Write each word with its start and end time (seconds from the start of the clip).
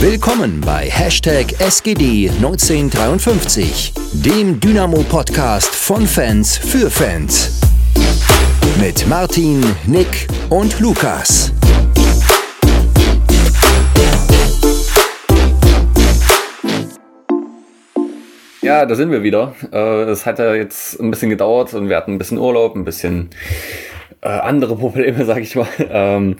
Willkommen 0.00 0.60
bei 0.60 0.88
Hashtag 0.88 1.46
SGD1953, 1.58 4.24
dem 4.24 4.60
Dynamo-Podcast 4.60 5.74
von 5.74 6.06
Fans 6.06 6.56
für 6.56 6.88
Fans. 6.88 7.60
Mit 8.80 9.08
Martin, 9.08 9.60
Nick 9.88 10.28
und 10.50 10.78
Lukas. 10.78 11.52
Ja, 18.62 18.86
da 18.86 18.94
sind 18.94 19.10
wir 19.10 19.24
wieder. 19.24 19.56
Äh, 19.72 20.04
es 20.04 20.26
hat 20.26 20.38
ja 20.38 20.54
jetzt 20.54 21.00
ein 21.00 21.10
bisschen 21.10 21.30
gedauert 21.30 21.74
und 21.74 21.88
wir 21.88 21.96
hatten 21.96 22.12
ein 22.12 22.18
bisschen 22.18 22.38
Urlaub, 22.38 22.76
ein 22.76 22.84
bisschen 22.84 23.30
äh, 24.20 24.28
andere 24.28 24.76
Probleme, 24.76 25.24
sag 25.24 25.38
ich 25.38 25.56
mal. 25.56 25.66
Ähm, 25.80 26.36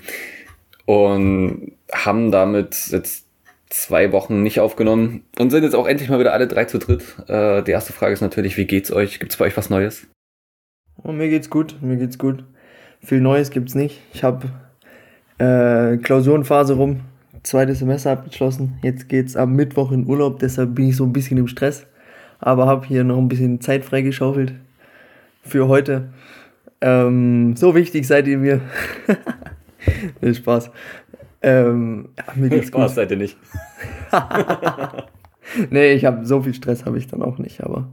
und 0.86 1.72
haben 1.92 2.30
damit 2.30 2.76
jetzt 2.92 3.27
zwei 3.70 4.12
Wochen 4.12 4.42
nicht 4.42 4.60
aufgenommen 4.60 5.24
und 5.38 5.50
sind 5.50 5.62
jetzt 5.62 5.74
auch 5.74 5.86
endlich 5.86 6.08
mal 6.08 6.18
wieder 6.18 6.32
alle 6.32 6.46
drei 6.46 6.64
zu 6.64 6.78
dritt. 6.78 7.02
Äh, 7.28 7.62
die 7.62 7.70
erste 7.70 7.92
Frage 7.92 8.12
ist 8.12 8.20
natürlich, 8.20 8.56
wie 8.56 8.66
geht's 8.66 8.90
euch? 8.90 9.20
Gibt's 9.20 9.36
bei 9.36 9.46
euch 9.46 9.56
was 9.56 9.70
Neues? 9.70 10.06
Oh, 11.02 11.12
mir 11.12 11.28
geht's 11.28 11.50
gut, 11.50 11.76
mir 11.80 11.96
geht's 11.96 12.18
gut. 12.18 12.44
Viel 13.00 13.20
Neues 13.20 13.50
gibt's 13.50 13.74
nicht. 13.74 14.00
Ich 14.12 14.24
habe 14.24 14.48
äh, 15.38 15.96
Klausurenphase 15.98 16.74
rum, 16.74 17.00
zweites 17.42 17.78
Semester 17.78 18.12
abgeschlossen. 18.12 18.78
Jetzt 18.82 19.08
geht's 19.08 19.36
am 19.36 19.54
Mittwoch 19.54 19.92
in 19.92 20.06
Urlaub, 20.06 20.40
deshalb 20.40 20.74
bin 20.74 20.88
ich 20.88 20.96
so 20.96 21.04
ein 21.04 21.12
bisschen 21.12 21.38
im 21.38 21.48
Stress. 21.48 21.86
Aber 22.40 22.66
habe 22.66 22.86
hier 22.86 23.04
noch 23.04 23.18
ein 23.18 23.28
bisschen 23.28 23.60
Zeit 23.60 23.84
freigeschaufelt 23.84 24.54
für 25.42 25.68
heute. 25.68 26.10
Ähm, 26.80 27.56
so 27.56 27.74
wichtig 27.74 28.06
seid 28.06 28.28
ihr 28.28 28.38
mir. 28.38 28.60
nee, 30.20 30.34
Spaß. 30.34 30.70
Ähm, 31.40 32.10
ja, 32.16 32.24
mir 32.34 32.48
geht's 32.48 32.68
Spaß 32.68 32.90
gut. 32.90 32.96
seid 32.96 33.10
ihr 33.10 33.16
nicht. 33.16 33.36
nee, 35.70 35.92
ich 35.92 36.04
habe 36.04 36.26
so 36.26 36.42
viel 36.42 36.54
Stress 36.54 36.84
habe 36.84 36.98
ich 36.98 37.06
dann 37.06 37.22
auch 37.22 37.38
nicht, 37.38 37.62
aber 37.62 37.88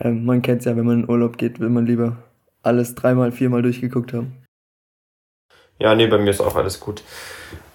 ähm, 0.00 0.24
man 0.24 0.42
kennt's 0.42 0.64
ja, 0.64 0.76
wenn 0.76 0.86
man 0.86 1.02
in 1.02 1.08
Urlaub 1.08 1.38
geht, 1.38 1.60
will 1.60 1.70
man 1.70 1.86
lieber 1.86 2.16
alles 2.62 2.94
dreimal, 2.94 3.32
viermal 3.32 3.62
durchgeguckt 3.62 4.12
haben. 4.12 4.34
Ja, 5.78 5.94
nee, 5.94 6.06
bei 6.06 6.18
mir 6.18 6.30
ist 6.30 6.40
auch 6.40 6.56
alles 6.56 6.80
gut. 6.80 7.02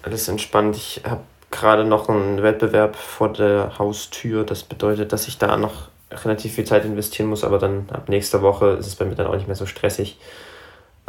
Alles 0.01 0.27
entspannt. 0.27 0.75
Ich 0.75 1.01
habe 1.05 1.21
gerade 1.51 1.85
noch 1.85 2.09
einen 2.09 2.41
Wettbewerb 2.41 2.95
vor 2.95 3.31
der 3.31 3.77
Haustür. 3.77 4.43
Das 4.43 4.63
bedeutet, 4.63 5.13
dass 5.13 5.27
ich 5.27 5.37
da 5.37 5.55
noch 5.57 5.89
relativ 6.11 6.53
viel 6.53 6.65
Zeit 6.65 6.83
investieren 6.83 7.29
muss, 7.29 7.43
aber 7.43 7.59
dann 7.59 7.87
ab 7.91 8.09
nächster 8.09 8.41
Woche 8.41 8.71
ist 8.71 8.87
es 8.87 8.95
bei 8.95 9.05
mir 9.05 9.15
dann 9.15 9.27
auch 9.27 9.35
nicht 9.35 9.47
mehr 9.47 9.55
so 9.55 9.65
stressig. 9.65 10.17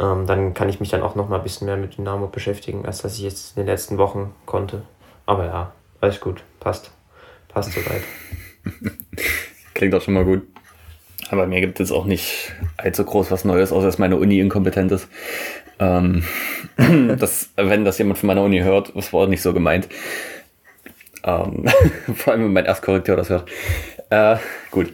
Ähm, 0.03 0.25
dann 0.27 0.53
kann 0.53 0.69
ich 0.69 0.79
mich 0.79 0.89
dann 0.89 1.01
auch 1.01 1.15
noch 1.15 1.29
mal 1.29 1.37
ein 1.37 1.43
bisschen 1.43 1.65
mehr 1.65 1.77
mit 1.77 1.97
Dynamo 1.97 2.27
beschäftigen, 2.27 2.85
als 2.85 3.01
dass 3.01 3.15
ich 3.15 3.23
jetzt 3.23 3.55
in 3.55 3.63
den 3.63 3.67
letzten 3.67 3.97
Wochen 3.97 4.33
konnte. 4.45 4.81
Aber 5.25 5.45
ja, 5.45 5.71
alles 6.01 6.19
gut. 6.19 6.43
Passt. 6.59 6.91
Passt 7.47 7.71
soweit. 7.71 8.01
Klingt 9.73 9.95
auch 9.95 10.01
schon 10.01 10.15
mal 10.15 10.25
gut. 10.25 10.41
Aber 11.29 11.47
mir 11.47 11.61
gibt 11.61 11.79
es 11.79 11.91
auch 11.91 12.05
nicht 12.05 12.53
allzu 12.77 13.05
groß 13.05 13.31
was 13.31 13.45
Neues, 13.45 13.71
außer 13.71 13.85
dass 13.85 13.97
meine 13.97 14.17
Uni 14.17 14.39
inkompetent 14.39 14.91
ist. 14.91 15.07
Ähm, 15.79 16.23
das, 17.17 17.51
wenn 17.55 17.85
das 17.85 17.97
jemand 17.97 18.17
von 18.19 18.27
meiner 18.27 18.43
Uni 18.43 18.59
hört, 18.59 18.95
das 18.95 19.13
war 19.13 19.27
nicht 19.27 19.41
so 19.41 19.53
gemeint. 19.53 19.87
Ähm, 21.23 21.65
vor 22.15 22.33
allem, 22.33 22.45
wenn 22.45 22.53
mein 22.53 22.65
Erstkorrektor 22.65 23.15
das 23.15 23.29
hört. 23.29 23.49
Äh, 24.09 24.37
gut. 24.69 24.93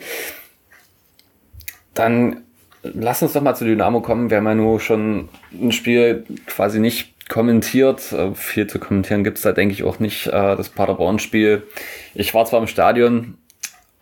Dann 1.94 2.44
lass 2.84 3.22
uns 3.22 3.34
doch 3.34 3.42
mal 3.42 3.56
zu 3.56 3.66
Dynamo 3.66 4.02
kommen. 4.02 4.30
Wir 4.30 4.38
haben 4.38 4.46
ja 4.48 4.56
nur 4.56 4.80
schon 4.80 5.30
ein 5.54 5.72
Spiel 5.72 6.26
quasi 6.46 6.80
nicht 6.80 7.30
kommentiert. 7.30 8.12
Äh, 8.12 8.34
Viel 8.34 8.68
zu 8.68 8.80
kommentieren 8.80 9.24
gibt 9.24 9.38
es 9.38 9.44
da, 9.44 9.52
denke 9.52 9.74
ich, 9.74 9.84
auch 9.84 10.00
nicht. 10.00 10.28
Äh, 10.28 10.56
Das 10.56 10.70
Paderborn-Spiel. 10.70 11.64
Ich 12.16 12.34
war 12.34 12.46
zwar 12.46 12.60
im 12.62 12.68
Stadion, 12.68 13.38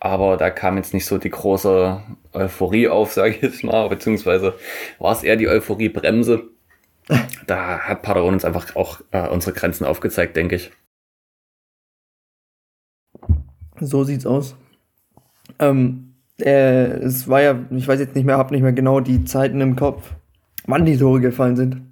aber 0.00 0.36
da 0.36 0.50
kam 0.50 0.76
jetzt 0.76 0.94
nicht 0.94 1.06
so 1.06 1.18
die 1.18 1.30
große 1.30 2.02
Euphorie 2.32 2.88
auf, 2.88 3.12
sage 3.14 3.34
ich 3.34 3.42
jetzt 3.42 3.64
mal, 3.64 3.88
beziehungsweise 3.88 4.54
war 4.98 5.12
es 5.12 5.22
eher 5.22 5.36
die 5.36 5.48
Euphorie-Bremse. 5.48 6.44
Da 7.46 7.78
hat 7.78 8.02
Paderborn 8.02 8.34
uns 8.34 8.44
einfach 8.44 8.76
auch 8.76 9.00
äh, 9.12 9.26
unsere 9.28 9.54
Grenzen 9.54 9.84
aufgezeigt, 9.86 10.36
denke 10.36 10.56
ich. 10.56 10.70
So 13.80 14.04
sieht's 14.04 14.26
aus. 14.26 14.56
Ähm, 15.58 16.07
äh, 16.40 16.86
es 17.00 17.28
war 17.28 17.42
ja, 17.42 17.58
ich 17.70 17.86
weiß 17.86 18.00
jetzt 18.00 18.14
nicht 18.14 18.24
mehr, 18.24 18.38
hab 18.38 18.50
nicht 18.50 18.62
mehr 18.62 18.72
genau 18.72 19.00
die 19.00 19.24
Zeiten 19.24 19.60
im 19.60 19.76
Kopf, 19.76 20.12
wann 20.66 20.84
die 20.84 20.96
Tore 20.96 21.20
gefallen 21.20 21.56
sind. 21.56 21.82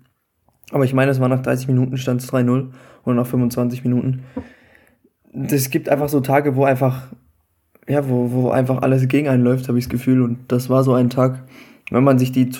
Aber 0.72 0.84
ich 0.84 0.94
meine, 0.94 1.10
es 1.10 1.20
war 1.20 1.28
nach 1.28 1.42
30 1.42 1.68
Minuten 1.68 1.96
stand 1.96 2.20
es 2.20 2.32
3-0 2.32 2.70
oder 3.04 3.14
nach 3.14 3.26
25 3.26 3.84
Minuten. 3.84 4.24
Es 5.32 5.70
gibt 5.70 5.88
einfach 5.88 6.08
so 6.08 6.20
Tage, 6.20 6.56
wo 6.56 6.64
einfach, 6.64 7.08
ja, 7.88 8.08
wo, 8.08 8.32
wo 8.32 8.50
einfach 8.50 8.82
alles 8.82 9.06
gegen 9.08 9.28
einen 9.28 9.44
läuft, 9.44 9.68
habe 9.68 9.78
ich 9.78 9.84
das 9.84 9.90
Gefühl. 9.90 10.22
Und 10.22 10.38
das 10.48 10.68
war 10.68 10.82
so 10.82 10.94
ein 10.94 11.10
Tag, 11.10 11.44
wenn 11.90 12.04
man 12.04 12.18
sich 12.18 12.32
die 12.32 12.50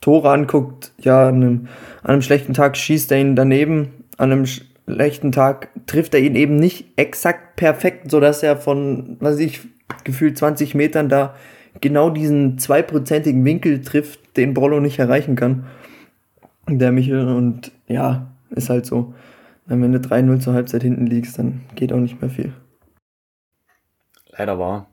Tore 0.00 0.30
anguckt, 0.30 0.92
ja, 0.98 1.28
an 1.28 1.36
einem, 1.36 1.68
an 2.02 2.10
einem 2.10 2.22
schlechten 2.22 2.52
Tag 2.52 2.76
schießt 2.76 3.10
er 3.12 3.20
ihn 3.20 3.36
daneben, 3.36 3.88
an 4.18 4.32
einem 4.32 4.44
schlechten 4.46 5.32
Tag 5.32 5.70
trifft 5.86 6.14
er 6.14 6.20
ihn 6.20 6.36
eben 6.36 6.56
nicht 6.56 6.92
exakt 6.96 7.56
perfekt, 7.56 8.10
sodass 8.10 8.42
er 8.42 8.56
von, 8.56 9.16
was 9.20 9.38
ich, 9.38 9.60
gefühlt 10.04 10.38
20 10.38 10.74
Metern 10.74 11.08
da 11.08 11.34
genau 11.80 12.10
diesen 12.10 12.58
zweiprozentigen 12.58 13.44
Winkel 13.44 13.82
trifft, 13.82 14.36
den 14.36 14.54
Brollo 14.54 14.80
nicht 14.80 14.98
erreichen 14.98 15.36
kann. 15.36 15.66
Der 16.68 16.92
Michel 16.92 17.28
und 17.28 17.72
ja, 17.86 18.32
ist 18.50 18.70
halt 18.70 18.86
so. 18.86 19.14
Wenn 19.66 19.92
du 19.92 19.98
3-0 19.98 20.40
zur 20.40 20.54
Halbzeit 20.54 20.82
hinten 20.82 21.06
liegst, 21.06 21.38
dann 21.38 21.62
geht 21.74 21.92
auch 21.92 21.98
nicht 21.98 22.20
mehr 22.20 22.30
viel. 22.30 22.52
Leider 24.30 24.58
war. 24.58 24.88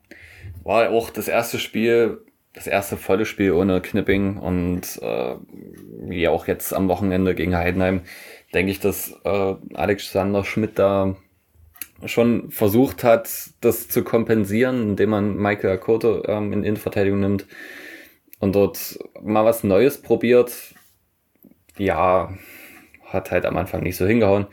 War 0.63 0.89
auch 0.89 1.09
das 1.09 1.27
erste 1.27 1.59
Spiel, 1.59 2.21
das 2.53 2.67
erste 2.67 2.97
volle 2.97 3.25
Spiel 3.25 3.51
ohne 3.51 3.81
Knipping 3.81 4.37
und 4.37 4.99
äh, 5.01 5.35
wie 6.05 6.27
auch 6.27 6.47
jetzt 6.47 6.73
am 6.73 6.87
Wochenende 6.87 7.35
gegen 7.35 7.55
Heidenheim, 7.55 8.01
denke 8.53 8.71
ich, 8.71 8.79
dass 8.79 9.13
äh, 9.25 9.55
Alexander 9.73 10.43
Schmidt 10.43 10.79
da 10.79 11.15
schon 12.05 12.51
versucht 12.51 13.03
hat, 13.03 13.29
das 13.61 13.87
zu 13.87 14.03
kompensieren, 14.03 14.89
indem 14.89 15.09
man 15.09 15.35
Michael 15.35 15.71
Akoto 15.71 16.23
ähm, 16.25 16.53
in 16.53 16.63
Innenverteidigung 16.63 17.19
nimmt 17.19 17.47
und 18.39 18.55
dort 18.55 18.99
mal 19.21 19.45
was 19.45 19.63
Neues 19.63 20.01
probiert. 20.01 20.53
Ja, 21.77 22.33
hat 23.05 23.31
halt 23.31 23.45
am 23.45 23.57
Anfang 23.57 23.83
nicht 23.83 23.97
so 23.97 24.05
hingehauen. 24.05 24.47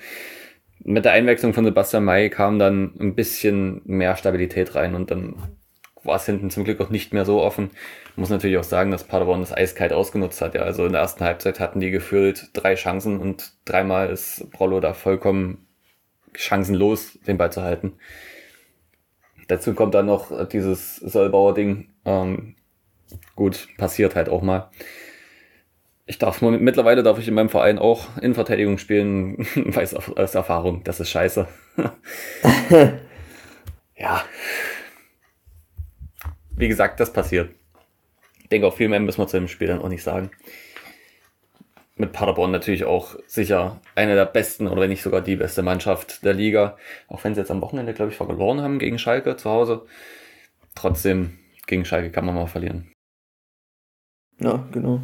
Mit 0.82 1.04
der 1.04 1.12
Einwechslung 1.12 1.52
von 1.52 1.64
Sebastian 1.64 2.04
May 2.04 2.30
kam 2.30 2.58
dann 2.58 2.94
ein 2.98 3.14
bisschen 3.14 3.82
mehr 3.84 4.16
Stabilität 4.16 4.74
rein 4.74 4.94
und 4.94 5.10
dann 5.10 5.36
war 6.02 6.16
es 6.16 6.24
hinten 6.24 6.50
zum 6.50 6.64
Glück 6.64 6.80
auch 6.80 6.88
nicht 6.88 7.12
mehr 7.12 7.26
so 7.26 7.42
offen. 7.42 7.70
Muss 8.16 8.30
natürlich 8.30 8.56
auch 8.56 8.64
sagen, 8.64 8.90
dass 8.90 9.04
Paderborn 9.04 9.40
das 9.40 9.52
eiskalt 9.52 9.92
ausgenutzt 9.92 10.40
hat. 10.40 10.54
Ja, 10.54 10.62
also 10.62 10.86
in 10.86 10.92
der 10.92 11.02
ersten 11.02 11.24
Halbzeit 11.24 11.60
hatten 11.60 11.80
die 11.80 11.90
gefühlt 11.90 12.48
drei 12.54 12.74
Chancen 12.74 13.20
und 13.20 13.52
dreimal 13.66 14.08
ist 14.08 14.50
Brollo 14.50 14.80
da 14.80 14.94
vollkommen 14.94 15.66
chancenlos, 16.34 17.18
den 17.26 17.38
Ball 17.38 17.52
zu 17.52 17.62
halten. 17.62 17.94
Dazu 19.48 19.74
kommt 19.74 19.94
dann 19.94 20.06
noch 20.06 20.48
dieses 20.48 20.96
Sollbauer 20.96 21.54
Ding. 21.54 21.90
Ähm, 22.04 22.54
gut, 23.34 23.68
passiert 23.78 24.14
halt 24.14 24.28
auch 24.28 24.42
mal. 24.42 24.70
Ich 26.06 26.18
darf 26.18 26.42
mittlerweile 26.42 27.02
darf 27.02 27.18
ich 27.18 27.28
in 27.28 27.34
meinem 27.34 27.48
Verein 27.48 27.78
auch 27.78 28.16
Innenverteidigung 28.16 28.78
spielen, 28.78 29.38
weiß 29.54 29.94
aus 29.94 30.34
Erfahrung, 30.34 30.82
das 30.82 30.98
ist 30.98 31.10
scheiße. 31.10 31.46
ja. 33.96 34.24
Wie 36.56 36.68
gesagt, 36.68 36.98
das 37.00 37.12
passiert. 37.12 37.50
Ich 38.40 38.48
denke, 38.48 38.66
auch 38.66 38.76
viel 38.76 38.88
mehr 38.88 38.98
müssen 38.98 39.20
wir 39.20 39.28
zu 39.28 39.38
dem 39.38 39.46
Spiel 39.48 39.68
dann 39.68 39.80
auch 39.80 39.88
nicht 39.88 40.02
sagen. 40.02 40.30
Mit 42.00 42.12
Paderborn 42.12 42.50
natürlich 42.50 42.84
auch 42.84 43.16
sicher 43.26 43.78
eine 43.94 44.14
der 44.14 44.24
besten 44.24 44.68
oder 44.68 44.80
wenn 44.80 44.88
nicht 44.88 45.02
sogar 45.02 45.20
die 45.20 45.36
beste 45.36 45.62
Mannschaft 45.62 46.24
der 46.24 46.32
Liga. 46.32 46.78
Auch 47.08 47.22
wenn 47.24 47.34
sie 47.34 47.42
jetzt 47.42 47.50
am 47.50 47.60
Wochenende, 47.60 47.92
glaube 47.92 48.10
ich, 48.10 48.16
verloren 48.16 48.62
haben 48.62 48.78
gegen 48.78 48.98
Schalke 48.98 49.36
zu 49.36 49.50
Hause. 49.50 49.82
Trotzdem, 50.74 51.38
gegen 51.66 51.84
Schalke 51.84 52.10
kann 52.10 52.24
man 52.24 52.36
mal 52.36 52.46
verlieren. 52.46 52.90
Ja, 54.38 54.66
genau. 54.72 55.02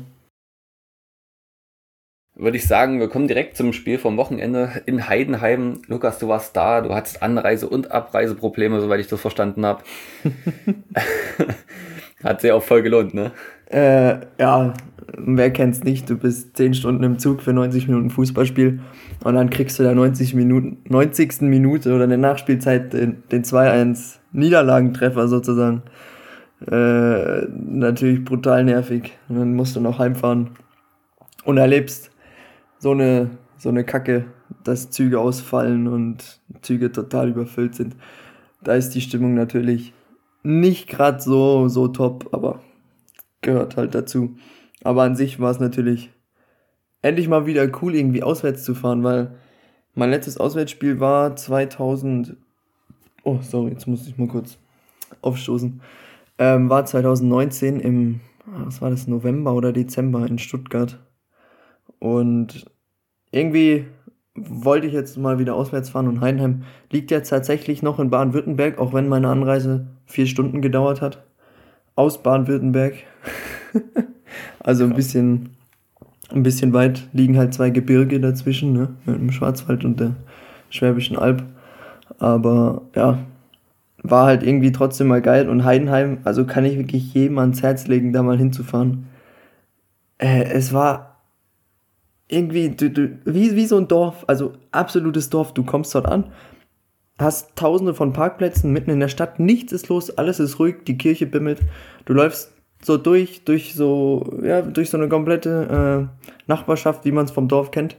Würde 2.35 2.56
ich 2.56 2.67
sagen, 2.67 2.99
wir 2.99 3.11
kommen 3.11 3.29
direkt 3.29 3.59
zum 3.59 3.75
Spiel 3.75 3.99
vom 3.99 4.17
Wochenende 4.17 4.82
in 4.87 5.06
Heidenheim. 5.06 5.82
Lukas, 5.88 6.19
du 6.19 6.29
warst 6.29 6.56
da, 6.56 6.81
du 6.81 6.94
hattest 6.94 7.23
Anreise- 7.23 7.69
und 7.69 7.91
Abreiseprobleme, 7.91 8.81
soweit 8.81 9.00
ich 9.00 9.09
das 9.09 9.20
verstanden 9.20 9.67
habe. 9.67 9.85
Hat 12.25 12.41
sich 12.41 12.53
auch 12.53 12.62
voll 12.62 12.82
gelohnt, 12.82 13.12
ne? 13.12 13.32
Äh, 13.67 14.21
ja, 14.39 14.75
wer 15.17 15.51
kennt's 15.51 15.83
nicht? 15.83 16.09
Du 16.09 16.17
bist 16.17 16.57
10 16.57 16.75
Stunden 16.75 17.03
im 17.03 17.19
Zug 17.19 17.43
für 17.43 17.53
90 17.53 17.89
Minuten 17.89 18.11
Fußballspiel 18.11 18.81
und 19.25 19.35
dann 19.35 19.51
kriegst 19.51 19.79
du 19.79 19.83
da 19.83 19.95
90 19.95 20.35
Minuten, 20.35 20.79
90. 20.89 21.43
Minute 21.43 21.95
oder 21.95 22.05
in 22.05 22.11
der 22.11 22.19
Nachspielzeit 22.19 22.93
den, 22.93 23.23
den 23.31 23.43
2-1 23.45 24.19
Niederlagentreffer 24.33 25.29
sozusagen. 25.29 25.83
Äh, 26.71 27.47
natürlich 27.51 28.25
brutal 28.25 28.65
nervig. 28.65 29.13
Und 29.29 29.39
dann 29.39 29.55
musst 29.55 29.77
du 29.77 29.81
noch 29.81 29.99
heimfahren 29.99 30.51
und 31.45 31.59
erlebst 31.59 32.11
so 32.79 32.93
eine, 32.93 33.31
so 33.59 33.69
eine 33.69 33.85
Kacke, 33.85 34.27
dass 34.65 34.91
Züge 34.91 35.19
ausfallen 35.19 35.87
und 35.87 36.41
Züge 36.63 36.93
total 36.93 37.31
überfüllt 37.31 37.75
sind. 37.75 37.97
Da 38.63 38.75
ist 38.75 38.91
die 38.91 39.01
Stimmung 39.01 39.35
natürlich 39.35 39.93
nicht 40.43 40.89
gerade 40.89 41.21
so, 41.21 41.69
so 41.69 41.89
top, 41.89 42.29
aber 42.33 42.61
gehört 43.43 43.77
halt 43.77 43.94
dazu. 43.94 44.37
Aber 44.83 45.03
an 45.03 45.17
sich 45.17 45.41
war 45.41 45.50
es 45.50 45.61
natürlich 45.61 46.11
endlich 47.03 47.29
mal 47.29 47.47
wieder 47.47 47.69
cool, 47.83 47.94
irgendwie 47.94 48.23
auswärts 48.23 48.65
zu 48.65 48.75
fahren, 48.75 49.05
weil 49.05 49.37
mein 49.94 50.11
letztes 50.11 50.38
Auswärtsspiel 50.38 51.00
war 51.00 51.37
2000. 51.37 52.37
Oh, 53.25 53.38
sorry, 53.41 53.71
jetzt 53.71 53.87
muss 53.87 54.06
ich 54.06 54.19
mal 54.19 54.29
kurz 54.29 54.59
aufstoßen. 55.23 55.81
Ähm, 56.38 56.69
war 56.69 56.85
2019 56.85 57.81
im, 57.81 58.21
was 58.44 58.83
war 58.83 58.91
das, 58.91 59.06
November 59.06 59.55
oder 59.55 59.73
Dezember 59.73 60.27
in 60.27 60.39
Stuttgart. 60.39 60.99
Und 61.99 62.67
irgendwie 63.31 63.87
wollte 64.35 64.87
ich 64.87 64.93
jetzt 64.93 65.17
mal 65.17 65.39
wieder 65.39 65.55
auswärts 65.55 65.91
fahren 65.91 66.09
und 66.09 66.21
Heidenheim 66.21 66.65
liegt 66.91 67.11
ja 67.11 67.21
tatsächlich 67.21 67.82
noch 67.82 67.99
in 67.99 68.11
Baden-Württemberg, 68.11 68.79
auch 68.79 68.93
wenn 68.93 69.09
meine 69.09 69.29
Anreise 69.29 69.87
vier 70.05 70.27
Stunden 70.27 70.61
gedauert 70.61 71.00
hat. 71.00 71.25
Aus 71.94 72.23
Baden-Württemberg. 72.23 72.94
also 74.61 74.84
ein 74.84 74.94
bisschen, 74.94 75.50
ein 76.31 76.43
bisschen 76.43 76.73
weit 76.73 77.08
liegen 77.12 77.37
halt 77.37 77.55
zwei 77.55 77.70
Gebirge 77.70 78.20
dazwischen, 78.20 78.73
ne? 78.73 78.94
Mit 79.05 79.17
dem 79.17 79.32
Schwarzwald 79.32 79.84
und 79.84 80.00
der 80.00 80.17
Schwäbischen 80.70 81.19
Alb. 81.19 81.44
Aber 82.19 82.82
ja, 82.94 83.19
war 84.02 84.26
halt 84.26 84.43
irgendwie 84.43 84.73
trotzdem 84.73 85.08
mal 85.08 85.23
geil. 85.23 85.49
Und 85.49 85.64
Heidenheim, 85.64 86.19
also 86.25 86.44
kann 86.44 86.64
ich 86.64 86.78
wirklich 86.78 87.12
jedem 87.14 87.38
ans 87.38 87.62
Herz 87.62 87.87
legen, 87.87 88.12
da 88.12 88.23
mal 88.23 88.38
hinzufahren. 88.38 89.06
Äh, 90.19 90.44
es 90.44 90.72
war 90.72 91.17
irgendwie 92.29 92.70
du, 92.70 92.90
du, 92.90 93.19
wie, 93.25 93.55
wie 93.55 93.67
so 93.67 93.76
ein 93.76 93.88
Dorf, 93.88 94.25
also 94.26 94.55
absolutes 94.72 95.31
Dorf. 95.31 95.55
Du 95.55 95.64
kommst 95.64 95.94
dort 95.94 96.06
an, 96.06 96.32
hast 97.19 97.56
tausende 97.56 97.94
von 97.94 98.12
Parkplätzen 98.12 98.72
mitten 98.72 98.90
in 98.90 99.00
der 99.00 99.08
Stadt, 99.08 99.38
nichts 99.38 99.72
ist 99.72 99.88
los, 99.88 100.11
alles 100.11 100.40
ist 100.40 100.58
ruhig, 100.58 100.76
die 100.87 100.99
Kirche 100.99 101.26
bimmelt. 101.26 101.61
Du 102.05 102.12
läufst 102.12 102.52
so 102.82 102.96
durch, 102.96 103.44
durch 103.44 103.75
so, 103.75 104.38
ja, 104.43 104.62
durch 104.62 104.90
so 104.90 104.96
eine 104.96 105.08
komplette 105.08 106.08
äh, 106.20 106.31
Nachbarschaft, 106.46 107.05
wie 107.05 107.12
man 107.12 107.25
es 107.25 107.31
vom 107.31 107.49
Dorf 107.49 107.70
kennt. 107.70 107.96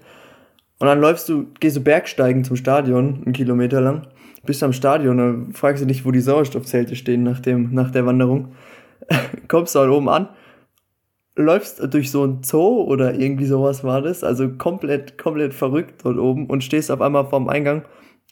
Und 0.79 0.87
dann 0.87 1.01
läufst 1.01 1.27
du, 1.29 1.47
gehst 1.59 1.75
du 1.75 1.81
Bergsteigen 1.81 2.43
zum 2.43 2.55
Stadion, 2.55 3.23
einen 3.25 3.33
Kilometer 3.33 3.81
lang, 3.81 4.07
bist 4.45 4.63
am 4.63 4.73
Stadion, 4.73 5.17
dann 5.17 5.53
fragst 5.53 5.81
du 5.81 5.87
dich, 5.87 6.05
wo 6.05 6.11
die 6.11 6.21
Sauerstoffzelte 6.21 6.95
stehen 6.95 7.23
nach, 7.23 7.39
dem, 7.39 7.73
nach 7.73 7.91
der 7.91 8.05
Wanderung. 8.05 8.53
Kommst 9.47 9.75
du 9.75 9.79
halt 9.79 9.91
oben 9.91 10.09
an, 10.09 10.29
läufst 11.35 11.81
durch 11.93 12.11
so 12.11 12.25
ein 12.25 12.43
Zoo 12.43 12.81
oder 12.83 13.15
irgendwie 13.15 13.45
sowas 13.45 13.83
war 13.83 14.01
das, 14.01 14.23
also 14.23 14.49
komplett, 14.49 15.17
komplett 15.17 15.53
verrückt 15.53 16.03
dort 16.03 16.17
oben 16.17 16.47
und 16.47 16.63
stehst 16.63 16.91
auf 16.91 17.01
einmal 17.01 17.27
vorm 17.27 17.49
Eingang 17.49 17.83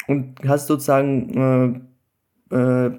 und 0.07 0.35
hast 0.47 0.67
sozusagen 0.67 1.85
äh, 2.51 2.55
äh, 2.55 2.91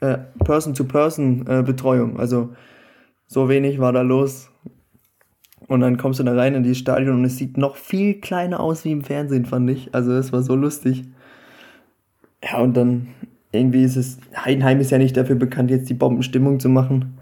äh, 0.00 0.18
Person-to-Person-Betreuung. 0.44 2.18
also 2.20 2.50
so 3.26 3.48
wenig 3.48 3.78
war 3.78 3.92
da 3.92 4.02
los. 4.02 4.50
Und 5.68 5.80
dann 5.80 5.96
kommst 5.96 6.20
du 6.20 6.24
da 6.24 6.34
rein 6.34 6.54
in 6.54 6.62
dieses 6.62 6.78
Stadion 6.78 7.16
und 7.16 7.24
es 7.24 7.38
sieht 7.38 7.56
noch 7.56 7.76
viel 7.76 8.20
kleiner 8.20 8.60
aus 8.60 8.84
wie 8.84 8.92
im 8.92 9.02
Fernsehen, 9.02 9.46
fand 9.46 9.68
ich. 9.70 9.94
Also 9.94 10.12
es 10.12 10.32
war 10.32 10.42
so 10.42 10.54
lustig. 10.54 11.04
Ja, 12.42 12.60
und 12.60 12.76
dann 12.76 13.08
irgendwie 13.50 13.82
ist 13.82 13.96
es, 13.96 14.18
Heidenheim 14.36 14.78
ist 14.80 14.90
ja 14.90 14.98
nicht 14.98 15.16
dafür 15.16 15.34
bekannt, 15.34 15.70
jetzt 15.70 15.88
die 15.88 15.94
Bombenstimmung 15.94 16.60
zu 16.60 16.68
machen, 16.68 17.18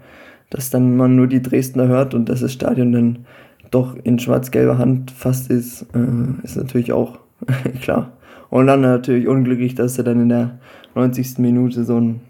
dass 0.51 0.69
dann 0.69 0.95
man 0.95 1.15
nur 1.15 1.27
die 1.27 1.41
Dresdner 1.41 1.87
hört 1.87 2.13
und 2.13 2.29
dass 2.29 2.41
das 2.41 2.53
Stadion 2.53 2.91
dann 2.91 3.25
doch 3.71 3.95
in 4.03 4.19
schwarz-gelber 4.19 4.77
Hand 4.77 5.09
fast 5.09 5.49
ist, 5.49 5.83
äh, 5.95 6.43
ist 6.43 6.57
natürlich 6.57 6.91
auch 6.91 7.17
klar. 7.81 8.11
Und 8.51 8.67
dann 8.67 8.81
natürlich 8.81 9.27
unglücklich, 9.27 9.73
dass 9.73 9.95
du 9.95 10.03
dann 10.03 10.21
in 10.21 10.29
der 10.29 10.59
90. 10.93 11.39
Minute 11.39 11.83
so 11.83 11.99
ein, 11.99 12.21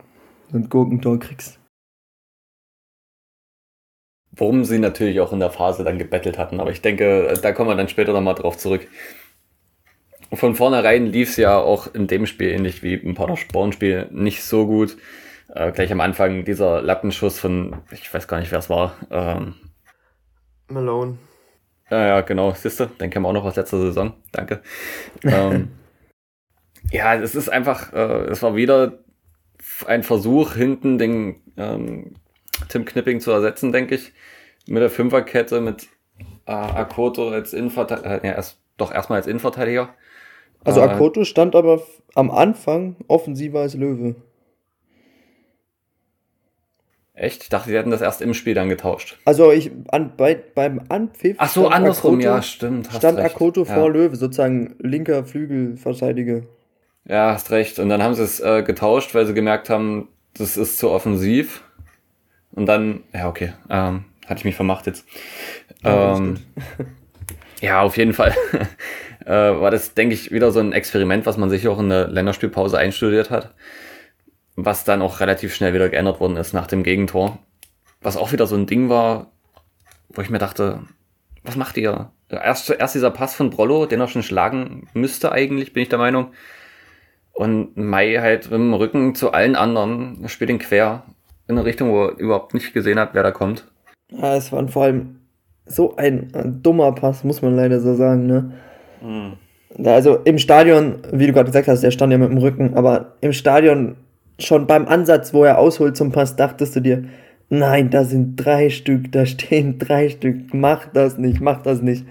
so 0.51 0.57
ein 0.57 0.69
Gurkentor 0.69 1.19
kriegst 1.19 1.59
worum 4.35 4.65
sie 4.65 4.79
natürlich 4.79 5.19
auch 5.19 5.31
in 5.33 5.39
der 5.39 5.51
Phase 5.51 5.83
dann 5.83 5.97
gebettelt 5.97 6.37
hatten. 6.37 6.59
Aber 6.59 6.71
ich 6.71 6.81
denke, 6.81 7.33
da 7.41 7.51
kommen 7.51 7.69
wir 7.69 7.75
dann 7.75 7.89
später 7.89 8.13
nochmal 8.13 8.35
drauf 8.35 8.57
zurück. 8.57 8.87
Von 10.33 10.55
vornherein 10.55 11.07
lief 11.07 11.29
es 11.29 11.37
ja 11.37 11.57
auch 11.57 11.93
in 11.93 12.07
dem 12.07 12.25
Spiel 12.25 12.49
ähnlich 12.49 12.83
wie 12.83 12.95
im 12.95 13.15
Paderborn-Spiel 13.15 14.09
nicht 14.11 14.43
so 14.43 14.65
gut. 14.65 14.97
Äh, 15.53 15.71
gleich 15.71 15.91
am 15.91 16.01
Anfang 16.01 16.43
dieser 16.43 16.81
Lattenschuss 16.81 17.39
von, 17.39 17.77
ich 17.91 18.13
weiß 18.13 18.27
gar 18.27 18.39
nicht, 18.39 18.51
wer 18.51 18.59
es 18.59 18.69
war. 18.69 18.95
Ähm, 19.11 19.55
Malone. 20.67 21.17
Ja, 21.89 22.07
ja, 22.07 22.21
genau, 22.21 22.51
siehste, 22.51 22.87
den 22.87 23.11
kennen 23.11 23.23
wir 23.23 23.29
auch 23.29 23.33
noch 23.33 23.45
aus 23.45 23.55
letzter 23.55 23.79
Saison. 23.79 24.13
Danke. 24.31 24.61
ähm, 25.23 25.69
ja, 26.91 27.15
es 27.15 27.35
ist 27.35 27.49
einfach, 27.49 27.93
äh, 27.93 28.25
es 28.25 28.41
war 28.41 28.55
wieder 28.55 28.99
ein 29.85 30.03
Versuch, 30.03 30.53
hinten 30.53 30.97
den 30.97 31.41
ähm, 31.57 32.15
Tim 32.69 32.85
Knipping 32.85 33.19
zu 33.19 33.31
ersetzen, 33.31 33.71
denke 33.71 33.95
ich. 33.95 34.13
Mit 34.67 34.81
der 34.81 34.89
Fünferkette, 34.89 35.61
mit 35.61 35.87
äh, 36.45 36.51
Akoto 36.51 37.29
als 37.29 37.53
Innenverteidiger, 37.53 38.23
äh, 38.23 38.27
ja, 38.27 38.33
erst, 38.33 38.59
doch 38.77 38.91
erstmal 38.91 39.17
als 39.19 39.27
Innenverteidiger. 39.27 39.89
Also 40.63 40.81
äh, 40.81 40.83
Akoto 40.83 41.23
stand 41.23 41.55
aber 41.55 41.81
am 42.15 42.31
Anfang 42.31 42.95
offensiver 43.07 43.59
als 43.61 43.75
Löwe. 43.75 44.15
Echt? 47.13 47.43
Ich 47.43 47.49
dachte, 47.49 47.69
sie 47.69 47.77
hätten 47.77 47.91
das 47.91 48.01
erst 48.01 48.21
im 48.21 48.33
Spiel 48.33 48.53
dann 48.53 48.67
getauscht. 48.67 49.17
Also 49.23 49.51
ich 49.51 49.71
an, 49.89 50.13
bei, 50.17 50.35
beim 50.35 50.81
Anpfiff. 50.89 51.37
Ach 51.39 51.49
so, 51.49 51.67
andersrum, 51.69 52.15
Akoto, 52.15 52.27
ja, 52.27 52.41
stimmt. 52.41 52.89
stand 52.91 53.17
recht. 53.19 53.35
Akoto 53.35 53.63
ja. 53.63 53.73
vor 53.73 53.89
Löwe, 53.89 54.15
sozusagen 54.15 54.75
linker 54.79 55.23
Flügelverteidiger. 55.23 56.41
Ja, 57.07 57.33
hast 57.33 57.51
recht. 57.51 57.79
Und 57.79 57.89
dann 57.89 58.03
haben 58.03 58.15
sie 58.15 58.23
es 58.23 58.41
äh, 58.41 58.63
getauscht, 58.63 59.15
weil 59.15 59.25
sie 59.25 59.33
gemerkt 59.33 59.69
haben, 59.69 60.09
das 60.33 60.57
ist 60.57 60.77
zu 60.77 60.89
offensiv. 60.89 61.63
Und 62.55 62.65
dann, 62.67 63.03
ja, 63.13 63.27
okay, 63.27 63.53
ähm, 63.69 64.05
hatte 64.25 64.39
ich 64.39 64.45
mich 64.45 64.55
vermacht 64.55 64.87
jetzt. 64.87 65.05
Ja, 65.83 66.15
ähm, 66.15 66.37
ja 67.61 67.81
auf 67.81 67.97
jeden 67.97 68.13
Fall 68.13 68.33
äh, 69.25 69.29
war 69.29 69.71
das, 69.71 69.93
denke 69.93 70.15
ich, 70.15 70.31
wieder 70.31 70.51
so 70.51 70.61
ein 70.61 70.71
Experiment, 70.71 71.25
was 71.25 71.37
man 71.37 71.49
sich 71.49 71.67
auch 71.67 71.79
in 71.79 71.89
der 71.89 72.07
Länderspielpause 72.07 72.77
einstudiert 72.77 73.29
hat. 73.29 73.53
Was 74.55 74.85
dann 74.85 75.01
auch 75.01 75.19
relativ 75.19 75.53
schnell 75.53 75.73
wieder 75.73 75.89
geändert 75.89 76.21
worden 76.21 76.37
ist 76.37 76.53
nach 76.53 76.67
dem 76.67 76.83
Gegentor. 76.83 77.39
Was 78.01 78.15
auch 78.15 78.31
wieder 78.31 78.47
so 78.47 78.55
ein 78.55 78.67
Ding 78.67 78.87
war, 78.87 79.31
wo 80.09 80.21
ich 80.21 80.29
mir 80.29 80.39
dachte, 80.39 80.79
was 81.43 81.57
macht 81.57 81.75
ihr? 81.75 82.11
Erst, 82.29 82.69
erst 82.69 82.95
dieser 82.95 83.11
Pass 83.11 83.35
von 83.35 83.49
Brollo, 83.49 83.85
den 83.85 83.99
er 83.99 84.07
schon 84.07 84.23
schlagen 84.23 84.87
müsste 84.93 85.31
eigentlich, 85.31 85.73
bin 85.73 85.83
ich 85.83 85.89
der 85.89 85.99
Meinung. 85.99 86.31
Und 87.33 87.75
Mai 87.75 88.15
halt 88.15 88.45
mit 88.45 88.53
dem 88.53 88.73
Rücken 88.73 89.13
zu 89.13 89.31
allen 89.33 89.57
anderen, 89.57 90.27
spielt 90.29 90.49
ihn 90.49 90.57
quer 90.59 91.03
in 91.47 91.57
eine 91.57 91.65
Richtung, 91.65 91.91
wo 91.91 92.05
er 92.05 92.17
überhaupt 92.17 92.53
nicht 92.53 92.73
gesehen 92.73 92.99
hat, 92.99 93.13
wer 93.13 93.23
da 93.23 93.31
kommt. 93.31 93.65
Ja, 94.09 94.35
es 94.35 94.51
war 94.51 94.67
vor 94.67 94.83
allem 94.83 95.19
so 95.65 95.95
ein, 95.95 96.33
ein 96.33 96.61
dummer 96.61 96.91
Pass, 96.93 97.23
muss 97.23 97.41
man 97.41 97.55
leider 97.55 97.79
so 97.79 97.95
sagen, 97.95 98.27
ne? 98.27 98.53
Mhm. 99.01 99.33
Also 99.85 100.17
im 100.17 100.37
Stadion, 100.37 100.99
wie 101.11 101.27
du 101.27 101.33
gerade 101.33 101.47
gesagt 101.47 101.67
hast, 101.67 101.81
der 101.81 101.91
stand 101.91 102.11
ja 102.11 102.17
mit 102.17 102.29
dem 102.29 102.37
Rücken, 102.37 102.75
aber 102.75 103.15
im 103.21 103.33
Stadion 103.33 103.97
schon 104.39 104.67
beim 104.67 104.87
Ansatz, 104.87 105.33
wo 105.33 105.43
er 105.43 105.57
ausholt 105.57 105.97
zum 105.97 106.11
Pass, 106.11 106.35
dachtest 106.35 106.75
du 106.75 106.81
dir, 106.81 107.05
nein, 107.49 107.89
da 107.89 108.03
sind 108.03 108.37
drei 108.37 108.69
Stück, 108.69 109.11
da 109.11 109.25
stehen 109.25 109.79
drei 109.79 110.09
Stück, 110.09 110.53
mach 110.53 110.85
das 110.87 111.17
nicht, 111.17 111.41
mach 111.41 111.61
das 111.61 111.81
nicht. 111.81 112.05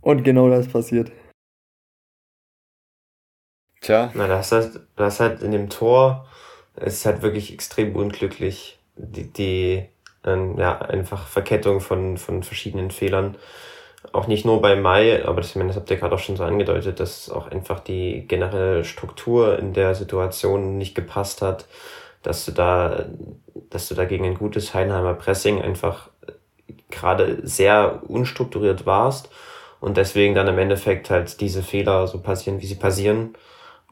Und 0.00 0.22
genau 0.22 0.48
das 0.48 0.68
passiert. 0.68 1.10
Tja. 3.80 4.10
Na, 4.14 4.26
das 4.28 4.52
halt, 4.52 4.80
das 4.96 5.20
halt 5.20 5.42
in 5.42 5.50
dem 5.50 5.68
Tor 5.68 6.26
es 6.76 6.94
ist 6.94 7.06
halt 7.06 7.22
wirklich 7.22 7.52
extrem 7.52 7.96
unglücklich, 7.96 8.78
die, 8.96 9.32
die 9.32 9.86
ähm, 10.24 10.58
ja, 10.58 10.78
einfach 10.78 11.26
Verkettung 11.26 11.80
von, 11.80 12.16
von 12.16 12.42
verschiedenen 12.42 12.90
Fehlern. 12.90 13.36
Auch 14.12 14.28
nicht 14.28 14.44
nur 14.44 14.60
bei 14.60 14.76
Mai, 14.76 15.24
aber 15.24 15.40
das, 15.40 15.54
das 15.54 15.76
habt 15.76 15.90
ihr 15.90 15.96
gerade 15.96 16.14
auch 16.14 16.20
schon 16.20 16.36
so 16.36 16.44
angedeutet, 16.44 17.00
dass 17.00 17.30
auch 17.30 17.48
einfach 17.48 17.80
die 17.80 18.26
generelle 18.28 18.84
Struktur 18.84 19.58
in 19.58 19.72
der 19.72 19.94
Situation 19.94 20.78
nicht 20.78 20.94
gepasst 20.94 21.42
hat, 21.42 21.66
dass 22.22 22.44
du 22.44 22.52
da, 22.52 23.06
dass 23.70 23.88
du 23.88 23.94
da 23.94 24.04
gegen 24.04 24.24
ein 24.24 24.34
gutes 24.34 24.74
Heinheimer 24.74 25.14
Pressing 25.14 25.60
einfach 25.60 26.10
gerade 26.90 27.40
sehr 27.42 28.02
unstrukturiert 28.06 28.86
warst 28.86 29.28
und 29.80 29.96
deswegen 29.96 30.34
dann 30.34 30.48
im 30.48 30.58
Endeffekt 30.58 31.10
halt 31.10 31.40
diese 31.40 31.62
Fehler 31.62 32.06
so 32.06 32.20
passieren, 32.20 32.60
wie 32.60 32.66
sie 32.66 32.76
passieren 32.76 33.34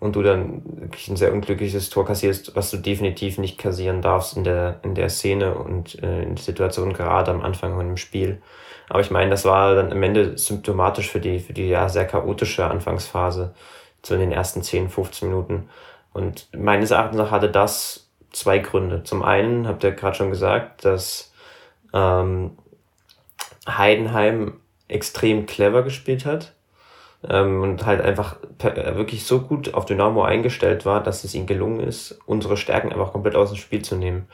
und 0.04 0.16
du 0.16 0.22
dann 0.22 0.60
wirklich 0.66 1.08
ein 1.08 1.16
sehr 1.16 1.32
unglückliches 1.32 1.88
Tor 1.88 2.04
kassierst, 2.04 2.54
was 2.54 2.70
du 2.70 2.76
definitiv 2.76 3.38
nicht 3.38 3.56
kassieren 3.56 4.02
darfst 4.02 4.36
in 4.36 4.44
der, 4.44 4.80
in 4.82 4.94
der 4.94 5.08
Szene 5.08 5.54
und 5.54 6.00
äh, 6.02 6.22
in 6.22 6.34
der 6.34 6.44
Situation 6.44 6.92
gerade 6.92 7.30
am 7.30 7.40
Anfang 7.40 7.74
von 7.74 7.86
dem 7.86 7.96
Spiel. 7.96 8.42
Aber 8.90 9.00
ich 9.00 9.10
meine, 9.10 9.30
das 9.30 9.46
war 9.46 9.74
dann 9.74 9.90
am 9.90 10.02
Ende 10.02 10.36
symptomatisch 10.36 11.10
für 11.10 11.20
die, 11.20 11.38
für 11.38 11.54
die 11.54 11.68
ja 11.68 11.88
sehr 11.88 12.04
chaotische 12.06 12.66
Anfangsphase, 12.66 13.54
so 14.04 14.12
in 14.12 14.20
den 14.20 14.32
ersten 14.32 14.62
10, 14.62 14.90
15 14.90 15.30
Minuten. 15.30 15.70
Und 16.12 16.48
meines 16.54 16.90
Erachtens 16.90 17.30
hatte 17.30 17.48
das 17.48 18.10
zwei 18.30 18.58
Gründe. 18.58 19.04
Zum 19.04 19.22
einen 19.22 19.66
habt 19.66 19.84
ihr 19.84 19.92
gerade 19.92 20.16
schon 20.16 20.28
gesagt, 20.28 20.84
dass 20.84 21.32
ähm, 21.94 22.58
Heidenheim 23.66 24.60
extrem 24.86 25.46
clever 25.46 25.82
gespielt 25.82 26.26
hat 26.26 26.52
ähm, 27.28 27.62
und 27.62 27.86
halt 27.86 28.00
einfach 28.00 28.36
äh, 28.62 28.96
wirklich 28.96 29.24
so 29.24 29.40
gut 29.40 29.74
auf 29.74 29.86
Dynamo 29.86 30.22
eingestellt 30.22 30.84
war, 30.84 31.02
dass 31.02 31.24
es 31.24 31.34
ihnen 31.34 31.46
gelungen 31.46 31.80
ist, 31.80 32.18
unsere 32.26 32.56
Stärken 32.56 32.92
einfach 32.92 33.12
komplett 33.12 33.36
aus 33.36 33.50
dem 33.50 33.58
Spiel 33.58 33.82
zu 33.82 33.96
nehmen. 33.96 34.28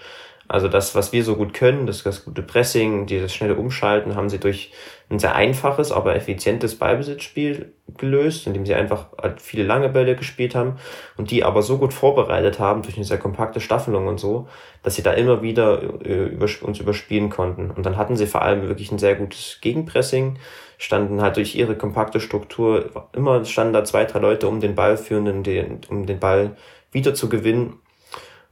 Also 0.51 0.67
das, 0.67 0.97
was 0.97 1.13
wir 1.13 1.23
so 1.23 1.37
gut 1.37 1.55
können, 1.55 1.87
das, 1.87 2.03
das 2.03 2.25
gute 2.25 2.43
Pressing, 2.43 3.07
dieses 3.07 3.33
schnelle 3.33 3.55
Umschalten, 3.55 4.17
haben 4.17 4.29
sie 4.29 4.41
durch 4.41 4.73
ein 5.09 5.21
sehr 5.21 5.37
einfaches, 5.37 5.93
aber 5.93 6.17
effizientes 6.17 6.75
Ballbesitzspiel 6.77 7.73
gelöst, 7.97 8.49
indem 8.49 8.67
sie 8.67 8.75
einfach 8.75 9.07
halt 9.17 9.41
viele 9.41 9.63
lange 9.63 9.89
Bälle 9.89 10.17
gespielt 10.17 10.57
haben 10.57 10.75
und 11.17 11.31
die 11.31 11.45
aber 11.45 11.63
so 11.63 11.79
gut 11.79 11.95
vorbereitet 11.95 12.59
haben 12.59 12.83
durch 12.83 12.97
eine 12.97 13.05
sehr 13.05 13.19
kompakte 13.19 13.61
Staffelung 13.61 14.09
und 14.09 14.19
so, 14.19 14.49
dass 14.83 14.97
sie 14.97 15.05
da 15.05 15.13
immer 15.13 15.41
wieder 15.41 15.83
äh, 16.05 16.25
über, 16.25 16.49
uns 16.63 16.81
überspielen 16.81 17.31
konnten. 17.31 17.71
Und 17.71 17.87
dann 17.87 17.97
hatten 17.97 18.17
sie 18.17 18.27
vor 18.27 18.43
allem 18.43 18.63
wirklich 18.63 18.91
ein 18.91 18.99
sehr 18.99 19.15
gutes 19.15 19.59
Gegenpressing, 19.61 20.37
standen 20.81 21.21
halt 21.21 21.37
durch 21.37 21.55
ihre 21.55 21.77
kompakte 21.77 22.21
Struktur 22.21 23.09
immer 23.13 23.45
standen 23.45 23.75
da 23.75 23.85
zwei, 23.85 24.05
drei 24.07 24.19
Leute 24.19 24.49
um 24.49 24.61
den 24.61 24.75
Ball 24.75 24.97
führenden, 24.97 25.81
um 25.91 26.07
den 26.07 26.19
Ball 26.19 26.57
wieder 26.91 27.15
zu 27.15 27.29
gewinnen 27.29 27.81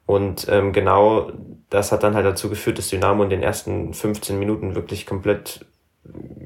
und 0.09 0.47
ähm, 0.49 0.73
genau 0.73 1.31
das 1.69 1.93
hat 1.93 2.03
dann 2.03 2.15
halt 2.15 2.25
dazu 2.25 2.49
geführt, 2.49 2.79
dass 2.79 2.89
Dynamo 2.89 3.23
in 3.25 3.29
den 3.29 3.43
ersten 3.43 3.93
15 3.93 4.39
Minuten 4.39 4.75
wirklich 4.75 5.05
komplett, 5.05 5.67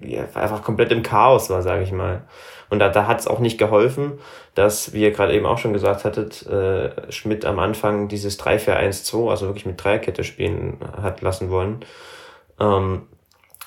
ja, 0.00 0.24
einfach 0.34 0.64
komplett 0.64 0.90
im 0.90 1.04
Chaos 1.04 1.48
war, 1.48 1.62
sage 1.62 1.84
ich 1.84 1.92
mal. 1.92 2.22
Und 2.70 2.80
da, 2.80 2.88
da 2.88 3.06
hat 3.06 3.20
es 3.20 3.28
auch 3.28 3.38
nicht 3.38 3.58
geholfen, 3.58 4.14
dass, 4.56 4.92
wie 4.94 5.02
ihr 5.02 5.12
gerade 5.12 5.32
eben 5.32 5.46
auch 5.46 5.58
schon 5.58 5.72
gesagt 5.72 6.04
hattet, 6.04 6.44
äh, 6.44 7.12
Schmidt 7.12 7.44
am 7.44 7.60
Anfang 7.60 8.08
dieses 8.08 8.36
3-4-1-2, 8.40 9.30
also 9.30 9.46
wirklich 9.46 9.66
mit 9.66 9.82
Dreierkette 9.82 10.24
spielen 10.24 10.78
hat 11.00 11.20
lassen 11.20 11.48
wollen. 11.48 11.84
Ähm, 12.58 13.02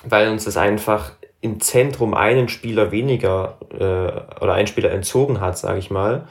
weil 0.04 0.28
uns 0.28 0.44
das 0.44 0.58
einfach 0.58 1.12
im 1.46 1.60
Zentrum 1.60 2.12
einen 2.14 2.48
Spieler 2.48 2.90
weniger 2.90 3.58
äh, 3.72 4.42
oder 4.42 4.54
einen 4.54 4.66
Spieler 4.66 4.90
entzogen 4.90 5.40
hat, 5.40 5.56
sage 5.56 5.78
ich 5.78 5.90
mal 5.90 6.26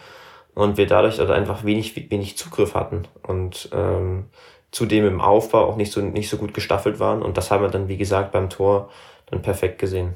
und 0.56 0.78
wir 0.78 0.88
dadurch 0.88 1.20
also 1.20 1.34
einfach 1.34 1.64
wenig, 1.64 2.10
wenig 2.10 2.38
Zugriff 2.38 2.74
hatten 2.74 3.08
und 3.22 3.70
ähm, 3.74 4.26
zudem 4.72 5.06
im 5.06 5.22
Aufbau 5.22 5.66
auch 5.66 5.76
nicht 5.76 5.92
so, 5.92 6.02
nicht 6.02 6.30
so 6.30 6.38
gut 6.38 6.54
gestaffelt 6.54 7.00
waren. 7.00 7.22
Und 7.22 7.38
das 7.38 7.52
haben 7.52 7.62
wir 7.62 7.70
dann, 7.70 7.88
wie 7.88 7.98
gesagt, 7.98 8.32
beim 8.32 8.50
Tor 8.50 8.90
dann 9.28 9.42
perfekt 9.42 9.80
gesehen. 9.80 10.16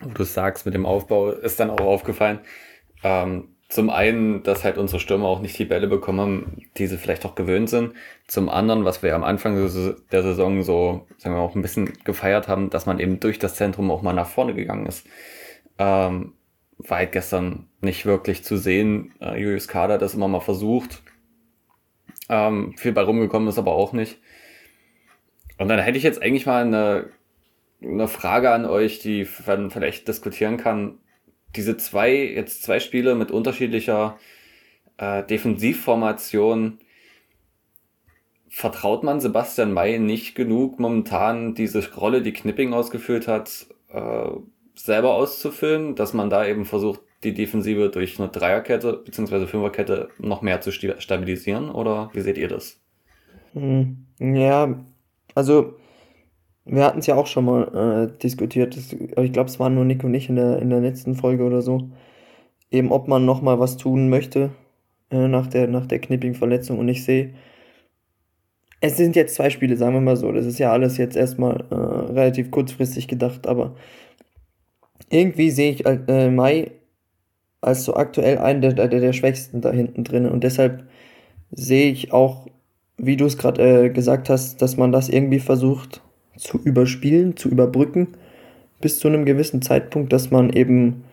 Wo 0.00 0.10
du 0.10 0.24
sagst, 0.24 0.64
mit 0.64 0.74
dem 0.74 0.86
Aufbau 0.86 1.30
ist 1.30 1.60
dann 1.60 1.70
auch 1.70 1.80
aufgefallen. 1.80 2.40
Ähm, 3.02 3.56
zum 3.68 3.90
einen, 3.90 4.42
dass 4.42 4.64
halt 4.64 4.78
unsere 4.78 4.98
Stürmer 4.98 5.26
auch 5.26 5.40
nicht 5.40 5.58
die 5.58 5.66
Bälle 5.66 5.88
bekommen 5.88 6.20
haben, 6.20 6.62
die 6.78 6.86
sie 6.86 6.96
vielleicht 6.96 7.26
auch 7.26 7.34
gewöhnt 7.34 7.68
sind. 7.68 7.92
Zum 8.26 8.48
anderen, 8.48 8.86
was 8.86 9.02
wir 9.02 9.14
am 9.14 9.24
Anfang 9.24 9.56
der 9.56 10.22
Saison 10.22 10.62
so, 10.62 11.06
sagen 11.18 11.34
wir 11.34 11.42
auch 11.42 11.54
ein 11.54 11.60
bisschen 11.60 11.92
gefeiert 12.04 12.48
haben, 12.48 12.70
dass 12.70 12.86
man 12.86 12.98
eben 12.98 13.20
durch 13.20 13.38
das 13.38 13.56
Zentrum 13.56 13.90
auch 13.90 14.00
mal 14.00 14.14
nach 14.14 14.28
vorne 14.28 14.54
gegangen 14.54 14.86
ist. 14.86 15.06
Ähm, 15.78 16.32
war 16.78 16.98
halt 16.98 17.12
gestern 17.12 17.68
nicht 17.80 18.06
wirklich 18.06 18.42
zu 18.42 18.56
sehen. 18.56 19.12
Äh, 19.20 19.38
Julius 19.40 19.68
Kader 19.68 19.94
hat 19.94 20.02
das 20.02 20.14
immer 20.14 20.28
mal 20.28 20.40
versucht. 20.40 21.02
Ähm, 22.30 22.74
viel 22.78 22.92
bei 22.92 23.02
rumgekommen 23.02 23.48
ist 23.48 23.58
aber 23.58 23.72
auch 23.72 23.92
nicht. 23.92 24.18
Und 25.58 25.68
dann 25.68 25.80
hätte 25.80 25.98
ich 25.98 26.04
jetzt 26.04 26.22
eigentlich 26.22 26.46
mal 26.46 26.64
eine, 26.64 27.10
eine 27.82 28.08
Frage 28.08 28.50
an 28.50 28.64
euch, 28.64 29.00
die 29.00 29.26
man 29.46 29.70
vielleicht 29.70 30.08
diskutieren 30.08 30.56
kann. 30.56 30.98
Diese 31.56 31.76
zwei, 31.76 32.14
jetzt 32.14 32.62
zwei 32.62 32.80
Spiele 32.80 33.14
mit 33.14 33.30
unterschiedlicher 33.30 34.18
äh, 34.98 35.24
Defensivformation, 35.24 36.78
vertraut 38.48 39.04
man 39.04 39.20
Sebastian 39.20 39.72
May 39.72 39.98
nicht 39.98 40.34
genug 40.34 40.80
momentan 40.80 41.54
diese 41.54 41.94
Rolle, 41.94 42.22
die 42.22 42.32
Knipping 42.32 42.72
ausgeführt 42.72 43.28
hat, 43.28 43.66
äh, 43.90 44.30
selber 44.74 45.14
auszufüllen, 45.14 45.94
dass 45.94 46.14
man 46.14 46.30
da 46.30 46.46
eben 46.46 46.64
versucht, 46.64 47.00
die 47.24 47.34
Defensive 47.34 47.90
durch 47.90 48.18
eine 48.18 48.28
Dreierkette 48.28 48.92
bzw. 49.04 49.46
Fünferkette 49.46 50.08
noch 50.18 50.42
mehr 50.42 50.60
zu 50.60 50.70
stabilisieren? 50.70 51.70
Oder 51.70 52.10
wie 52.12 52.20
seht 52.20 52.38
ihr 52.38 52.48
das? 52.48 52.80
Hm, 53.54 54.06
ja, 54.20 54.84
also 55.34 55.76
wir 56.68 56.84
hatten 56.84 56.98
es 56.98 57.06
ja 57.06 57.16
auch 57.16 57.26
schon 57.26 57.44
mal 57.44 58.08
äh, 58.12 58.18
diskutiert. 58.18 58.76
ich 58.76 59.32
glaube, 59.32 59.48
es 59.48 59.58
waren 59.58 59.74
nur 59.74 59.84
Nick 59.84 60.04
und 60.04 60.14
ich 60.14 60.28
in 60.28 60.36
der, 60.36 60.58
in 60.60 60.70
der 60.70 60.80
letzten 60.80 61.14
Folge 61.14 61.44
oder 61.44 61.62
so. 61.62 61.90
Eben, 62.70 62.92
ob 62.92 63.08
man 63.08 63.24
noch 63.24 63.42
mal 63.42 63.58
was 63.58 63.76
tun 63.76 64.08
möchte 64.08 64.50
äh, 65.10 65.28
nach 65.28 65.46
der, 65.46 65.68
nach 65.68 65.86
der 65.86 66.00
Knipping-Verletzung. 66.00 66.78
Und 66.78 66.88
ich 66.88 67.04
sehe, 67.04 67.34
es 68.80 68.96
sind 68.96 69.16
jetzt 69.16 69.34
zwei 69.34 69.50
Spiele, 69.50 69.76
sagen 69.76 69.94
wir 69.94 70.00
mal 70.00 70.16
so. 70.16 70.30
Das 70.32 70.46
ist 70.46 70.58
ja 70.58 70.72
alles 70.72 70.98
jetzt 70.98 71.16
erstmal 71.16 71.64
äh, 71.70 71.74
relativ 71.74 72.50
kurzfristig 72.50 73.08
gedacht, 73.08 73.46
aber 73.46 73.74
irgendwie 75.10 75.50
sehe 75.50 75.72
ich 75.72 75.86
äh, 75.86 76.30
Mai 76.30 76.72
als 77.60 77.84
so 77.84 77.94
aktuell 77.94 78.38
einen 78.38 78.60
der, 78.60 78.74
der, 78.74 78.88
der 78.88 79.12
Schwächsten 79.12 79.60
da 79.60 79.72
hinten 79.72 80.04
drin. 80.04 80.26
Und 80.26 80.44
deshalb 80.44 80.84
sehe 81.50 81.90
ich 81.90 82.12
auch, 82.12 82.46
wie 82.98 83.16
du 83.16 83.24
es 83.24 83.38
gerade 83.38 83.86
äh, 83.86 83.90
gesagt 83.90 84.28
hast, 84.28 84.60
dass 84.62 84.76
man 84.76 84.92
das 84.92 85.08
irgendwie 85.08 85.40
versucht 85.40 86.02
zu 86.38 86.58
überspielen, 86.58 87.36
zu 87.36 87.48
überbrücken, 87.48 88.08
bis 88.80 88.98
zu 88.98 89.08
einem 89.08 89.24
gewissen 89.24 89.60
Zeitpunkt, 89.62 90.12
dass 90.12 90.30
man 90.30 90.50
eben 90.50 91.04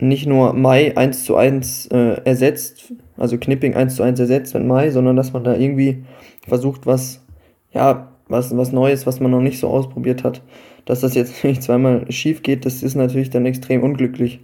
nicht 0.00 0.26
nur 0.26 0.52
Mai 0.52 0.96
1 0.96 1.24
zu 1.24 1.36
1 1.36 1.86
äh, 1.88 2.20
ersetzt, 2.24 2.92
also 3.16 3.38
Knipping 3.38 3.74
1 3.74 3.94
zu 3.96 4.02
1 4.02 4.18
ersetzt 4.18 4.54
mit 4.54 4.64
Mai, 4.64 4.90
sondern 4.90 5.16
dass 5.16 5.32
man 5.32 5.44
da 5.44 5.54
irgendwie 5.54 6.04
versucht, 6.46 6.86
was, 6.86 7.24
ja, 7.72 8.12
was, 8.28 8.56
was 8.56 8.72
Neues, 8.72 9.06
was 9.06 9.20
man 9.20 9.30
noch 9.30 9.40
nicht 9.40 9.60
so 9.60 9.68
ausprobiert 9.68 10.24
hat, 10.24 10.42
dass 10.86 11.00
das 11.00 11.14
jetzt 11.14 11.44
nicht 11.44 11.62
zweimal 11.62 12.10
schief 12.10 12.42
geht, 12.42 12.66
das 12.66 12.82
ist 12.82 12.96
natürlich 12.96 13.30
dann 13.30 13.46
extrem 13.46 13.82
unglücklich. 13.82 14.40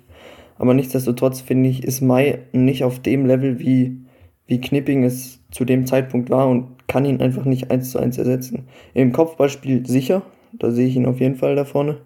Aber 0.59 0.75
nichtsdestotrotz 0.75 1.40
finde 1.40 1.71
ich, 1.71 1.85
ist 1.85 2.00
Mai 2.00 2.40
nicht 2.52 2.85
auf 2.85 3.00
dem 3.00 3.26
Level, 3.26 3.59
wie, 3.59 3.97
wie 4.47 4.61
Knipping 4.61 5.04
es 5.04 5.40
zu 5.50 5.64
dem 5.64 5.87
Zeitpunkt 5.87 6.30
war 6.30 6.49
und 6.49 6.77
kann 6.88 7.04
ihn 7.04 7.21
einfach 7.21 7.45
nicht 7.45 7.71
eins 7.71 7.90
zu 7.90 7.99
eins 7.99 8.18
ersetzen. 8.18 8.64
Im 8.95 9.12
Kopfballspiel 9.12 9.87
sicher, 9.87 10.23
da 10.52 10.73
sehe 10.73 10.88
ich 10.88 10.97
ihn 10.97 11.07
auf 11.07 11.21
jeden 11.21 11.37
Fall 11.37 11.54
da 11.54 11.64
vorne. 11.64 11.99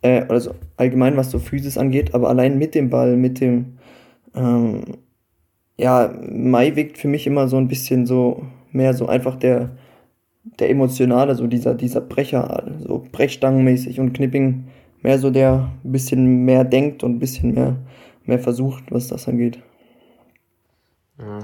Äh, 0.00 0.24
also 0.28 0.54
allgemein, 0.76 1.16
was 1.16 1.30
so 1.30 1.38
Physis 1.38 1.76
angeht, 1.76 2.14
aber 2.14 2.30
allein 2.30 2.58
mit 2.58 2.74
dem 2.74 2.88
Ball, 2.88 3.16
mit 3.16 3.40
dem, 3.40 3.78
ähm, 4.34 4.84
ja, 5.76 6.14
Mai 6.30 6.76
wirkt 6.76 6.96
für 6.96 7.08
mich 7.08 7.26
immer 7.26 7.48
so 7.48 7.58
ein 7.58 7.68
bisschen 7.68 8.06
so, 8.06 8.44
mehr 8.72 8.94
so 8.94 9.06
einfach 9.06 9.36
der, 9.36 9.72
der 10.58 10.70
emotionale, 10.70 11.34
so 11.34 11.46
dieser, 11.46 11.74
dieser 11.74 12.00
Brecher, 12.00 12.64
so 12.80 13.04
Brechstangenmäßig 13.12 14.00
und 14.00 14.14
Knipping 14.14 14.64
mehr 15.04 15.18
so 15.18 15.30
der 15.30 15.70
ein 15.84 15.92
bisschen 15.92 16.44
mehr 16.44 16.64
denkt 16.64 17.04
und 17.04 17.16
ein 17.16 17.18
bisschen 17.18 17.54
mehr, 17.54 17.76
mehr 18.24 18.38
versucht, 18.38 18.84
was 18.90 19.08
das 19.08 19.28
angeht. 19.28 19.60
Ja. 21.18 21.38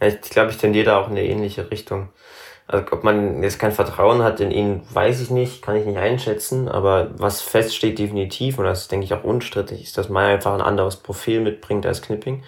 Ich 0.00 0.30
glaube, 0.30 0.50
ich 0.50 0.58
tendiere 0.58 0.86
da 0.86 1.00
auch 1.00 1.08
in 1.08 1.12
eine 1.12 1.24
ähnliche 1.24 1.70
Richtung. 1.70 2.10
Also, 2.68 2.84
ob 2.90 3.04
man 3.04 3.42
jetzt 3.42 3.58
kein 3.60 3.72
Vertrauen 3.72 4.22
hat 4.22 4.40
in 4.40 4.50
ihn, 4.50 4.82
weiß 4.90 5.20
ich 5.20 5.30
nicht, 5.30 5.62
kann 5.62 5.76
ich 5.76 5.86
nicht 5.86 5.98
einschätzen, 5.98 6.68
aber 6.68 7.10
was 7.16 7.40
feststeht 7.40 7.98
definitiv, 7.98 8.58
und 8.58 8.64
das 8.64 8.88
denke 8.88 9.04
ich 9.04 9.14
auch 9.14 9.22
unstrittig, 9.22 9.82
ist, 9.82 9.98
dass 9.98 10.08
Meyer 10.08 10.34
einfach 10.34 10.52
ein 10.52 10.60
anderes 10.60 10.96
Profil 10.96 11.40
mitbringt 11.40 11.86
als 11.86 12.02
Knipping. 12.02 12.42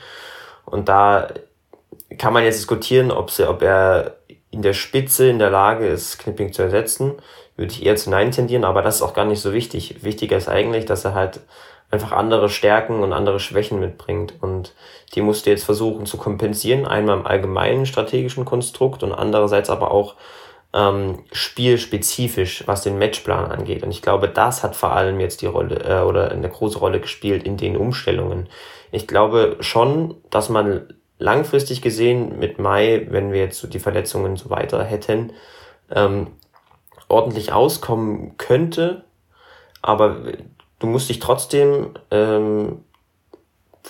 Und 0.65 0.89
da 0.89 1.29
kann 2.19 2.33
man 2.33 2.45
jetzt 2.45 2.59
diskutieren, 2.59 3.13
ob, 3.13 3.31
sie, 3.31 3.49
ob 3.49 3.63
er 3.63 4.17
in 4.51 4.63
der 4.63 4.73
Spitze 4.73 5.29
in 5.29 5.39
der 5.39 5.51
Lage 5.51 5.87
ist, 5.87 6.19
Knipping 6.19 6.53
zu 6.53 6.63
ersetzen, 6.63 7.15
würde 7.57 7.73
ich 7.73 7.85
eher 7.85 7.97
zu 7.97 8.11
Nein 8.11 8.31
tendieren, 8.31 8.65
aber 8.65 8.83
das 8.83 8.97
ist 8.97 9.03
auch 9.03 9.15
gar 9.15 9.25
nicht 9.25 9.41
so 9.41 9.53
wichtig. 9.53 10.03
Wichtiger 10.03 10.37
ist 10.37 10.49
eigentlich, 10.49 10.85
dass 10.85 11.05
er 11.05 11.15
halt 11.15 11.41
einfach 11.91 12.13
andere 12.13 12.49
Stärken 12.49 13.03
und 13.03 13.13
andere 13.13 13.41
Schwächen 13.41 13.81
mitbringt. 13.81 14.35
Und 14.41 14.75
die 15.15 15.23
musst 15.23 15.47
du 15.47 15.51
jetzt 15.51 15.65
versuchen 15.65 16.07
zu 16.07 16.17
kompensieren, 16.17 16.87
einmal 16.87 17.19
im 17.19 17.27
allgemeinen 17.27 17.87
strategischen 17.87 18.45
Konstrukt 18.45 19.03
und 19.03 19.13
andererseits 19.13 19.71
aber 19.71 19.91
auch 19.91 20.15
ähm, 20.75 21.25
spielspezifisch, 21.33 22.65
was 22.67 22.83
den 22.83 22.99
Matchplan 22.99 23.51
angeht. 23.51 23.83
Und 23.83 23.91
ich 23.91 24.03
glaube, 24.03 24.29
das 24.29 24.63
hat 24.63 24.77
vor 24.77 24.93
allem 24.93 25.19
jetzt 25.19 25.41
die 25.41 25.47
Rolle 25.47 25.77
äh, 25.83 26.03
oder 26.03 26.31
eine 26.31 26.49
große 26.49 26.79
Rolle 26.79 27.01
gespielt 27.01 27.43
in 27.45 27.57
den 27.57 27.77
Umstellungen. 27.77 28.49
Ich 28.93 29.07
glaube 29.07 29.57
schon, 29.61 30.17
dass 30.31 30.51
man 30.51 30.93
langfristig 31.19 31.83
gesehen 31.83 32.39
mit 32.39 32.59
Mai, 32.59 33.07
wenn 33.11 33.33
wir 33.33 33.41
jetzt 33.41 33.59
so 33.59 33.67
die 33.67 33.79
Verletzungen 33.79 34.37
so 34.37 34.51
weiter 34.51 34.85
hätten, 34.85 35.33
ähm, 35.91 36.29
ordentlich 37.09 37.53
auskommen 37.53 38.37
könnte, 38.37 39.05
aber 39.81 40.19
du 40.79 40.87
musst 40.87 41.09
dich 41.09 41.19
trotzdem 41.19 41.95
ähm, 42.11 42.85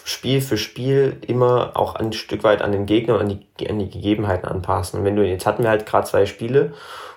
Spiel 0.05 0.41
für 0.41 0.57
Spiel 0.57 1.19
immer 1.27 1.73
auch 1.75 1.95
ein 1.95 2.13
Stück 2.13 2.45
weit 2.45 2.63
an 2.63 2.73
den 2.73 2.87
Gegner 2.87 3.15
und 3.15 3.21
an 3.21 3.29
die, 3.59 3.69
an 3.69 3.79
die 3.79 3.91
Gegebenheiten 3.91 4.49
anpassen. 4.49 5.01
Und 5.01 5.05
wenn 5.05 5.17
du, 5.17 5.25
jetzt 5.25 5.47
hatten 5.47 5.63
wir 5.63 5.71
halt 5.71 5.87
gerade 5.87 6.07
zwei 6.07 6.25
Spiele, 6.25 6.73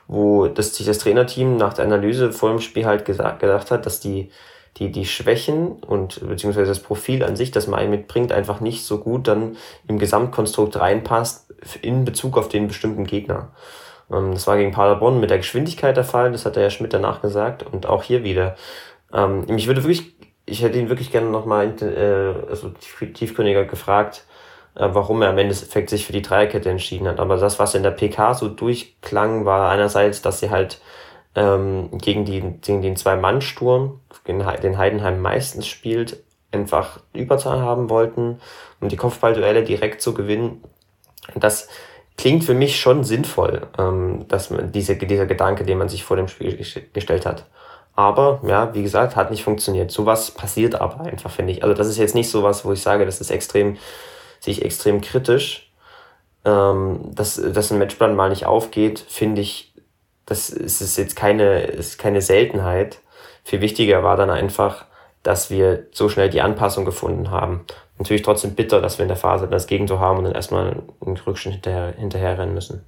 wo 0.08 0.48
das, 0.48 0.76
sich 0.76 0.86
das 0.86 0.98
Trainerteam 0.98 1.58
nach 1.58 1.74
der 1.74 1.86
Analyse 1.86 2.32
vor 2.32 2.50
dem 2.50 2.60
Spiel 2.60 2.86
halt 2.86 3.06
gesagt, 3.06 3.40
gedacht 3.40 3.72
hat, 3.72 3.86
dass 3.86 4.00
die 4.00 4.32
die, 4.78 4.92
die 4.92 5.06
Schwächen 5.06 5.72
und 5.84 6.28
beziehungsweise 6.28 6.68
das 6.68 6.80
Profil 6.80 7.24
an 7.24 7.36
sich, 7.36 7.52
das 7.52 7.68
man 7.68 7.90
mitbringt, 7.90 8.32
einfach 8.32 8.62
nicht 8.62 8.86
so 8.86 9.00
gut 9.00 9.28
dann 9.28 9.58
im 9.88 10.00
Gesamtkonstrukt 10.00 10.80
reinpasst 10.80 11.54
in 11.82 12.06
Bezug 12.06 12.38
auf 12.38 12.50
den 12.50 12.68
bestimmten 12.68 13.06
Gegner. 13.06 13.50
Ähm, 14.12 14.34
das 14.34 14.48
war 14.48 14.58
gegen 14.58 14.72
Paderborn 14.72 15.20
mit 15.20 15.30
der 15.30 15.38
Geschwindigkeit 15.38 15.98
der 15.98 16.04
Fall, 16.04 16.32
das 16.32 16.46
hat 16.46 16.56
der 16.56 16.64
Herr 16.64 16.70
Schmidt 16.70 16.94
danach 16.94 17.22
gesagt 17.22 17.64
und 17.64 17.86
auch 17.86 18.04
hier 18.04 18.24
wieder. 18.24 18.56
Ähm, 19.14 19.46
mich 19.48 19.68
würde 19.68 19.84
wirklich 19.84 20.16
ich 20.46 20.62
hätte 20.62 20.78
ihn 20.78 20.90
wirklich 20.90 21.12
gerne 21.12 21.30
nochmal 21.30 21.74
äh, 21.82 22.50
also 22.50 22.70
tiefgründiger 22.70 23.66
gefragt, 23.66 24.26
äh, 24.76 24.88
warum 24.92 25.22
er 25.22 25.30
am 25.30 25.38
Endeffekt 25.38 25.90
sich 25.90 26.06
für 26.06 26.14
die 26.14 26.22
Dreierkette 26.22 26.70
entschieden 26.70 27.08
hat. 27.08 27.20
Aber 27.20 27.38
das, 27.38 27.60
was 27.60 27.76
in 27.76 27.84
der 27.84 27.92
PK 27.92 28.34
so 28.34 28.48
durchklang, 28.48 29.46
war 29.46 29.70
einerseits, 29.70 30.22
dass 30.22 30.40
sie 30.40 30.50
halt 30.50 30.82
ähm, 31.36 31.90
gegen, 31.94 32.26
die, 32.26 32.42
gegen 32.62 32.82
den 32.82 32.96
Zwei-Mann-Sturm, 32.96 34.02
den 34.28 34.46
Heidenheim 34.46 35.22
meistens 35.22 35.68
spielt, 35.68 36.22
einfach 36.52 37.00
Überzahl 37.14 37.62
haben 37.62 37.90
wollten, 37.90 38.40
um 38.82 38.90
die 38.90 38.98
Kopfballduelle 38.98 39.64
direkt 39.64 40.02
zu 40.02 40.14
gewinnen. 40.14 40.64
Das 41.36 41.70
klingt 42.18 42.44
für 42.44 42.54
mich 42.54 42.80
schon 42.80 43.06
sinnvoll, 43.06 43.68
ähm, 43.78 44.26
dass 44.28 44.50
man 44.50 44.74
diese, 44.74 44.98
dieser 44.98 45.28
Gedanke, 45.28 45.64
den 45.64 45.78
man 45.78 45.88
sich 45.88 46.04
vor 46.04 46.18
dem 46.18 46.28
Spiel 46.28 46.58
gestellt 46.92 47.26
hat. 47.26 47.46
Aber 47.96 48.42
ja, 48.48 48.74
wie 48.74 48.84
gesagt, 48.84 49.16
hat 49.16 49.32
nicht 49.32 49.44
funktioniert. 49.44 49.92
Sowas 49.92 50.32
passiert 50.32 50.76
aber 50.76 51.02
einfach, 51.02 51.32
finde 51.32 51.54
ich. 51.54 51.64
Also 51.64 51.76
das 51.76 51.88
ist 51.88 51.98
jetzt 51.98 52.16
nicht 52.16 52.30
sowas, 52.30 52.64
wo 52.66 52.72
ich 52.72 52.82
sage, 52.82 53.06
das 53.06 53.22
ist 53.22 53.32
extrem, 53.32 53.78
sehe 54.40 54.58
extrem 54.62 55.02
kritisch. 55.02 55.72
Ähm, 56.44 57.12
dass, 57.14 57.36
dass 57.36 57.72
ein 57.72 57.78
Matchplan 57.78 58.16
mal 58.16 58.30
nicht 58.30 58.46
aufgeht, 58.46 59.00
finde 59.08 59.42
ich, 59.42 59.74
das 60.26 60.50
ist 60.50 60.98
jetzt 60.98 61.16
keine, 61.16 61.64
ist 61.64 62.00
keine 62.00 62.22
Seltenheit. 62.22 63.00
Viel 63.44 63.62
wichtiger 63.62 64.04
war 64.04 64.18
dann 64.18 64.30
einfach, 64.30 64.86
dass 65.24 65.52
wir 65.52 65.88
so 65.92 66.10
schnell 66.10 66.30
die 66.30 66.42
Anpassung 66.42 66.86
gefunden 66.86 67.30
haben. 67.30 67.66
Natürlich 67.98 68.24
trotzdem 68.24 68.56
bitter, 68.56 68.82
dass 68.82 68.98
wir 68.98 69.04
in 69.04 69.10
der 69.10 69.18
Phase 69.18 69.48
das 69.48 69.68
Gegentor 69.68 70.00
haben 70.00 70.20
und 70.20 70.24
dann 70.24 70.34
erstmal 70.34 70.82
einen 71.06 71.18
Rückschritt 71.18 71.54
hinterher, 71.54 72.40
rennen 72.40 72.54
müssen. 72.54 72.84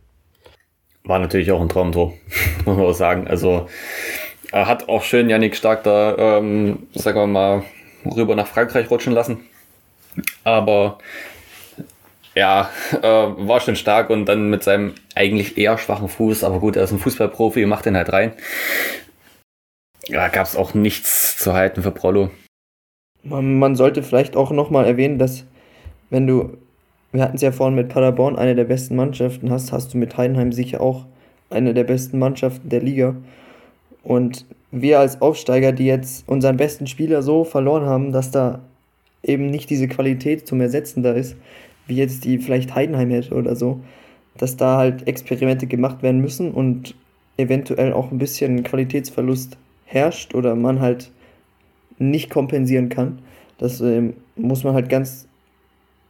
War 1.03 1.19
natürlich 1.19 1.51
auch 1.51 1.61
ein 1.61 1.69
Traumtor, 1.69 2.13
muss 2.65 2.77
man 2.77 2.85
auch 2.85 2.93
sagen. 2.93 3.27
Also 3.27 3.67
hat 4.53 4.89
auch 4.89 5.03
schön 5.03 5.29
Yannick 5.29 5.55
Stark 5.55 5.83
da, 5.83 6.15
ähm, 6.17 6.87
sagen 6.93 7.19
wir 7.19 7.27
mal, 7.27 7.63
rüber 8.05 8.35
nach 8.35 8.47
Frankreich 8.47 8.89
rutschen 8.89 9.13
lassen. 9.13 9.39
Aber 10.43 10.99
ja, 12.35 12.69
äh, 12.91 13.01
war 13.01 13.59
schon 13.59 13.75
stark 13.75 14.09
und 14.09 14.25
dann 14.25 14.49
mit 14.49 14.63
seinem 14.63 14.93
eigentlich 15.15 15.57
eher 15.57 15.77
schwachen 15.77 16.09
Fuß, 16.09 16.43
aber 16.43 16.59
gut, 16.59 16.75
er 16.75 16.83
ist 16.83 16.91
ein 16.91 16.99
Fußballprofi, 16.99 17.65
macht 17.65 17.85
den 17.85 17.97
halt 17.97 18.11
rein. 18.11 18.33
Ja, 20.07 20.27
gab 20.27 20.45
es 20.45 20.55
auch 20.55 20.73
nichts 20.73 21.37
zu 21.37 21.53
halten 21.53 21.81
für 21.81 21.91
Prollo. 21.91 22.29
Man, 23.23 23.57
man 23.57 23.75
sollte 23.75 24.03
vielleicht 24.03 24.35
auch 24.35 24.51
nochmal 24.51 24.85
erwähnen, 24.85 25.17
dass 25.17 25.45
wenn 26.09 26.27
du, 26.27 26.57
wir 27.11 27.23
hatten 27.23 27.35
es 27.35 27.41
ja 27.41 27.51
vorhin 27.51 27.75
mit 27.75 27.89
Paderborn, 27.89 28.35
eine 28.35 28.55
der 28.55 28.65
besten 28.65 28.95
Mannschaften 28.95 29.49
hast, 29.49 29.71
hast 29.71 29.93
du 29.93 29.97
mit 29.97 30.17
Heidenheim 30.17 30.51
sicher 30.51 30.81
auch 30.81 31.05
eine 31.49 31.73
der 31.73 31.85
besten 31.85 32.19
Mannschaften 32.19 32.69
der 32.69 32.81
Liga. 32.81 33.15
Und 34.03 34.45
wir 34.71 34.99
als 34.99 35.21
Aufsteiger, 35.21 35.71
die 35.71 35.85
jetzt 35.85 36.27
unseren 36.27 36.57
besten 36.57 36.87
Spieler 36.87 37.21
so 37.21 37.43
verloren 37.43 37.85
haben, 37.85 38.11
dass 38.11 38.31
da 38.31 38.59
eben 39.23 39.47
nicht 39.49 39.69
diese 39.69 39.87
Qualität 39.87 40.47
zum 40.47 40.59
Ersetzen 40.61 41.03
da 41.03 41.13
ist, 41.13 41.35
wie 41.87 41.95
jetzt 41.95 42.25
die 42.25 42.37
vielleicht 42.37 42.75
Heidenheim 42.75 43.09
hätte 43.09 43.33
oder 43.33 43.55
so, 43.55 43.81
dass 44.37 44.57
da 44.57 44.77
halt 44.77 45.07
Experimente 45.07 45.67
gemacht 45.67 46.03
werden 46.03 46.21
müssen 46.21 46.51
und 46.51 46.95
eventuell 47.37 47.93
auch 47.93 48.11
ein 48.11 48.17
bisschen 48.17 48.63
Qualitätsverlust 48.63 49.57
herrscht 49.85 50.35
oder 50.35 50.55
man 50.55 50.79
halt 50.81 51.11
nicht 51.99 52.29
kompensieren 52.29 52.89
kann. 52.89 53.19
Das 53.57 53.79
ähm, 53.81 54.13
muss 54.35 54.63
man 54.63 54.73
halt 54.73 54.89
ganz, 54.89 55.27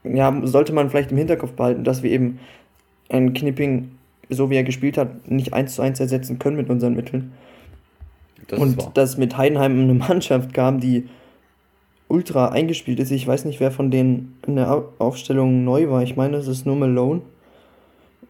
ja, 0.03 0.41
sollte 0.43 0.73
man 0.73 0.89
vielleicht 0.89 1.11
im 1.11 1.17
Hinterkopf 1.17 1.53
behalten, 1.53 1.83
dass 1.83 2.03
wir 2.03 2.11
eben 2.11 2.39
ein 3.09 3.33
Knipping, 3.33 3.91
so 4.29 4.49
wie 4.49 4.55
er 4.55 4.63
gespielt 4.63 4.97
hat, 4.97 5.29
nicht 5.29 5.53
eins 5.53 5.75
zu 5.75 5.81
eins 5.81 5.99
ersetzen 5.99 6.39
können 6.39 6.57
mit 6.57 6.69
unseren 6.69 6.95
Mitteln. 6.95 7.33
Das 8.47 8.59
und 8.59 8.89
dass 8.95 9.17
mit 9.17 9.37
Heidenheim 9.37 9.79
eine 9.79 9.93
Mannschaft 9.93 10.53
kam, 10.53 10.79
die 10.79 11.07
ultra 12.07 12.49
eingespielt 12.49 12.99
ist. 12.99 13.11
Ich 13.11 13.27
weiß 13.27 13.45
nicht, 13.45 13.59
wer 13.59 13.71
von 13.71 13.89
denen 13.89 14.37
in 14.45 14.55
der 14.55 14.83
Aufstellung 14.99 15.63
neu 15.63 15.89
war. 15.89 16.03
Ich 16.03 16.15
meine, 16.15 16.37
es 16.37 16.47
ist 16.47 16.65
nur 16.65 16.75
Malone. 16.75 17.21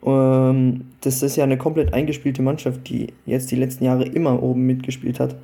Ähm, 0.06 0.86
das 1.02 1.22
ist 1.22 1.36
ja 1.36 1.44
eine 1.44 1.58
komplett 1.58 1.94
eingespielte 1.94 2.42
Mannschaft, 2.42 2.88
die 2.90 3.14
jetzt 3.26 3.52
die 3.52 3.56
letzten 3.56 3.86
Jahre 3.86 4.04
immer 4.06 4.42
oben 4.42 4.66
mitgespielt 4.66 5.20
hat. 5.20 5.36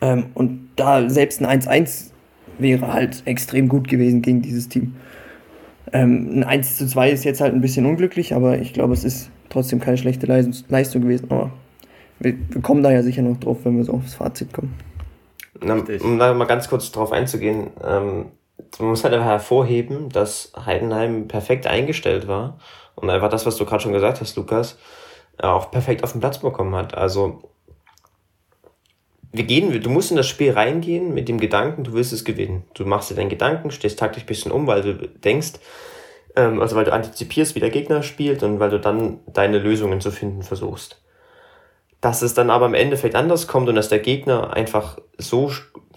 Ähm, 0.00 0.26
und 0.34 0.70
da 0.76 1.08
selbst 1.10 1.42
ein 1.42 1.60
1-1 1.60 2.10
wäre 2.58 2.92
halt 2.92 3.22
extrem 3.24 3.68
gut 3.68 3.88
gewesen 3.88 4.22
gegen 4.22 4.42
dieses 4.42 4.68
Team. 4.68 4.94
Ähm, 5.92 6.40
ein 6.40 6.44
1 6.44 6.78
zu 6.78 6.86
2 6.86 7.10
ist 7.10 7.24
jetzt 7.24 7.40
halt 7.40 7.54
ein 7.54 7.60
bisschen 7.60 7.86
unglücklich, 7.86 8.34
aber 8.34 8.58
ich 8.58 8.72
glaube, 8.72 8.92
es 8.92 9.04
ist 9.04 9.30
trotzdem 9.48 9.80
keine 9.80 9.98
schlechte 9.98 10.26
Leistung 10.26 11.02
gewesen. 11.02 11.26
Aber 11.30 11.50
wir, 12.20 12.34
wir 12.50 12.62
kommen 12.62 12.82
da 12.82 12.90
ja 12.90 13.02
sicher 13.02 13.22
noch 13.22 13.38
drauf, 13.38 13.58
wenn 13.64 13.76
wir 13.76 13.84
so 13.84 13.92
aufs 13.92 14.14
Fazit 14.14 14.52
kommen. 14.52 14.74
Na, 15.60 15.74
um 15.74 16.18
da 16.18 16.34
mal 16.34 16.44
ganz 16.44 16.68
kurz 16.68 16.92
drauf 16.92 17.12
einzugehen, 17.12 17.70
ähm, 17.84 18.26
man 18.78 18.88
muss 18.88 19.04
halt 19.04 19.14
einfach 19.14 19.26
hervorheben, 19.26 20.08
dass 20.08 20.52
Heidenheim 20.56 21.28
perfekt 21.28 21.66
eingestellt 21.66 22.28
war 22.28 22.58
und 22.94 23.10
einfach 23.10 23.28
das, 23.28 23.46
was 23.46 23.56
du 23.56 23.64
gerade 23.64 23.82
schon 23.82 23.92
gesagt 23.92 24.20
hast, 24.20 24.36
Lukas, 24.36 24.78
auch 25.38 25.70
perfekt 25.70 26.04
auf 26.04 26.12
den 26.12 26.20
Platz 26.20 26.38
bekommen 26.38 26.74
hat. 26.74 26.96
Also 26.96 27.42
wir 29.32 29.44
gehen, 29.44 29.80
du 29.80 29.90
musst 29.90 30.10
in 30.10 30.16
das 30.16 30.26
Spiel 30.26 30.52
reingehen 30.52 31.14
mit 31.14 31.28
dem 31.28 31.38
Gedanken, 31.38 31.84
du 31.84 31.92
willst 31.92 32.12
es 32.12 32.24
gewinnen. 32.24 32.64
Du 32.74 32.84
machst 32.84 33.10
dir 33.10 33.14
deinen 33.14 33.28
Gedanken, 33.28 33.70
stehst 33.70 33.98
taktisch 33.98 34.24
ein 34.24 34.26
bisschen 34.26 34.52
um, 34.52 34.66
weil 34.66 34.82
du 34.82 34.94
denkst, 34.94 35.54
ähm, 36.34 36.60
also 36.60 36.76
weil 36.76 36.84
du 36.84 36.92
antizipierst, 36.92 37.54
wie 37.54 37.60
der 37.60 37.70
Gegner 37.70 38.02
spielt 38.02 38.42
und 38.42 38.58
weil 38.58 38.70
du 38.70 38.80
dann 38.80 39.20
deine 39.26 39.58
Lösungen 39.58 40.00
zu 40.00 40.10
finden 40.10 40.42
versuchst. 40.42 41.00
Dass 42.00 42.22
es 42.22 42.34
dann 42.34 42.50
aber 42.50 42.66
im 42.66 42.74
Endeffekt 42.74 43.14
anders 43.14 43.48
kommt 43.48 43.68
und 43.68 43.74
dass 43.74 43.88
der 43.88 43.98
Gegner 43.98 44.52
einfach 44.52 44.98
so 45.16 45.50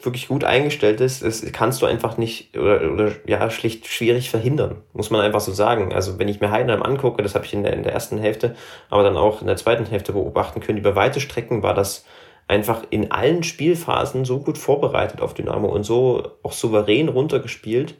wirklich 0.04 0.28
gut 0.28 0.44
eingestellt 0.44 1.00
ist, 1.02 1.24
das 1.24 1.44
kannst 1.52 1.82
du 1.82 1.86
einfach 1.86 2.18
nicht 2.18 2.58
oder, 2.58 2.92
oder 2.92 3.12
ja 3.28 3.50
schlicht 3.50 3.88
schwierig 3.88 4.30
verhindern, 4.30 4.82
muss 4.94 5.12
man 5.12 5.22
einfach 5.22 5.42
so 5.42 5.52
sagen. 5.52 5.94
Also 5.94 6.18
wenn 6.20 6.28
ich 6.28 6.42
mir 6.42 6.52
Heidenheim 6.52 6.82
angucke, 6.82 7.22
das 7.22 7.36
habe 7.36 7.46
ich 7.46 7.54
in 7.54 7.64
der, 7.64 7.74
in 7.74 7.84
der 7.84 7.94
ersten 7.94 8.18
Hälfte, 8.18 8.56
aber 8.90 9.04
dann 9.04 9.18
auch 9.18 9.42
in 9.42 9.48
der 9.48 9.58
zweiten 9.58 9.86
Hälfte 9.86 10.14
beobachten 10.14 10.60
können, 10.60 10.80
über 10.80 10.96
weite 10.96 11.20
Strecken 11.20 11.64
war 11.64 11.74
das 11.74 12.06
einfach 12.48 12.84
in 12.90 13.12
allen 13.12 13.44
Spielphasen 13.44 14.26
so 14.26 14.40
gut 14.40 14.58
vorbereitet 14.58 15.22
auf 15.22 15.34
Dynamo 15.34 15.70
und 15.70 15.84
so 15.84 16.32
auch 16.44 16.52
souverän 16.52 17.08
runtergespielt, 17.08 17.96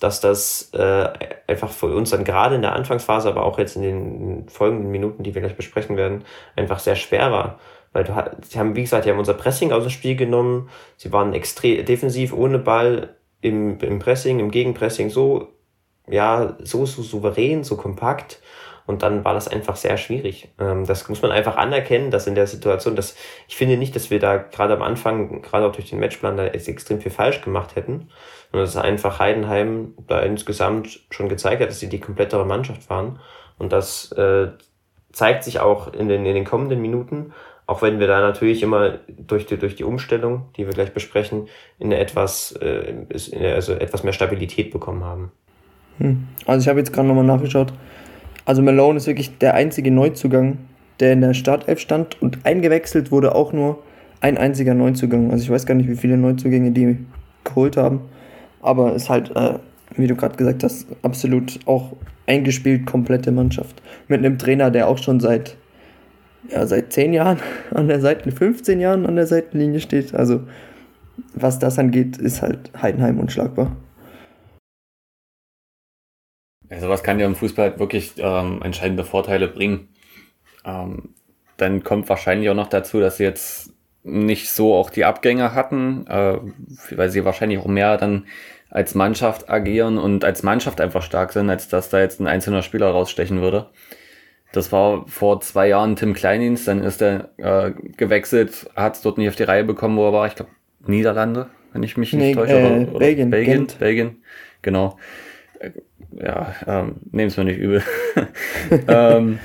dass 0.00 0.20
das 0.20 0.70
äh, 0.74 1.08
einfach 1.46 1.70
für 1.70 1.94
uns 1.94 2.10
dann 2.10 2.24
gerade 2.24 2.54
in 2.54 2.62
der 2.62 2.74
Anfangsphase, 2.74 3.28
aber 3.28 3.44
auch 3.44 3.58
jetzt 3.58 3.76
in 3.76 3.82
den 3.82 4.48
folgenden 4.48 4.90
Minuten, 4.90 5.22
die 5.22 5.34
wir 5.34 5.42
gleich 5.42 5.56
besprechen 5.56 5.96
werden, 5.96 6.24
einfach 6.56 6.78
sehr 6.78 6.96
schwer 6.96 7.32
war. 7.32 7.58
Weil 7.92 8.04
du, 8.04 8.12
sie 8.42 8.58
haben, 8.58 8.76
wie 8.76 8.82
gesagt, 8.82 9.06
die 9.06 9.10
haben 9.10 9.18
unser 9.18 9.34
Pressing 9.34 9.72
aus 9.72 9.82
dem 9.82 9.90
Spiel 9.90 10.14
genommen, 10.14 10.68
sie 10.96 11.12
waren 11.12 11.32
extrem 11.32 11.84
defensiv 11.84 12.32
ohne 12.32 12.58
Ball 12.58 13.16
im, 13.40 13.78
im 13.80 13.98
Pressing, 13.98 14.38
im 14.40 14.50
Gegenpressing 14.50 15.10
so, 15.10 15.48
ja, 16.08 16.56
so, 16.60 16.86
so 16.86 17.02
souverän, 17.02 17.64
so 17.64 17.76
kompakt 17.76 18.40
und 18.88 19.02
dann 19.02 19.22
war 19.22 19.34
das 19.34 19.48
einfach 19.48 19.76
sehr 19.76 19.98
schwierig. 19.98 20.48
Ähm, 20.58 20.86
das 20.86 21.10
muss 21.10 21.20
man 21.20 21.30
einfach 21.30 21.58
anerkennen, 21.58 22.10
dass 22.10 22.26
in 22.26 22.34
der 22.34 22.46
Situation, 22.46 22.96
dass 22.96 23.16
ich 23.46 23.54
finde 23.54 23.76
nicht, 23.76 23.94
dass 23.94 24.10
wir 24.10 24.18
da 24.18 24.38
gerade 24.38 24.72
am 24.72 24.80
Anfang, 24.80 25.42
gerade 25.42 25.66
auch 25.66 25.72
durch 25.72 25.90
den 25.90 25.98
Matchplan, 25.98 26.38
da 26.38 26.46
extrem 26.46 26.98
viel 26.98 27.12
falsch 27.12 27.42
gemacht 27.42 27.76
hätten. 27.76 28.08
Sondern 28.50 28.66
dass 28.66 28.76
einfach 28.76 29.18
Heidenheim 29.18 29.94
da 30.06 30.20
insgesamt 30.20 31.00
schon 31.10 31.28
gezeigt 31.28 31.60
hat, 31.60 31.68
dass 31.68 31.80
sie 31.80 31.88
die 31.88 32.00
komplettere 32.00 32.46
Mannschaft 32.46 32.88
waren. 32.88 33.18
Und 33.58 33.72
das 33.72 34.12
äh, 34.12 34.48
zeigt 35.12 35.44
sich 35.44 35.60
auch 35.60 35.92
in 35.92 36.08
den, 36.08 36.24
in 36.24 36.34
den 36.34 36.44
kommenden 36.44 36.80
Minuten, 36.80 37.32
auch 37.66 37.82
wenn 37.82 38.00
wir 38.00 38.06
da 38.06 38.20
natürlich 38.20 38.62
immer 38.62 38.98
durch 39.08 39.44
die, 39.44 39.58
durch 39.58 39.76
die 39.76 39.84
Umstellung, 39.84 40.46
die 40.56 40.66
wir 40.66 40.72
gleich 40.72 40.94
besprechen, 40.94 41.48
in 41.78 41.92
etwas, 41.92 42.52
äh, 42.52 42.90
in 42.90 43.06
eine, 43.36 43.54
also 43.54 43.74
etwas 43.74 44.04
mehr 44.04 44.14
Stabilität 44.14 44.70
bekommen 44.70 45.04
haben. 45.04 45.32
Hm. 45.98 46.28
Also 46.46 46.62
ich 46.62 46.68
habe 46.68 46.78
jetzt 46.78 46.92
gerade 46.92 47.08
nochmal 47.08 47.24
nachgeschaut. 47.24 47.72
Also 48.46 48.62
Malone 48.62 48.96
ist 48.96 49.06
wirklich 49.06 49.36
der 49.36 49.54
einzige 49.54 49.90
Neuzugang, 49.90 50.58
der 51.00 51.12
in 51.12 51.20
der 51.20 51.34
Startelf 51.34 51.80
stand 51.80 52.20
und 52.22 52.46
eingewechselt 52.46 53.12
wurde 53.12 53.34
auch 53.34 53.52
nur 53.52 53.82
ein 54.20 54.38
einziger 54.38 54.72
Neuzugang. 54.72 55.30
Also 55.30 55.44
ich 55.44 55.50
weiß 55.50 55.66
gar 55.66 55.74
nicht, 55.74 55.88
wie 55.88 55.96
viele 55.96 56.16
Neuzugänge 56.16 56.70
die 56.72 57.04
geholt 57.44 57.76
haben, 57.76 58.00
aber 58.60 58.94
ist 58.94 59.08
halt, 59.08 59.34
äh, 59.36 59.58
wie 59.96 60.06
du 60.06 60.16
gerade 60.16 60.36
gesagt 60.36 60.62
hast, 60.64 60.86
absolut 61.02 61.60
auch 61.66 61.96
eingespielt 62.26 62.86
komplette 62.86 63.32
Mannschaft. 63.32 63.82
Mit 64.08 64.18
einem 64.18 64.38
Trainer, 64.38 64.70
der 64.70 64.88
auch 64.88 64.98
schon 64.98 65.20
seit 65.20 65.56
ja, 66.50 66.66
seit 66.66 66.92
10 66.92 67.12
Jahren 67.12 67.38
an 67.74 67.88
der 67.88 68.00
Seite, 68.00 68.30
15 68.30 68.80
Jahren 68.80 69.06
an 69.06 69.16
der 69.16 69.26
Seitenlinie 69.26 69.80
steht. 69.80 70.14
Also 70.14 70.42
was 71.34 71.58
das 71.58 71.78
angeht, 71.78 72.16
ist 72.16 72.42
halt 72.42 72.70
Heidenheim 72.80 73.18
unschlagbar. 73.18 73.76
Also 76.70 76.88
was 76.88 77.02
kann 77.02 77.18
ja 77.18 77.26
im 77.26 77.34
Fußball 77.34 77.70
halt 77.70 77.78
wirklich 77.78 78.14
ähm, 78.18 78.60
entscheidende 78.62 79.04
Vorteile 79.04 79.48
bringen. 79.48 79.88
Ähm, 80.64 81.14
dann 81.56 81.82
kommt 81.82 82.08
wahrscheinlich 82.08 82.50
auch 82.50 82.54
noch 82.54 82.68
dazu, 82.68 83.00
dass 83.00 83.16
sie 83.16 83.24
jetzt 83.24 83.72
nicht 84.08 84.50
so 84.50 84.74
auch 84.74 84.90
die 84.90 85.04
Abgänge 85.04 85.54
hatten, 85.54 86.06
äh, 86.06 86.38
weil 86.90 87.10
sie 87.10 87.24
wahrscheinlich 87.24 87.58
auch 87.58 87.66
mehr 87.66 87.96
dann 87.96 88.26
als 88.70 88.94
Mannschaft 88.94 89.48
agieren 89.48 89.98
und 89.98 90.24
als 90.24 90.42
Mannschaft 90.42 90.80
einfach 90.80 91.02
stark 91.02 91.32
sind, 91.32 91.48
als 91.48 91.68
dass 91.68 91.88
da 91.88 92.00
jetzt 92.00 92.20
ein 92.20 92.26
einzelner 92.26 92.62
Spieler 92.62 92.88
rausstechen 92.88 93.40
würde. 93.40 93.66
Das 94.52 94.72
war 94.72 95.06
vor 95.06 95.40
zwei 95.40 95.68
Jahren 95.68 95.96
Tim 95.96 96.14
Kleinins, 96.14 96.64
dann 96.64 96.82
ist 96.82 97.02
er 97.02 97.30
äh, 97.36 97.72
gewechselt, 97.96 98.70
hat 98.74 98.96
es 98.96 99.02
dort 99.02 99.18
nicht 99.18 99.28
auf 99.28 99.36
die 99.36 99.42
Reihe 99.42 99.64
bekommen, 99.64 99.96
wo 99.96 100.06
er 100.06 100.12
war, 100.12 100.26
ich 100.26 100.34
glaube 100.34 100.50
Niederlande, 100.86 101.48
wenn 101.72 101.82
ich 101.82 101.96
mich 101.96 102.12
nicht 102.12 102.22
nee, 102.22 102.34
täusche. 102.34 102.58
Äh, 102.58 102.64
oder, 102.64 102.90
oder 102.90 102.98
Belgien. 102.98 103.30
Belgien, 103.30 103.66
Belgien, 103.78 104.16
genau. 104.62 104.98
Äh, 105.60 105.70
ja, 106.12 106.54
ähm, 106.66 106.96
nehmt 107.10 107.32
es 107.32 107.36
mir 107.36 107.44
nicht 107.44 107.58
übel. 107.58 107.82
ähm, 108.88 109.38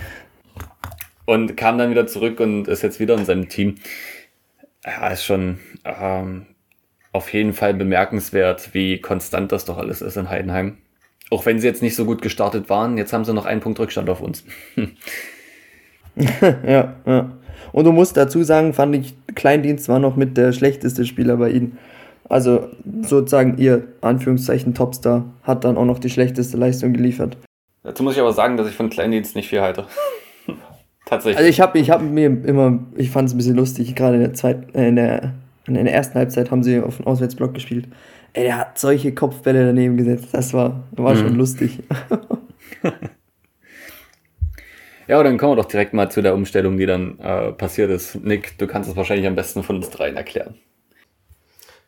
und 1.25 1.57
kam 1.57 1.77
dann 1.77 1.89
wieder 1.89 2.07
zurück 2.07 2.39
und 2.39 2.67
ist 2.67 2.81
jetzt 2.81 2.99
wieder 2.99 3.15
in 3.17 3.25
seinem 3.25 3.49
Team. 3.49 3.75
Ja, 4.85 5.07
ist 5.09 5.25
schon 5.25 5.59
ähm, 5.85 6.45
auf 7.11 7.31
jeden 7.31 7.53
Fall 7.53 7.73
bemerkenswert, 7.73 8.73
wie 8.73 8.99
konstant 8.99 9.51
das 9.51 9.65
doch 9.65 9.77
alles 9.77 10.01
ist 10.01 10.17
in 10.17 10.29
Heidenheim. 10.29 10.77
Auch 11.29 11.45
wenn 11.45 11.59
sie 11.59 11.67
jetzt 11.67 11.81
nicht 11.81 11.95
so 11.95 12.05
gut 12.05 12.21
gestartet 12.21 12.69
waren, 12.69 12.97
jetzt 12.97 13.13
haben 13.13 13.23
sie 13.25 13.33
noch 13.33 13.45
einen 13.45 13.61
Punkt 13.61 13.79
Rückstand 13.79 14.09
auf 14.09 14.21
uns. 14.21 14.43
ja, 16.15 16.95
ja. 17.05 17.31
Und 17.71 17.85
du 17.85 17.91
musst 17.91 18.17
dazu 18.17 18.43
sagen, 18.43 18.73
fand 18.73 18.95
ich, 18.95 19.15
Kleindienst 19.33 19.89
war 19.89 19.99
noch 19.99 20.15
mit 20.15 20.37
der 20.37 20.51
schlechteste 20.51 21.05
Spieler 21.05 21.37
bei 21.37 21.49
ihnen. 21.49 21.77
Also 22.29 22.69
sozusagen 23.01 23.57
ihr 23.57 23.87
Anführungszeichen 24.01 24.73
Topstar 24.73 25.25
hat 25.43 25.63
dann 25.63 25.77
auch 25.77 25.85
noch 25.85 25.99
die 25.99 26.09
schlechteste 26.09 26.57
Leistung 26.57 26.93
geliefert. 26.93 27.37
Dazu 27.83 28.03
muss 28.03 28.15
ich 28.15 28.21
aber 28.21 28.33
sagen, 28.33 28.57
dass 28.57 28.67
ich 28.67 28.75
von 28.75 28.89
Kleindienst 28.89 29.35
nicht 29.35 29.49
viel 29.49 29.61
halte. 29.61 29.85
Tatsächlich. 31.13 31.37
Also 31.37 31.49
ich 31.49 31.61
habe 31.61 31.79
ich 31.79 31.89
hab 31.91 32.01
mir 32.01 32.25
immer, 32.25 32.79
ich 32.95 33.11
fand 33.11 33.27
es 33.27 33.35
ein 33.35 33.37
bisschen 33.37 33.55
lustig, 33.55 33.95
gerade 33.95 34.15
in 34.15 34.21
der 34.21 34.33
Zeit, 34.33 34.75
äh, 34.75 34.87
in 34.87 34.95
der, 34.95 35.33
in 35.67 35.75
der 35.75 35.93
ersten 35.93 36.15
Halbzeit 36.15 36.49
haben 36.49 36.63
sie 36.63 36.79
auf 36.79 36.97
dem 36.97 37.05
Auswärtsblock 37.07 37.53
gespielt. 37.53 37.87
Ey, 38.33 38.45
der 38.45 38.57
hat 38.57 38.79
solche 38.79 39.13
Kopfbälle 39.13 39.67
daneben 39.67 39.95
gesetzt. 39.95 40.29
Das 40.31 40.53
war, 40.53 40.83
war 40.91 41.13
mhm. 41.13 41.19
schon 41.19 41.35
lustig. 41.35 41.83
ja, 45.07 45.21
dann 45.21 45.37
kommen 45.37 45.51
wir 45.51 45.57
doch 45.61 45.69
direkt 45.69 45.93
mal 45.93 46.09
zu 46.09 46.23
der 46.23 46.33
Umstellung, 46.33 46.77
die 46.77 46.87
dann 46.87 47.19
äh, 47.19 47.51
passiert 47.51 47.91
ist. 47.91 48.15
Nick, 48.23 48.57
du 48.57 48.65
kannst 48.65 48.89
es 48.89 48.95
wahrscheinlich 48.95 49.27
am 49.27 49.35
besten 49.35 49.61
von 49.61 49.75
uns 49.75 49.91
dreien 49.91 50.17
erklären. 50.17 50.55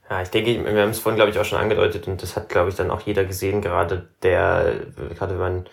Ja, 0.08 0.22
ich 0.22 0.30
denke, 0.30 0.64
wir 0.64 0.82
haben 0.82 0.92
es 0.92 1.00
vorhin, 1.00 1.16
glaube 1.16 1.32
ich, 1.32 1.40
auch 1.40 1.46
schon 1.46 1.58
angedeutet 1.58 2.08
und 2.08 2.22
das 2.22 2.36
hat, 2.36 2.48
glaube 2.48 2.70
ich, 2.70 2.76
dann 2.76 2.92
auch 2.92 3.02
jeder 3.02 3.26
gesehen, 3.26 3.62
gerade 3.62 4.08
der, 4.22 4.76
gerade 5.18 5.34
wenn 5.34 5.40
man 5.40 5.66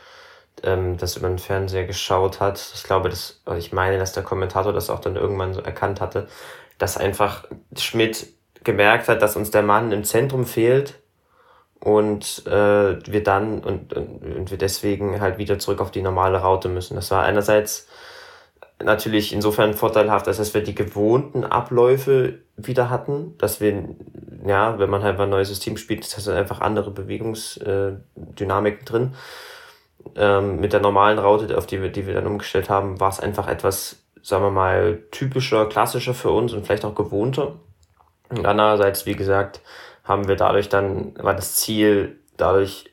ähm, 0.63 0.97
das 0.97 1.17
über 1.17 1.29
den 1.29 1.39
Fernseher 1.39 1.87
geschaut 1.87 2.41
hat. 2.41 2.73
Ich 2.75 2.85
glaube, 2.85 3.09
das, 3.09 3.41
also 3.45 3.59
ich 3.59 3.73
meine, 3.73 3.99
dass 3.99 4.13
der 4.13 4.23
Kommentator 4.23 4.73
das 4.73 4.91
auch 4.91 5.01
dann 5.01 5.17
irgendwann 5.17 5.55
so 5.55 5.61
erkannt 5.61 6.01
hatte, 6.01 6.29
dass 6.79 6.97
einfach 6.97 7.45
Schmidt 7.77 8.29
gemerkt 8.65 9.09
hat, 9.09 9.23
dass 9.23 9.37
uns 9.37 9.51
der 9.51 9.63
Mann 9.63 9.93
im 9.93 10.05
Zentrum 10.05 10.47
fehlt 10.47 11.01
und 11.81 12.47
äh, 12.47 12.99
wir 13.05 13.23
dann 13.25 13.61
und, 13.61 13.93
und, 13.93 14.37
und 14.37 14.51
wir 14.51 14.59
deswegen 14.59 15.21
halt 15.21 15.39
wieder 15.39 15.59
zurück 15.59 15.81
auf 15.81 15.91
die 15.91 16.03
normale 16.03 16.39
Raute 16.39 16.69
müssen. 16.69 16.95
Das 16.95 17.11
war 17.11 17.25
einerseits 17.25 17.89
natürlich 18.85 19.33
insofern 19.33 19.75
vorteilhaft, 19.75 20.27
dass 20.27 20.55
wir 20.55 20.63
die 20.63 20.75
gewohnten 20.75 21.45
Abläufe 21.45 22.41
wieder 22.57 22.91
hatten, 22.91 23.37
dass 23.39 23.61
wir, 23.61 23.89
ja, 24.47 24.79
wenn 24.79 24.91
man 24.91 25.03
halt 25.03 25.19
ein 25.19 25.31
neues 25.31 25.49
System 25.49 25.77
spielt, 25.77 26.05
das 26.05 26.27
hat 26.27 26.35
einfach 26.35 26.61
andere 26.61 26.91
Bewegungsdynamiken 26.91 28.85
drin. 28.85 29.15
Ähm, 30.17 30.61
mit 30.61 30.73
der 30.73 30.81
normalen 30.81 31.19
Raute, 31.19 31.57
auf 31.57 31.67
die 31.67 31.81
wir, 31.81 31.91
die 31.91 32.07
wir 32.07 32.15
dann 32.15 32.27
umgestellt 32.27 32.69
haben, 32.69 33.01
war 33.01 33.09
es 33.09 33.21
einfach 33.21 33.49
etwas, 33.49 34.03
sagen 34.23 34.45
wir 34.45 34.51
mal, 34.51 35.03
typischer, 35.11 35.67
klassischer 35.67 36.15
für 36.15 36.31
uns 36.31 36.53
und 36.53 36.67
vielleicht 36.67 36.85
auch 36.85 36.95
gewohnter. 36.95 37.55
Und 38.29 38.47
andererseits, 38.47 39.07
wie 39.07 39.15
gesagt, 39.15 39.61
haben 40.05 40.29
wir 40.29 40.37
dadurch 40.37 40.69
dann, 40.69 41.15
war 41.17 41.35
das 41.35 41.57
Ziel, 41.57 42.19
dadurch 42.37 42.91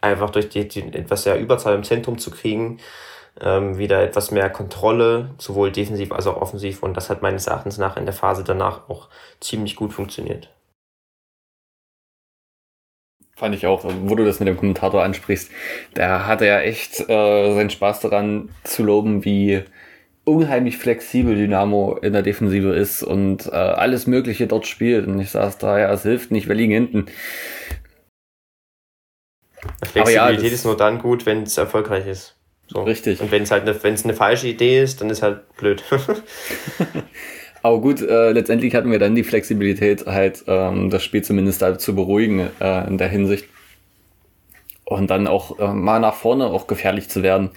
einfach 0.00 0.30
durch 0.30 0.48
die, 0.48 0.68
die 0.68 0.82
etwas 0.94 1.24
sehr 1.24 1.38
Überzahl 1.38 1.74
im 1.74 1.84
Zentrum 1.84 2.18
zu 2.18 2.30
kriegen, 2.30 2.78
ähm, 3.40 3.78
wieder 3.78 4.02
etwas 4.02 4.30
mehr 4.30 4.48
Kontrolle, 4.50 5.30
sowohl 5.38 5.72
defensiv 5.72 6.12
als 6.12 6.26
auch 6.26 6.40
offensiv. 6.40 6.82
Und 6.82 6.96
das 6.96 7.10
hat 7.10 7.22
meines 7.22 7.46
Erachtens 7.46 7.78
nach 7.78 7.96
in 7.96 8.06
der 8.06 8.14
Phase 8.14 8.44
danach 8.44 8.88
auch 8.88 9.08
ziemlich 9.40 9.76
gut 9.76 9.92
funktioniert. 9.92 10.48
Fand 13.38 13.54
ich 13.54 13.66
auch, 13.66 13.84
wo 13.84 14.14
du 14.14 14.24
das 14.24 14.40
mit 14.40 14.48
dem 14.48 14.56
Kommentator 14.56 15.02
ansprichst, 15.02 15.50
der 15.94 16.26
hatte 16.26 16.46
ja 16.46 16.60
echt 16.60 17.00
äh, 17.00 17.54
seinen 17.54 17.68
Spaß 17.68 18.00
daran 18.00 18.48
zu 18.64 18.82
loben, 18.82 19.26
wie 19.26 19.62
unheimlich 20.24 20.78
flexibel 20.78 21.36
Dynamo 21.36 21.98
in 22.00 22.14
der 22.14 22.22
Defensive 22.22 22.74
ist 22.74 23.02
und 23.02 23.44
äh, 23.46 23.50
alles 23.50 24.06
Mögliche 24.06 24.46
dort 24.46 24.66
spielt. 24.66 25.06
Und 25.06 25.20
ich 25.20 25.30
saß 25.30 25.58
da, 25.58 25.78
ja, 25.78 25.92
es 25.92 26.02
hilft 26.02 26.30
nicht, 26.30 26.48
wir 26.48 26.54
liegen 26.54 26.72
hinten. 26.72 27.06
Flexibilität 29.82 30.42
ja, 30.42 30.54
ist 30.54 30.64
nur 30.64 30.76
dann 30.76 30.98
gut, 30.98 31.26
wenn 31.26 31.42
es 31.42 31.58
erfolgreich 31.58 32.06
ist. 32.06 32.36
So. 32.68 32.84
Richtig. 32.84 33.20
Und 33.20 33.30
wenn 33.30 33.42
es 33.42 33.50
halt 33.50 33.62
eine, 33.62 33.82
wenn 33.84 33.92
es 33.92 34.04
eine 34.04 34.14
falsche 34.14 34.48
Idee 34.48 34.82
ist, 34.82 35.02
dann 35.02 35.10
ist 35.10 35.22
halt 35.22 35.54
blöd. 35.58 35.84
Aber 37.66 37.80
gut, 37.80 38.00
äh, 38.00 38.32
letztendlich 38.32 38.74
hatten 38.74 38.90
wir 38.90 38.98
dann 38.98 39.14
die 39.14 39.24
Flexibilität, 39.24 40.06
halt 40.06 40.44
ähm, 40.46 40.90
das 40.90 41.02
Spiel 41.02 41.22
zumindest 41.22 41.62
halt 41.62 41.80
zu 41.80 41.94
beruhigen 41.94 42.48
äh, 42.60 42.86
in 42.86 42.96
der 42.98 43.08
Hinsicht. 43.08 43.46
Und 44.84 45.10
dann 45.10 45.26
auch 45.26 45.58
äh, 45.58 45.72
mal 45.72 45.98
nach 45.98 46.14
vorne 46.14 46.46
auch 46.46 46.66
gefährlich 46.66 47.08
zu 47.08 47.22
werden 47.22 47.50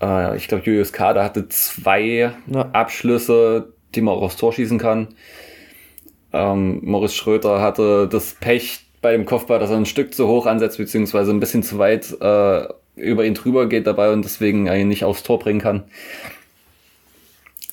äh, 0.00 0.36
ich 0.36 0.48
glaube, 0.48 0.64
Julius 0.64 0.92
Kader 0.92 1.24
hatte 1.24 1.48
zwei 1.48 2.32
ja. 2.46 2.62
Abschlüsse, 2.72 3.72
die 3.94 4.00
man 4.00 4.14
auch 4.14 4.22
aufs 4.22 4.36
Tor 4.36 4.52
schießen 4.52 4.78
kann. 4.78 5.08
Ähm, 6.32 6.80
Morris 6.82 7.14
Schröter 7.14 7.60
hatte 7.60 8.08
das 8.08 8.34
Pech 8.34 8.80
bei 9.00 9.12
dem 9.12 9.24
Kopfball, 9.24 9.58
dass 9.58 9.70
er 9.70 9.76
ein 9.76 9.86
Stück 9.86 10.14
zu 10.14 10.26
hoch 10.26 10.46
ansetzt, 10.46 10.78
beziehungsweise 10.78 11.30
ein 11.30 11.40
bisschen 11.40 11.62
zu 11.62 11.78
weit 11.78 12.16
äh, 12.20 12.68
über 12.96 13.24
ihn 13.24 13.34
drüber 13.34 13.68
geht 13.68 13.86
dabei 13.86 14.10
und 14.10 14.24
deswegen 14.24 14.66
ihn 14.66 14.88
nicht 14.88 15.04
aufs 15.04 15.22
Tor 15.22 15.38
bringen 15.38 15.60
kann. 15.60 15.84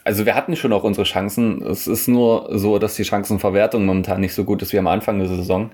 Also 0.03 0.25
wir 0.25 0.35
hatten 0.35 0.55
schon 0.55 0.73
auch 0.73 0.83
unsere 0.83 1.05
Chancen. 1.05 1.61
Es 1.61 1.87
ist 1.87 2.07
nur 2.07 2.49
so, 2.51 2.77
dass 2.77 2.95
die 2.95 3.05
Chancenverwertung 3.05 3.85
momentan 3.85 4.21
nicht 4.21 4.33
so 4.33 4.43
gut 4.43 4.61
ist 4.61 4.73
wie 4.73 4.79
am 4.79 4.87
Anfang 4.87 5.19
der 5.19 5.29
Saison. 5.29 5.71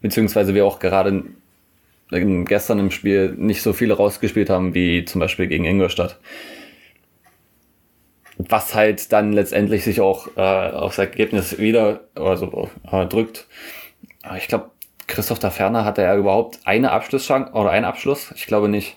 Beziehungsweise 0.00 0.54
wir 0.54 0.64
auch 0.64 0.78
gerade 0.78 1.24
gestern 2.10 2.78
im 2.78 2.90
Spiel 2.92 3.34
nicht 3.36 3.62
so 3.62 3.72
viele 3.72 3.94
rausgespielt 3.94 4.50
haben 4.50 4.74
wie 4.74 5.04
zum 5.04 5.20
Beispiel 5.20 5.48
gegen 5.48 5.64
Ingolstadt. 5.64 6.18
Was 8.38 8.74
halt 8.74 9.12
dann 9.12 9.32
letztendlich 9.32 9.82
sich 9.82 10.00
auch 10.00 10.28
äh, 10.36 10.40
aufs 10.40 10.98
Ergebnis 10.98 11.58
wieder 11.58 12.00
also, 12.14 12.70
äh, 12.92 13.06
drückt. 13.06 13.46
Ich 14.36 14.46
glaube, 14.46 14.70
Christoph 15.06 15.38
da 15.38 15.50
Ferner 15.50 15.84
hatte 15.84 16.02
ja 16.02 16.16
überhaupt 16.16 16.58
eine 16.64 16.92
Abschlusschance 16.92 17.52
oder 17.52 17.70
einen 17.70 17.84
Abschluss? 17.84 18.32
Ich 18.36 18.46
glaube 18.46 18.68
nicht. 18.68 18.96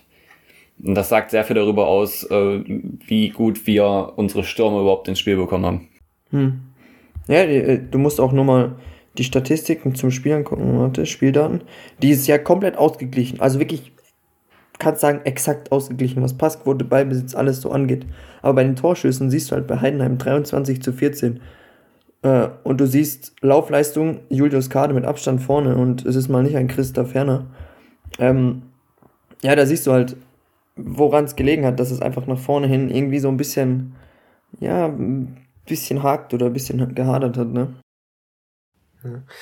Und 0.82 0.94
das 0.94 1.08
sagt 1.08 1.30
sehr 1.30 1.44
viel 1.44 1.56
darüber 1.56 1.86
aus, 1.86 2.24
äh, 2.24 2.64
wie 3.06 3.28
gut 3.30 3.66
wir 3.66 4.12
unsere 4.16 4.44
Stürme 4.44 4.80
überhaupt 4.80 5.08
ins 5.08 5.18
Spiel 5.18 5.36
bekommen 5.36 5.66
haben. 5.66 5.88
Hm. 6.30 6.60
Ja, 7.28 7.42
äh, 7.42 7.80
du 7.90 7.98
musst 7.98 8.20
auch 8.20 8.32
nur 8.32 8.44
mal 8.44 8.76
die 9.18 9.24
Statistiken 9.24 9.94
zum 9.94 10.10
Spiel 10.10 10.32
angucken, 10.32 10.78
warte, 10.78 11.04
Spieldaten, 11.06 11.62
die 12.00 12.10
ist 12.10 12.26
ja 12.26 12.38
komplett 12.38 12.76
ausgeglichen. 12.76 13.40
Also 13.40 13.58
wirklich, 13.58 13.92
kannst 14.78 15.00
sagen, 15.00 15.20
exakt 15.24 15.72
ausgeglichen, 15.72 16.22
was 16.22 16.38
Passquote, 16.38 16.84
Ballbesitz, 16.84 17.34
alles 17.34 17.60
so 17.60 17.70
angeht. 17.70 18.06
Aber 18.40 18.54
bei 18.54 18.64
den 18.64 18.76
Torschüssen 18.76 19.30
siehst 19.30 19.50
du 19.50 19.56
halt 19.56 19.66
bei 19.66 19.80
Heidenheim 19.80 20.16
23 20.16 20.80
zu 20.80 20.92
14. 20.92 21.40
Äh, 22.22 22.48
und 22.62 22.80
du 22.80 22.86
siehst 22.86 23.34
Laufleistung, 23.42 24.20
Julius 24.28 24.70
Kade 24.70 24.94
mit 24.94 25.04
Abstand 25.04 25.42
vorne 25.42 25.76
und 25.76 26.06
es 26.06 26.16
ist 26.16 26.28
mal 26.28 26.42
nicht 26.42 26.56
ein 26.56 26.68
Christa 26.68 27.04
Ferner. 27.04 27.46
Ähm, 28.18 28.62
ja, 29.42 29.56
da 29.56 29.66
siehst 29.66 29.86
du 29.86 29.92
halt, 29.92 30.16
woran 30.76 31.24
es 31.24 31.36
gelegen 31.36 31.64
hat, 31.64 31.80
dass 31.80 31.90
es 31.90 32.00
einfach 32.00 32.26
nach 32.26 32.38
vorne 32.38 32.66
hin 32.66 32.90
irgendwie 32.90 33.18
so 33.18 33.28
ein 33.28 33.36
bisschen, 33.36 33.94
ja, 34.58 34.86
ein 34.86 35.36
bisschen 35.66 36.02
hakt 36.02 36.34
oder 36.34 36.46
ein 36.46 36.52
bisschen 36.52 36.94
gehadert 36.94 37.36
hat, 37.36 37.48
ne? 37.48 37.74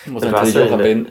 Muss 0.06 0.22
natürlich 0.22 0.58
auch 0.58 0.78
erwähnen. 0.78 1.08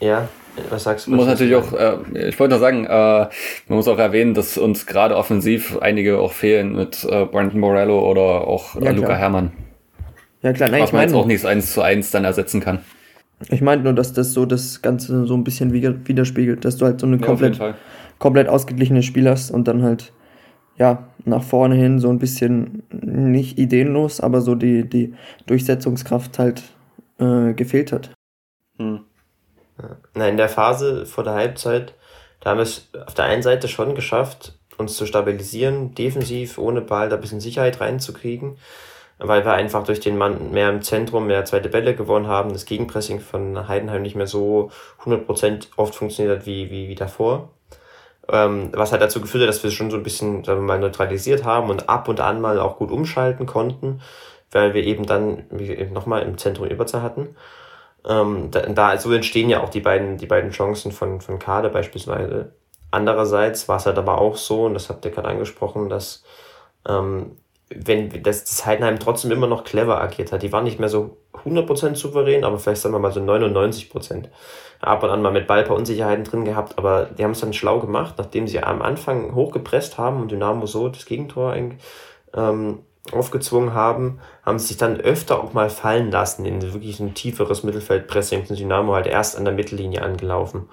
Ja, 0.00 0.28
was 0.70 0.84
sagst 0.84 1.06
du? 1.06 1.12
Muss 1.12 1.26
natürlich 1.26 1.54
auch, 1.54 1.72
äh, 1.72 2.28
ich 2.28 2.38
wollte 2.38 2.54
nur 2.54 2.60
sagen, 2.60 2.84
äh, 2.84 2.88
man 2.88 3.30
muss 3.76 3.88
auch 3.88 3.98
erwähnen, 3.98 4.34
dass 4.34 4.58
uns 4.58 4.86
gerade 4.86 5.16
offensiv 5.16 5.78
einige 5.78 6.18
auch 6.18 6.32
fehlen 6.32 6.74
mit 6.74 7.04
äh, 7.04 7.24
Brandon 7.24 7.60
Morello 7.60 8.08
oder 8.08 8.46
auch 8.46 8.76
äh, 8.76 8.84
ja, 8.84 8.90
Luca 8.92 9.16
Herrmann. 9.16 9.52
Ja 10.42 10.52
klar, 10.52 10.70
nein, 10.70 10.82
was 10.82 10.92
man 10.92 11.02
jetzt 11.02 11.14
auch 11.14 11.26
nichts 11.26 11.44
eins 11.44 11.72
zu 11.72 11.82
eins 11.82 12.10
dann 12.10 12.24
ersetzen 12.24 12.60
kann. 12.60 12.80
Ich 13.50 13.60
meinte 13.60 13.84
nur, 13.84 13.92
dass 13.92 14.12
das 14.12 14.32
so 14.32 14.46
das 14.46 14.82
Ganze 14.82 15.26
so 15.26 15.34
ein 15.34 15.44
bisschen 15.44 15.72
widerspiegelt, 15.72 16.64
dass 16.64 16.76
du 16.76 16.86
halt 16.86 17.00
so 17.00 17.06
eine 17.06 17.18
komplett, 17.18 17.56
ja, 17.56 17.74
komplett 18.18 18.48
ausgeglichene 18.48 19.02
Spiel 19.02 19.28
hast 19.28 19.50
und 19.50 19.68
dann 19.68 19.82
halt 19.82 20.12
ja 20.76 21.08
nach 21.24 21.42
vorne 21.42 21.74
hin 21.74 21.98
so 21.98 22.08
ein 22.08 22.18
bisschen 22.18 22.82
nicht 22.90 23.58
ideenlos, 23.58 24.20
aber 24.20 24.40
so 24.40 24.54
die, 24.54 24.88
die 24.88 25.14
Durchsetzungskraft 25.46 26.38
halt 26.38 26.62
äh, 27.18 27.52
gefehlt 27.52 27.92
hat. 27.92 28.10
Hm. 28.78 29.00
Na, 30.14 30.28
in 30.28 30.36
der 30.36 30.48
Phase 30.48 31.06
vor 31.06 31.24
der 31.24 31.34
Halbzeit, 31.34 31.94
da 32.40 32.50
haben 32.50 32.58
wir 32.58 32.62
es 32.62 32.88
auf 33.06 33.14
der 33.14 33.26
einen 33.26 33.42
Seite 33.42 33.68
schon 33.68 33.94
geschafft, 33.94 34.58
uns 34.76 34.96
zu 34.96 35.06
stabilisieren, 35.06 35.94
defensiv, 35.94 36.58
ohne 36.58 36.80
Ball 36.80 37.08
da 37.08 37.16
ein 37.16 37.20
bisschen 37.20 37.40
Sicherheit 37.40 37.80
reinzukriegen, 37.80 38.58
weil 39.18 39.44
wir 39.44 39.52
einfach 39.52 39.84
durch 39.84 40.00
den 40.00 40.16
Mann 40.16 40.52
mehr 40.52 40.70
im 40.70 40.82
Zentrum, 40.82 41.26
mehr 41.26 41.44
zweite 41.44 41.68
Bälle 41.68 41.94
gewonnen 41.94 42.28
haben, 42.28 42.52
das 42.52 42.64
Gegenpressing 42.64 43.20
von 43.20 43.68
Heidenheim 43.68 44.02
nicht 44.02 44.16
mehr 44.16 44.28
so 44.28 44.70
100% 45.04 45.68
oft 45.76 45.94
funktioniert 45.94 46.38
hat 46.38 46.46
wie, 46.46 46.70
wie, 46.70 46.88
wie 46.88 46.94
davor. 46.94 47.50
Ähm, 48.30 48.70
was 48.72 48.92
halt 48.92 49.00
dazu 49.00 49.20
geführt 49.20 49.42
hat, 49.42 49.48
dass 49.48 49.62
wir 49.62 49.68
es 49.68 49.74
schon 49.74 49.90
so 49.90 49.96
ein 49.96 50.02
bisschen, 50.02 50.44
sagen 50.44 50.60
wir 50.60 50.66
mal, 50.66 50.78
neutralisiert 50.78 51.44
haben 51.44 51.70
und 51.70 51.88
ab 51.88 52.08
und 52.08 52.20
an 52.20 52.40
mal 52.40 52.58
auch 52.60 52.76
gut 52.76 52.90
umschalten 52.90 53.46
konnten 53.46 54.00
weil 54.50 54.74
wir 54.74 54.84
eben 54.84 55.06
dann, 55.06 55.44
nochmal 55.92 56.22
im 56.22 56.38
Zentrum 56.38 56.66
Überzahl 56.66 57.02
hatten. 57.02 57.36
Ähm, 58.08 58.50
da, 58.50 58.60
da, 58.60 58.98
so 58.98 59.12
entstehen 59.12 59.50
ja 59.50 59.62
auch 59.62 59.68
die 59.68 59.80
beiden, 59.80 60.16
die 60.16 60.26
beiden 60.26 60.50
Chancen 60.50 60.92
von, 60.92 61.20
von 61.20 61.38
Kade 61.38 61.68
beispielsweise. 61.68 62.52
Andererseits 62.90 63.68
war 63.68 63.76
es 63.76 63.86
halt 63.86 63.98
aber 63.98 64.18
auch 64.18 64.36
so, 64.36 64.64
und 64.64 64.74
das 64.74 64.88
habt 64.88 65.04
ihr 65.04 65.10
gerade 65.10 65.28
angesprochen, 65.28 65.88
dass 65.88 66.24
ähm, 66.88 67.36
wenn 67.70 68.22
das, 68.22 68.44
das 68.44 68.64
Heidenheim 68.64 68.98
trotzdem 68.98 69.30
immer 69.30 69.46
noch 69.46 69.64
clever 69.64 70.00
agiert 70.00 70.32
hat. 70.32 70.42
Die 70.42 70.52
waren 70.52 70.64
nicht 70.64 70.80
mehr 70.80 70.88
so 70.88 71.18
100% 71.44 71.96
souverän, 71.96 72.44
aber 72.44 72.58
vielleicht 72.58 72.80
sagen 72.80 72.94
wir 72.94 72.98
mal 72.98 73.12
so 73.12 73.20
99%. 73.20 74.28
Ab 74.80 75.02
und 75.02 75.10
an 75.10 75.22
mal 75.22 75.32
mit 75.32 75.46
Ball 75.46 75.64
paar 75.64 75.76
Unsicherheiten 75.76 76.24
drin 76.24 76.44
gehabt, 76.44 76.78
aber 76.78 77.06
die 77.06 77.24
haben 77.24 77.32
es 77.32 77.40
dann 77.40 77.52
schlau 77.52 77.80
gemacht, 77.80 78.14
nachdem 78.18 78.46
sie 78.46 78.62
am 78.62 78.80
Anfang 78.80 79.34
hochgepresst 79.34 79.98
haben 79.98 80.20
und 80.22 80.30
Dynamo 80.30 80.66
so 80.66 80.88
das 80.88 81.04
Gegentor 81.04 81.56
ähm, 82.34 82.78
aufgezwungen 83.12 83.74
haben, 83.74 84.20
haben 84.44 84.58
sie 84.58 84.68
sich 84.68 84.76
dann 84.76 85.00
öfter 85.00 85.42
auch 85.42 85.52
mal 85.52 85.70
fallen 85.70 86.10
lassen 86.10 86.44
in 86.44 86.62
wirklich 86.62 87.00
ein 87.00 87.14
tieferes 87.14 87.62
Mittelfeldpressing. 87.62 88.44
Dynamo 88.44 88.94
halt 88.94 89.06
erst 89.06 89.36
an 89.36 89.44
der 89.44 89.54
Mittellinie 89.54 90.02
angelaufen. 90.02 90.68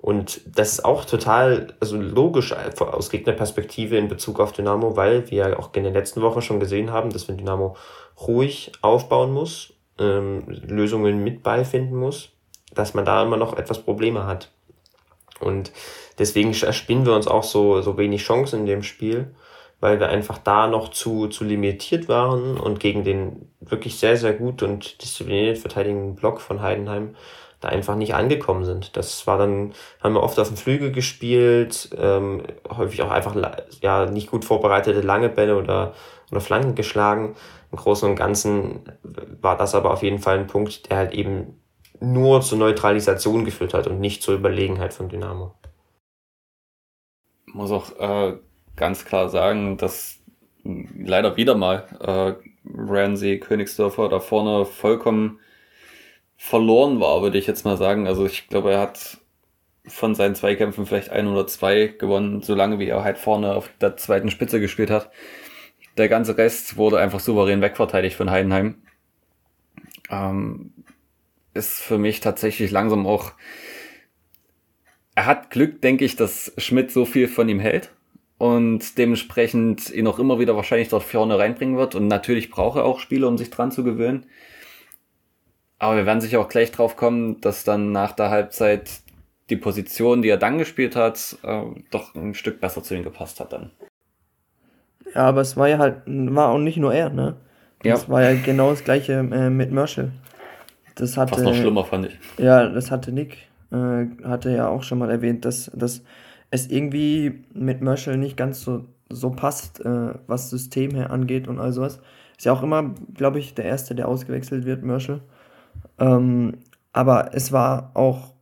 Und 0.00 0.40
das 0.46 0.74
ist 0.74 0.84
auch 0.84 1.04
total 1.04 1.74
also 1.80 1.96
logisch 1.96 2.54
aus 2.80 3.10
Gegnerperspektive 3.10 3.96
in 3.96 4.08
Bezug 4.08 4.38
auf 4.38 4.52
Dynamo, 4.52 4.96
weil 4.96 5.28
wir 5.30 5.58
auch 5.58 5.70
in 5.74 5.84
den 5.84 5.92
letzten 5.92 6.22
Wochen 6.22 6.40
schon 6.40 6.60
gesehen 6.60 6.92
haben, 6.92 7.10
dass 7.10 7.28
wenn 7.28 7.38
Dynamo 7.38 7.76
ruhig 8.20 8.72
aufbauen 8.80 9.32
muss, 9.32 9.72
ähm, 9.98 10.44
Lösungen 10.46 11.24
mit 11.24 11.42
beifinden 11.42 11.96
muss, 11.96 12.30
dass 12.74 12.94
man 12.94 13.04
da 13.04 13.22
immer 13.22 13.36
noch 13.36 13.56
etwas 13.56 13.82
Probleme 13.82 14.26
hat. 14.26 14.50
Und 15.40 15.72
deswegen 16.18 16.52
erspinnen 16.52 17.06
wir 17.06 17.14
uns 17.14 17.28
auch 17.28 17.44
so, 17.44 17.80
so 17.80 17.96
wenig 17.96 18.22
Chancen 18.22 18.60
in 18.60 18.66
dem 18.66 18.82
Spiel, 18.82 19.34
weil 19.80 20.00
wir 20.00 20.08
einfach 20.08 20.38
da 20.38 20.66
noch 20.66 20.88
zu, 20.88 21.28
zu 21.28 21.44
limitiert 21.44 22.08
waren 22.08 22.58
und 22.58 22.80
gegen 22.80 23.04
den 23.04 23.52
wirklich 23.60 23.98
sehr, 23.98 24.16
sehr 24.16 24.32
gut 24.32 24.62
und 24.62 25.00
diszipliniert 25.02 25.58
verteidigenden 25.58 26.16
Block 26.16 26.40
von 26.40 26.60
Heidenheim 26.60 27.14
da 27.60 27.68
einfach 27.68 27.96
nicht 27.96 28.14
angekommen 28.14 28.64
sind. 28.64 28.96
Das 28.96 29.26
war 29.26 29.36
dann, 29.36 29.72
haben 30.00 30.14
wir 30.14 30.22
oft 30.22 30.38
auf 30.38 30.48
dem 30.48 30.56
Flügel 30.56 30.92
gespielt, 30.92 31.90
ähm, 31.98 32.42
häufig 32.68 33.02
auch 33.02 33.10
einfach 33.10 33.34
ja 33.80 34.06
nicht 34.06 34.30
gut 34.30 34.44
vorbereitete 34.44 35.00
lange 35.00 35.28
Bälle 35.28 35.56
oder, 35.56 35.94
oder 36.30 36.40
Flanken 36.40 36.76
geschlagen. 36.76 37.34
Im 37.72 37.78
Großen 37.78 38.08
und 38.08 38.16
Ganzen 38.16 38.84
war 39.02 39.56
das 39.56 39.74
aber 39.74 39.92
auf 39.92 40.02
jeden 40.02 40.20
Fall 40.20 40.38
ein 40.38 40.46
Punkt, 40.46 40.88
der 40.88 40.98
halt 40.98 41.12
eben 41.14 41.57
nur 42.00 42.40
zur 42.42 42.58
Neutralisation 42.58 43.44
geführt 43.44 43.74
hat 43.74 43.86
und 43.86 44.00
nicht 44.00 44.22
zur 44.22 44.34
Überlegenheit 44.34 44.94
von 44.94 45.08
Dynamo. 45.08 45.54
Ich 47.46 47.54
muss 47.54 47.70
auch 47.70 47.98
äh, 47.98 48.38
ganz 48.76 49.04
klar 49.04 49.28
sagen, 49.28 49.76
dass 49.76 50.20
leider 50.64 51.36
wieder 51.36 51.54
mal 51.54 51.86
äh, 52.00 52.48
Ramsey 52.74 53.38
Königsdörfer 53.40 54.08
da 54.08 54.20
vorne 54.20 54.64
vollkommen 54.64 55.40
verloren 56.36 57.00
war, 57.00 57.22
würde 57.22 57.38
ich 57.38 57.46
jetzt 57.46 57.64
mal 57.64 57.76
sagen. 57.76 58.06
Also 58.06 58.26
ich 58.26 58.48
glaube, 58.48 58.72
er 58.72 58.80
hat 58.80 59.18
von 59.86 60.14
seinen 60.14 60.34
Zweikämpfen 60.34 60.86
vielleicht 60.86 61.10
ein 61.10 61.26
oder 61.26 61.46
zwei 61.46 61.86
gewonnen, 61.86 62.42
solange 62.42 62.78
wie 62.78 62.88
er 62.88 63.04
halt 63.04 63.18
vorne 63.18 63.54
auf 63.54 63.70
der 63.80 63.96
zweiten 63.96 64.30
Spitze 64.30 64.60
gespielt 64.60 64.90
hat. 64.90 65.10
Der 65.96 66.08
ganze 66.08 66.36
Rest 66.36 66.76
wurde 66.76 67.00
einfach 67.00 67.20
souverän 67.20 67.60
wegverteidigt 67.60 68.16
von 68.16 68.30
Heidenheim. 68.30 68.82
Ähm, 70.10 70.72
ist 71.58 71.80
für 71.80 71.98
mich 71.98 72.20
tatsächlich 72.20 72.70
langsam 72.70 73.06
auch. 73.06 73.32
Er 75.14 75.26
hat 75.26 75.50
Glück, 75.50 75.82
denke 75.82 76.04
ich, 76.04 76.16
dass 76.16 76.52
Schmidt 76.56 76.90
so 76.90 77.04
viel 77.04 77.28
von 77.28 77.48
ihm 77.48 77.58
hält 77.60 77.90
und 78.38 78.96
dementsprechend 78.96 79.90
ihn 79.90 80.06
auch 80.06 80.20
immer 80.20 80.38
wieder 80.38 80.56
wahrscheinlich 80.56 80.88
dort 80.88 81.02
vorne 81.02 81.38
reinbringen 81.38 81.76
wird. 81.76 81.96
Und 81.96 82.06
natürlich 82.06 82.50
braucht 82.50 82.78
er 82.78 82.84
auch 82.84 83.00
Spiele, 83.00 83.26
um 83.26 83.36
sich 83.36 83.50
dran 83.50 83.72
zu 83.72 83.82
gewöhnen. 83.82 84.26
Aber 85.78 85.96
wir 85.96 86.06
werden 86.06 86.20
sicher 86.20 86.40
auch 86.40 86.48
gleich 86.48 86.70
drauf 86.70 86.96
kommen, 86.96 87.40
dass 87.40 87.64
dann 87.64 87.92
nach 87.92 88.12
der 88.12 88.30
Halbzeit 88.30 88.90
die 89.50 89.56
Position, 89.56 90.22
die 90.22 90.28
er 90.28 90.36
dann 90.36 90.58
gespielt 90.58 90.94
hat, 90.96 91.36
äh, 91.42 91.62
doch 91.90 92.14
ein 92.14 92.34
Stück 92.34 92.60
besser 92.60 92.82
zu 92.82 92.94
ihm 92.94 93.02
gepasst 93.02 93.40
hat 93.40 93.52
dann. 93.52 93.70
Ja, 95.14 95.22
aber 95.22 95.40
es 95.40 95.56
war 95.56 95.68
ja 95.68 95.78
halt, 95.78 96.02
war 96.06 96.50
auch 96.50 96.58
nicht 96.58 96.76
nur 96.76 96.94
er, 96.94 97.10
ne? 97.10 97.36
Ja. 97.82 97.94
Das 97.94 98.08
war 98.08 98.22
ja 98.22 98.40
genau 98.40 98.70
das 98.70 98.84
gleiche 98.84 99.14
äh, 99.14 99.50
mit 99.50 99.70
Merschel. 99.70 100.12
Das 100.98 101.16
hatte, 101.16 101.34
Fast 101.34 101.44
noch 101.44 101.54
schlimmer, 101.54 101.84
fand 101.84 102.06
ich. 102.06 102.18
Ja, 102.38 102.68
das 102.68 102.90
hatte 102.90 103.12
Nick, 103.12 103.48
äh, 103.70 104.06
hatte 104.24 104.50
ja 104.50 104.68
auch 104.68 104.82
schon 104.82 104.98
mal 104.98 105.10
erwähnt, 105.10 105.44
dass, 105.44 105.70
dass 105.74 106.02
es 106.50 106.68
irgendwie 106.68 107.44
mit 107.54 107.80
Merschel 107.80 108.16
nicht 108.16 108.36
ganz 108.36 108.62
so, 108.62 108.84
so 109.08 109.30
passt, 109.30 109.84
äh, 109.84 110.14
was 110.26 110.50
System 110.50 110.90
her 110.94 111.10
angeht 111.10 111.46
und 111.46 111.60
all 111.60 111.72
sowas. 111.72 112.00
Ist 112.36 112.44
ja 112.44 112.52
auch 112.52 112.62
immer, 112.62 112.94
glaube 113.14 113.38
ich, 113.38 113.54
der 113.54 113.64
Erste, 113.64 113.94
der 113.94 114.08
ausgewechselt 114.08 114.64
wird, 114.64 114.82
Merschel. 114.82 115.20
Ähm, 115.98 116.58
aber 116.92 117.34
es 117.34 117.52
war 117.52 117.92
auch, 117.94 118.34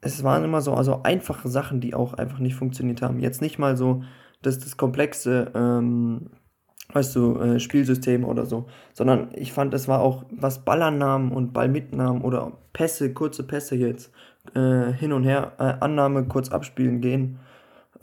es 0.00 0.22
waren 0.22 0.44
immer 0.44 0.60
so 0.60 0.74
also 0.74 1.02
einfache 1.02 1.48
Sachen, 1.48 1.80
die 1.80 1.94
auch 1.94 2.14
einfach 2.14 2.38
nicht 2.38 2.54
funktioniert 2.54 3.02
haben. 3.02 3.18
Jetzt 3.18 3.42
nicht 3.42 3.58
mal 3.58 3.76
so 3.76 4.04
das, 4.42 4.58
das 4.58 4.76
komplexe, 4.76 5.50
ähm, 5.54 6.30
weißt 6.92 7.16
du, 7.16 7.38
äh, 7.38 7.60
Spielsystem 7.60 8.24
oder 8.24 8.46
so, 8.46 8.66
sondern 8.92 9.28
ich 9.34 9.52
fand, 9.52 9.74
es 9.74 9.88
war 9.88 10.00
auch, 10.00 10.24
was 10.30 10.64
Ballannahmen 10.64 11.32
und 11.32 11.52
Ballmitnahmen 11.52 12.22
oder 12.22 12.52
Pässe, 12.72 13.12
kurze 13.12 13.42
Pässe 13.42 13.76
jetzt, 13.76 14.12
äh, 14.54 14.92
hin 14.92 15.12
und 15.12 15.24
her, 15.24 15.52
äh, 15.58 15.74
Annahme, 15.80 16.24
kurz 16.24 16.50
abspielen 16.50 17.00
gehen, 17.00 17.38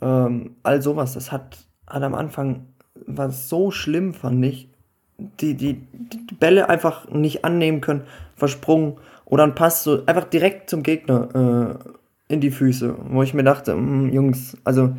ähm, 0.00 0.56
all 0.62 0.82
sowas, 0.82 1.14
das 1.14 1.32
hat, 1.32 1.58
hat 1.86 2.02
am 2.02 2.14
Anfang, 2.14 2.66
war 3.06 3.30
so 3.30 3.70
schlimm, 3.70 4.14
fand 4.14 4.44
ich, 4.44 4.68
die, 5.18 5.54
die, 5.54 5.74
die 5.74 6.34
Bälle 6.34 6.68
einfach 6.68 7.08
nicht 7.10 7.44
annehmen 7.44 7.80
können, 7.80 8.02
versprungen 8.34 8.96
oder 9.26 9.44
ein 9.44 9.54
Pass 9.54 9.84
so 9.84 10.04
einfach 10.06 10.24
direkt 10.24 10.70
zum 10.70 10.82
Gegner 10.82 11.78
äh, 11.88 12.32
in 12.32 12.40
die 12.40 12.50
Füße, 12.50 12.96
wo 13.10 13.22
ich 13.22 13.34
mir 13.34 13.44
dachte, 13.44 13.74
mh, 13.74 14.12
Jungs, 14.12 14.56
also 14.64 14.94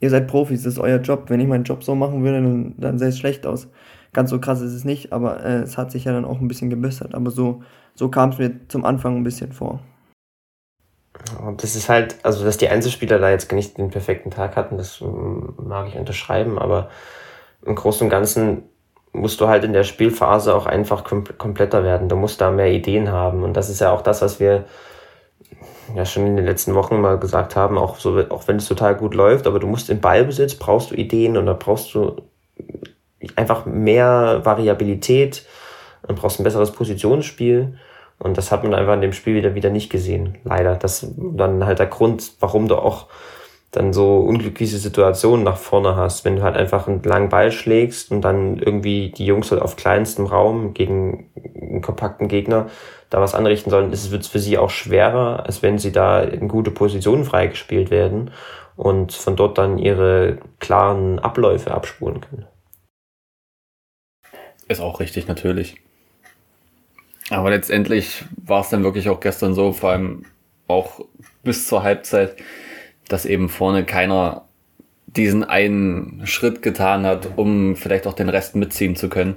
ihr 0.00 0.10
seid 0.10 0.28
Profis, 0.28 0.62
das 0.62 0.74
ist 0.74 0.78
euer 0.78 0.98
Job. 0.98 1.24
Wenn 1.28 1.40
ich 1.40 1.46
meinen 1.46 1.64
Job 1.64 1.82
so 1.82 1.94
machen 1.94 2.22
würde, 2.22 2.42
dann, 2.42 2.74
dann 2.78 2.98
sähe 2.98 3.08
es 3.08 3.18
schlecht 3.18 3.46
aus. 3.46 3.68
Ganz 4.12 4.30
so 4.30 4.38
krass 4.40 4.60
ist 4.60 4.72
es 4.72 4.84
nicht, 4.84 5.12
aber 5.12 5.44
äh, 5.44 5.62
es 5.62 5.76
hat 5.76 5.90
sich 5.90 6.04
ja 6.04 6.12
dann 6.12 6.24
auch 6.24 6.40
ein 6.40 6.48
bisschen 6.48 6.70
gebessert. 6.70 7.14
Aber 7.14 7.30
so, 7.30 7.62
so 7.94 8.08
kam 8.08 8.30
es 8.30 8.38
mir 8.38 8.66
zum 8.68 8.84
Anfang 8.84 9.16
ein 9.16 9.24
bisschen 9.24 9.52
vor. 9.52 9.80
Das 11.56 11.76
ist 11.76 11.88
halt, 11.88 12.16
also 12.22 12.44
dass 12.44 12.58
die 12.58 12.68
Einzelspieler 12.68 13.18
da 13.18 13.30
jetzt 13.30 13.50
nicht 13.52 13.78
den 13.78 13.90
perfekten 13.90 14.30
Tag 14.30 14.54
hatten, 14.54 14.76
das 14.76 15.02
mag 15.02 15.88
ich 15.88 15.96
unterschreiben, 15.96 16.58
aber 16.58 16.90
im 17.64 17.74
Großen 17.74 18.04
und 18.04 18.10
Ganzen 18.10 18.64
musst 19.16 19.40
du 19.40 19.48
halt 19.48 19.64
in 19.64 19.72
der 19.72 19.84
Spielphase 19.84 20.54
auch 20.54 20.66
einfach 20.66 21.04
kom 21.04 21.24
kompletter 21.38 21.84
werden. 21.84 22.08
Du 22.08 22.16
musst 22.16 22.40
da 22.40 22.50
mehr 22.50 22.70
Ideen 22.70 23.10
haben. 23.10 23.42
Und 23.42 23.54
das 23.54 23.70
ist 23.70 23.80
ja 23.80 23.90
auch 23.92 24.02
das, 24.02 24.22
was 24.22 24.40
wir 24.40 24.64
ja 25.94 26.04
schon 26.04 26.26
in 26.26 26.36
den 26.36 26.44
letzten 26.44 26.74
Wochen 26.74 27.00
mal 27.00 27.18
gesagt 27.18 27.56
haben, 27.56 27.78
auch 27.78 27.96
so, 27.96 28.18
auch 28.30 28.48
wenn 28.48 28.56
es 28.56 28.66
total 28.66 28.94
gut 28.94 29.14
läuft, 29.14 29.46
aber 29.46 29.58
du 29.58 29.66
musst 29.66 29.90
im 29.90 30.00
Ballbesitz, 30.00 30.54
brauchst 30.54 30.90
du 30.90 30.94
Ideen 30.94 31.36
und 31.36 31.46
da 31.46 31.52
brauchst 31.52 31.94
du 31.94 32.22
einfach 33.34 33.66
mehr 33.66 34.40
Variabilität 34.44 35.46
und 36.06 36.18
brauchst 36.18 36.40
ein 36.40 36.44
besseres 36.44 36.72
Positionsspiel. 36.72 37.78
Und 38.18 38.38
das 38.38 38.50
hat 38.50 38.62
man 38.62 38.74
einfach 38.74 38.94
in 38.94 39.02
dem 39.02 39.12
Spiel 39.12 39.34
wieder, 39.34 39.54
wieder 39.54 39.70
nicht 39.70 39.90
gesehen. 39.90 40.38
Leider. 40.44 40.76
Das 40.76 41.02
ist 41.02 41.14
dann 41.18 41.66
halt 41.66 41.78
der 41.78 41.86
Grund, 41.86 42.32
warum 42.40 42.68
du 42.68 42.76
auch 42.76 43.08
dann 43.72 43.92
so 43.92 44.20
unglückliche 44.20 44.78
Situationen 44.78 45.44
nach 45.44 45.58
vorne 45.58 45.96
hast, 45.96 46.24
wenn 46.24 46.36
du 46.36 46.42
halt 46.42 46.56
einfach 46.56 46.88
einen 46.88 47.02
langen 47.02 47.28
Ball 47.28 47.52
schlägst 47.52 48.10
und 48.10 48.22
dann 48.22 48.58
irgendwie 48.58 49.10
die 49.10 49.26
Jungs 49.26 49.50
halt 49.50 49.60
auf 49.60 49.76
kleinstem 49.76 50.24
Raum 50.24 50.72
gegen 50.72 51.30
einen 51.60 51.82
kompakten 51.82 52.28
Gegner 52.28 52.68
da 53.10 53.20
was 53.20 53.34
anrichten 53.34 53.70
sollen, 53.70 53.92
ist 53.92 54.10
es 54.10 54.26
für 54.26 54.38
sie 54.38 54.58
auch 54.58 54.70
schwerer, 54.70 55.44
als 55.46 55.62
wenn 55.62 55.78
sie 55.78 55.92
da 55.92 56.20
in 56.20 56.48
gute 56.48 56.70
Positionen 56.70 57.24
freigespielt 57.24 57.90
werden 57.90 58.30
und 58.76 59.12
von 59.12 59.36
dort 59.36 59.58
dann 59.58 59.78
ihre 59.78 60.38
klaren 60.58 61.18
Abläufe 61.18 61.72
abspulen 61.72 62.20
können. 62.20 62.46
Ist 64.68 64.80
auch 64.80 65.00
richtig, 65.00 65.28
natürlich. 65.28 65.76
Aber 67.30 67.50
letztendlich 67.50 68.24
war 68.36 68.60
es 68.60 68.68
dann 68.68 68.84
wirklich 68.84 69.08
auch 69.08 69.20
gestern 69.20 69.54
so, 69.54 69.72
vor 69.72 69.90
allem 69.90 70.24
auch 70.68 71.00
bis 71.42 71.66
zur 71.66 71.82
Halbzeit, 71.82 72.36
dass 73.08 73.24
eben 73.24 73.48
vorne 73.48 73.84
keiner 73.84 74.42
diesen 75.06 75.44
einen 75.44 76.26
Schritt 76.26 76.62
getan 76.62 77.06
hat, 77.06 77.30
um 77.36 77.76
vielleicht 77.76 78.06
auch 78.06 78.12
den 78.12 78.28
Rest 78.28 78.54
mitziehen 78.54 78.96
zu 78.96 79.08
können. 79.08 79.36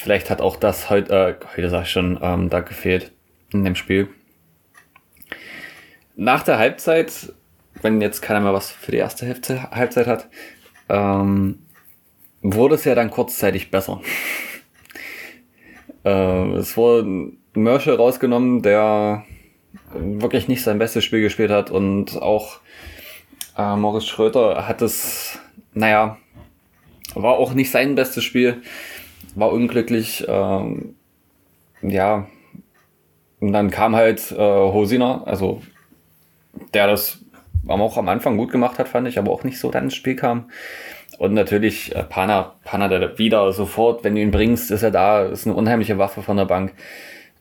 Vielleicht 0.00 0.30
hat 0.30 0.40
auch 0.40 0.54
das 0.54 0.90
heute, 0.90 1.12
äh, 1.12 1.46
heute 1.56 1.70
sag 1.70 1.82
ich 1.82 1.90
schon, 1.90 2.20
ähm, 2.22 2.50
da 2.50 2.60
gefehlt 2.60 3.10
in 3.52 3.64
dem 3.64 3.74
Spiel. 3.74 4.08
Nach 6.14 6.44
der 6.44 6.56
Halbzeit, 6.56 7.32
wenn 7.82 8.00
jetzt 8.00 8.22
keiner 8.22 8.38
mehr 8.38 8.52
was 8.52 8.70
für 8.70 8.92
die 8.92 8.98
erste 8.98 9.26
Hälfte, 9.26 9.72
Halbzeit 9.72 10.06
hat, 10.06 10.28
ähm, 10.88 11.58
wurde 12.42 12.76
es 12.76 12.84
ja 12.84 12.94
dann 12.94 13.10
kurzzeitig 13.10 13.72
besser. 13.72 14.00
äh, 16.04 16.52
es 16.52 16.76
wurde 16.76 17.32
Merschel 17.54 17.96
rausgenommen, 17.96 18.62
der 18.62 19.24
wirklich 19.94 20.46
nicht 20.46 20.62
sein 20.62 20.78
bestes 20.78 21.02
Spiel 21.02 21.22
gespielt 21.22 21.50
hat 21.50 21.72
und 21.72 22.22
auch 22.22 22.60
äh, 23.56 23.74
Morris 23.74 24.06
Schröter 24.06 24.68
hat 24.68 24.80
es, 24.80 25.40
naja, 25.74 26.18
war 27.16 27.32
auch 27.32 27.52
nicht 27.52 27.72
sein 27.72 27.96
bestes 27.96 28.22
Spiel, 28.22 28.62
war 29.36 29.52
unglücklich, 29.52 30.24
ähm, 30.28 30.94
ja, 31.82 32.26
Und 33.40 33.52
dann 33.52 33.70
kam 33.70 33.94
halt 33.94 34.32
äh, 34.32 34.36
Hosiner, 34.36 35.22
also 35.26 35.62
der 36.74 36.88
das 36.88 37.18
auch 37.66 37.96
am 37.96 38.08
Anfang 38.08 38.36
gut 38.36 38.50
gemacht 38.50 38.78
hat, 38.78 38.88
fand 38.88 39.06
ich, 39.08 39.18
aber 39.18 39.30
auch 39.30 39.44
nicht 39.44 39.58
so 39.58 39.70
dann 39.70 39.84
ins 39.84 39.94
Spiel 39.94 40.16
kam. 40.16 40.50
Und 41.18 41.34
natürlich 41.34 41.94
äh, 41.94 42.02
Pana, 42.04 42.54
Pana, 42.64 42.88
der 42.88 43.18
wieder 43.18 43.52
sofort, 43.52 44.04
wenn 44.04 44.14
du 44.14 44.20
ihn 44.20 44.30
bringst, 44.30 44.70
ist 44.70 44.82
er 44.82 44.90
da, 44.90 45.24
ist 45.24 45.46
eine 45.46 45.56
unheimliche 45.56 45.98
Waffe 45.98 46.22
von 46.22 46.36
der 46.36 46.46
Bank. 46.46 46.74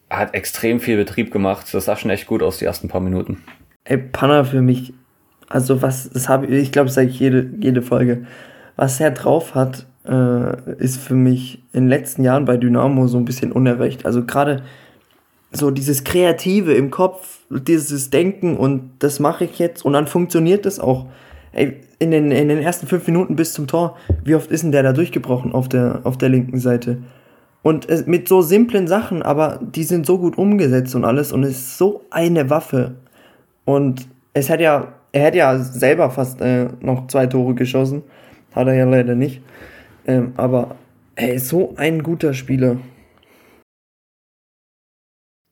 Hat 0.10 0.34
extrem 0.34 0.80
viel 0.80 0.98
Betrieb 0.98 1.32
gemacht. 1.32 1.68
Das 1.74 1.86
sah 1.86 1.96
schon 1.96 2.12
echt 2.12 2.28
gut 2.28 2.42
aus, 2.42 2.58
die 2.58 2.66
ersten 2.66 2.88
paar 2.88 3.02
Minuten. 3.02 3.44
Ey, 3.84 3.98
Pana 3.98 4.44
für 4.44 4.62
mich, 4.62 4.94
also 5.50 5.82
was, 5.82 6.10
das 6.10 6.30
habe 6.30 6.48
ich, 6.48 6.64
ich 6.64 6.72
glaube, 6.72 6.88
das 6.88 6.96
sage 6.96 7.08
ich 7.08 7.20
jede, 7.20 7.50
jede 7.60 7.82
Folge. 7.82 8.26
Was 8.76 9.00
er 9.00 9.12
drauf 9.12 9.56
hat, 9.56 9.86
äh, 10.08 10.74
ist 10.78 10.98
für 10.98 11.16
mich 11.16 11.64
in 11.74 11.84
den 11.84 11.90
letzten 11.90 12.24
Jahren 12.24 12.46
bei 12.46 12.58
Dynamo 12.58 13.08
so 13.08 13.18
ein 13.18 13.26
bisschen 13.26 13.52
unerreicht. 13.52 14.06
Also 14.06 14.26
gerade 14.26 14.64
so 15.52 15.72
dieses 15.72 16.04
Kreative 16.04 16.74
im 16.74 16.92
Kopf, 16.92 17.40
dieses 17.50 18.10
Denken 18.10 18.58
und 18.58 18.92
das 19.00 19.20
mache 19.20 19.46
ich 19.46 19.60
jetzt 19.60 19.86
und 19.86 19.94
dann 19.94 20.08
funktioniert 20.08 20.66
das 20.66 20.80
auch. 20.80 21.08
Ey, 21.54 21.82
in 22.00 22.12
den, 22.12 22.32
in 22.32 22.50
den 22.50 22.60
ersten 22.60 22.88
fünf 22.88 23.08
Minuten 23.08 23.36
bis 23.36 23.54
zum 23.54 23.68
Tor, 23.68 23.98
wie 24.24 24.36
oft 24.36 24.52
ist 24.52 24.64
denn 24.64 24.72
der 24.72 24.84
da 24.84 24.94
durchgebrochen 24.94 25.54
auf 25.54 25.68
der, 25.68 26.02
auf 26.04 26.18
der 26.18 26.30
linken 26.30 26.60
Seite? 26.60 27.00
Und 27.64 27.90
äh, 27.90 28.04
mit 28.06 28.28
so 28.28 28.42
simplen 28.42 28.88
Sachen, 28.88 29.24
aber 29.24 29.60
die 29.62 29.84
sind 29.84 30.06
so 30.06 30.20
gut 30.20 30.38
umgesetzt 30.38 30.96
und 30.96 31.06
alles 31.06 31.32
und 31.32 31.44
es 31.44 31.52
ist 31.52 31.78
so 31.78 32.04
eine 32.12 32.50
Waffe. 32.50 32.96
Und 33.66 34.08
es 34.34 34.50
hätte 34.50 34.64
ja, 34.64 34.94
er 35.12 35.22
hätte 35.22 35.40
ja 35.40 35.58
selber 35.58 36.12
fast 36.12 36.42
äh, 36.42 36.68
noch 36.82 37.08
zwei 37.08 37.26
Tore 37.26 37.56
geschossen. 37.56 38.04
Hat 38.54 38.68
er 38.68 38.76
ja 38.76 38.86
leider 38.86 39.16
nicht. 39.16 39.42
Ähm, 40.08 40.34
aber 40.38 40.76
er 41.16 41.34
ist 41.34 41.50
so 41.50 41.76
ein 41.78 42.02
guter 42.02 42.34
Spieler. 42.34 42.78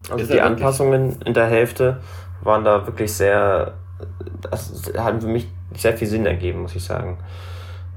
Also 0.10 0.32
die 0.32 0.42
Anpassungen 0.42 1.22
in 1.24 1.34
der 1.34 1.48
Hälfte 1.48 2.02
waren 2.42 2.64
da 2.64 2.86
wirklich 2.86 3.12
sehr, 3.12 3.74
das 4.42 4.94
haben 4.98 5.22
für 5.22 5.28
mich 5.28 5.48
sehr 5.76 5.98
viel 5.98 6.08
Sinn 6.08 6.26
ergeben, 6.26 6.62
muss 6.62 6.76
ich 6.76 6.84
sagen. 6.84 7.18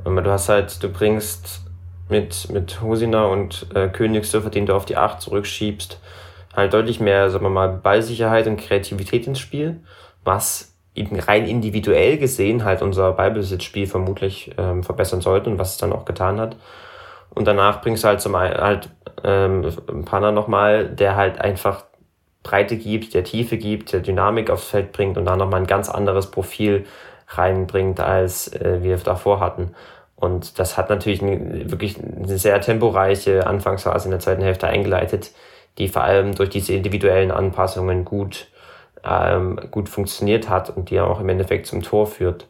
Du 0.04 0.30
hast 0.30 0.48
halt, 0.48 0.82
du 0.82 0.88
bringst 0.88 1.62
mit, 2.08 2.48
mit 2.50 2.80
Hosina 2.80 3.26
und 3.26 3.66
äh, 3.74 3.88
Königsdörfer, 3.88 4.50
den 4.50 4.66
du 4.66 4.74
auf 4.74 4.86
die 4.86 4.96
8 4.96 5.20
zurückschiebst, 5.20 6.00
halt 6.54 6.72
deutlich 6.72 7.00
mehr, 7.00 7.30
sagen 7.30 7.44
wir 7.44 7.50
mal, 7.50 7.68
Ballsicherheit 7.68 8.46
und 8.46 8.58
Kreativität 8.58 9.26
ins 9.26 9.38
Spiel, 9.38 9.80
was 10.24 10.77
rein 11.26 11.46
individuell 11.46 12.18
gesehen 12.18 12.64
halt 12.64 12.82
unser 12.82 13.12
Ballbesitzspiel 13.12 13.86
vermutlich 13.86 14.52
ähm, 14.58 14.82
verbessern 14.82 15.20
sollte 15.20 15.50
und 15.50 15.58
was 15.58 15.72
es 15.72 15.78
dann 15.78 15.92
auch 15.92 16.04
getan 16.04 16.40
hat. 16.40 16.56
Und 17.30 17.46
danach 17.46 17.80
bringst 17.80 18.04
du 18.04 18.08
halt 18.08 18.20
zum 18.20 18.36
halt 18.36 18.88
ähm, 19.24 19.70
Panna 20.04 20.32
nochmal, 20.32 20.88
der 20.88 21.16
halt 21.16 21.40
einfach 21.40 21.84
Breite 22.42 22.76
gibt, 22.76 23.14
der 23.14 23.24
Tiefe 23.24 23.58
gibt, 23.58 23.92
der 23.92 24.00
Dynamik 24.00 24.50
aufs 24.50 24.68
Feld 24.68 24.92
bringt 24.92 25.18
und 25.18 25.26
dann 25.26 25.38
nochmal 25.38 25.60
ein 25.60 25.66
ganz 25.66 25.88
anderes 25.88 26.30
Profil 26.30 26.86
reinbringt, 27.28 28.00
als 28.00 28.52
äh, 28.54 28.78
wir 28.82 28.96
davor 28.96 29.40
hatten. 29.40 29.74
Und 30.16 30.58
das 30.58 30.76
hat 30.76 30.90
natürlich 30.90 31.22
eine, 31.22 31.70
wirklich 31.70 31.96
eine 31.98 32.38
sehr 32.38 32.60
temporeiche 32.60 33.46
Anfangsphase 33.46 34.06
in 34.06 34.12
der 34.12 34.20
zweiten 34.20 34.42
Hälfte 34.42 34.66
eingeleitet, 34.66 35.30
die 35.78 35.88
vor 35.88 36.02
allem 36.02 36.34
durch 36.34 36.50
diese 36.50 36.72
individuellen 36.72 37.30
Anpassungen 37.30 38.04
gut, 38.04 38.48
ähm, 39.04 39.60
gut 39.70 39.88
funktioniert 39.88 40.48
hat 40.48 40.70
und 40.70 40.90
die 40.90 41.00
auch 41.00 41.20
im 41.20 41.28
Endeffekt 41.28 41.66
zum 41.66 41.82
Tor 41.82 42.06
führt. 42.06 42.48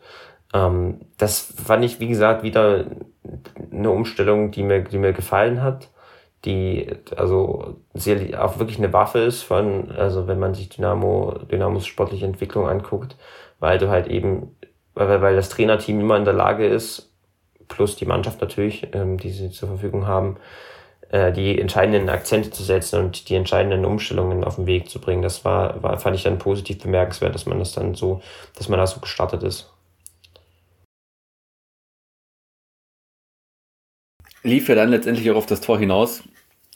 Ähm, 0.55 1.01
das 1.19 1.41
fand 1.41 1.85
ich, 1.85 2.01
wie 2.01 2.09
gesagt, 2.09 2.43
wieder 2.43 2.87
eine 3.71 3.91
Umstellung, 3.91 4.51
die 4.51 4.63
mir, 4.63 4.83
die 4.83 4.99
mir 4.99 5.13
gefallen 5.13 5.63
hat 5.63 5.89
die 6.45 6.89
also 7.17 7.77
sehr, 7.95 8.45
auch 8.45 8.59
wirklich 8.59 8.79
eine 8.79 8.93
Waffe 8.93 9.19
ist 9.21 9.43
von, 9.43 9.91
also 9.91 10.29
wenn 10.29 10.39
man 10.39 10.55
sich 10.55 10.69
Dynamo, 10.69 11.39
Dynamos 11.51 11.87
sportliche 11.87 12.27
Entwicklung 12.27 12.69
anguckt, 12.69 13.17
weil 13.59 13.79
du 13.79 13.89
halt 13.89 14.07
eben, 14.07 14.57
weil, 14.95 15.21
weil 15.21 15.37
das 15.37 15.49
Trainerteam 15.49 16.01
immer 16.01 16.17
in 16.17 16.25
der 16.25 16.35
Lage 16.35 16.67
ist, 16.67 17.13
plus 17.67 17.97
die 17.97 18.07
Mannschaft 18.07 18.41
natürlich, 18.41 18.89
ähm, 18.95 19.19
die 19.19 19.31
sie 19.31 19.51
zur 19.51 19.69
Verfügung 19.69 20.07
haben, 20.07 20.37
äh, 21.11 21.33
die 21.33 21.61
entscheidenden 21.61 22.09
Akzente 22.09 22.51
zu 22.51 22.63
setzen 22.63 23.01
und 23.01 23.29
die 23.29 23.35
entscheidenden 23.35 23.85
Umstellungen 23.85 24.45
auf 24.45 24.57
den 24.57 24.67
Weg 24.67 24.89
zu 24.91 25.01
bringen. 25.01 25.23
Das 25.23 25.45
war, 25.45 25.83
war, 25.83 25.99
fand 25.99 26.17
ich 26.17 26.23
dann 26.23 26.39
positiv 26.39 26.79
bemerkenswert, 26.79 27.35
dass 27.35 27.47
man 27.47 27.59
das 27.59 27.73
dann 27.73 27.95
so, 27.95 28.21
dass 28.57 28.69
man 28.69 28.79
da 28.79 28.87
so 28.87 29.01
gestartet 29.01 29.43
ist. 29.43 29.71
lief 34.43 34.69
ja 34.69 34.75
dann 34.75 34.91
letztendlich 34.91 35.31
auch 35.31 35.37
auf 35.37 35.47
das 35.47 35.61
Tor 35.61 35.79
hinaus. 35.79 36.23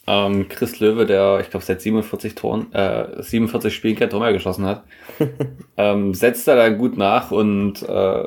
Ähm, 0.07 0.49
Chris 0.49 0.81
Löwe, 0.81 1.07
der, 1.07 1.39
ich 1.41 1.51
glaube, 1.51 1.65
seit 1.65 1.81
47 1.81 2.35
Toren, 2.35 2.73
äh, 2.73 3.23
47 3.23 3.73
Spielen 3.73 3.97
kein 3.97 4.11
Tor 4.11 4.21
mehr 4.21 4.33
geschossen 4.33 4.67
hat, 4.67 4.85
ähm, 5.77 6.13
setzt 6.15 6.49
da 6.49 6.57
dann 6.57 6.77
gut 6.77 6.97
nach 6.97 7.31
und 7.31 7.83
äh, 7.83 8.25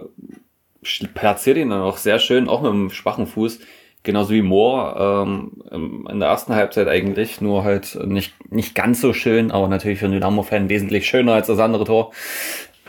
platziert 1.14 1.58
ihn 1.58 1.72
dann 1.72 1.82
auch 1.82 1.98
sehr 1.98 2.20
schön, 2.20 2.48
auch 2.48 2.62
mit 2.62 2.72
einem 2.72 2.90
schwachen 2.92 3.28
Fuß, 3.28 3.60
genauso 4.06 4.34
wie 4.34 4.42
Moore 4.42 5.26
ähm, 5.28 6.08
in 6.10 6.20
der 6.20 6.30
ersten 6.30 6.56
Halbzeit 6.56 6.88
eigentlich, 6.88 7.42
nur 7.42 7.64
halt 7.66 8.00
nicht, 8.06 8.34
nicht 8.52 8.76
ganz 8.76 9.02
so 9.02 9.12
schön, 9.12 9.52
aber 9.52 9.68
natürlich 9.68 10.00
für 10.00 10.06
einen 10.06 10.14
Dynamo-Fan 10.14 10.70
wesentlich 10.70 11.08
schöner 11.08 11.34
als 11.34 11.48
das 11.48 11.60
andere 11.60 11.84
Tor. 11.84 12.14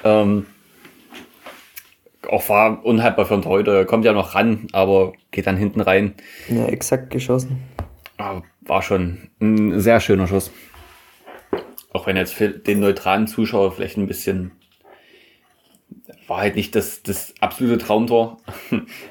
Ähm, 0.05 0.47
auch 2.31 2.49
war 2.49 2.85
unhaltbar 2.85 3.27
für 3.27 3.35
einen 3.35 3.43
Torhüter, 3.43 3.85
kommt 3.85 4.05
ja 4.05 4.13
noch 4.13 4.35
ran, 4.35 4.69
aber 4.73 5.13
geht 5.31 5.47
dann 5.47 5.57
hinten 5.57 5.81
rein. 5.81 6.15
Ja, 6.49 6.67
exakt 6.67 7.11
geschossen. 7.11 7.63
War 8.63 8.83
schon 8.83 9.29
ein 9.41 9.81
sehr 9.81 10.01
schöner 10.01 10.27
Schuss. 10.27 10.51
Auch 11.93 12.07
wenn 12.07 12.17
jetzt 12.17 12.35
für 12.35 12.49
den 12.49 12.81
neutralen 12.81 13.27
Zuschauer 13.27 13.73
vielleicht 13.73 13.97
ein 13.97 14.07
bisschen 14.07 14.53
war 16.27 16.39
halt 16.39 16.57
nicht 16.57 16.75
das, 16.75 17.03
das 17.03 17.35
absolute 17.41 17.79
Traumtor. 17.79 18.39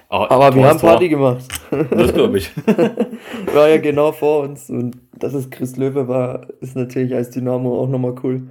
Aber, 0.10 0.32
Aber 0.32 0.56
wir 0.56 0.68
haben 0.68 0.80
Party 0.80 1.10
gemacht. 1.10 1.46
Das 1.92 2.14
glaube 2.14 2.38
ich. 2.38 2.52
war 3.54 3.70
ja 3.70 3.78
genau 3.78 4.12
vor 4.12 4.44
uns 4.44 4.70
und 4.70 4.98
dass 5.18 5.34
es 5.34 5.50
Chris 5.50 5.78
Löwe 5.78 6.08
war, 6.08 6.48
ist 6.62 6.76
natürlich 6.76 7.14
als 7.14 7.30
Dynamo 7.30 7.82
auch 7.82 7.88
nochmal 7.88 8.16
cool. 8.24 8.48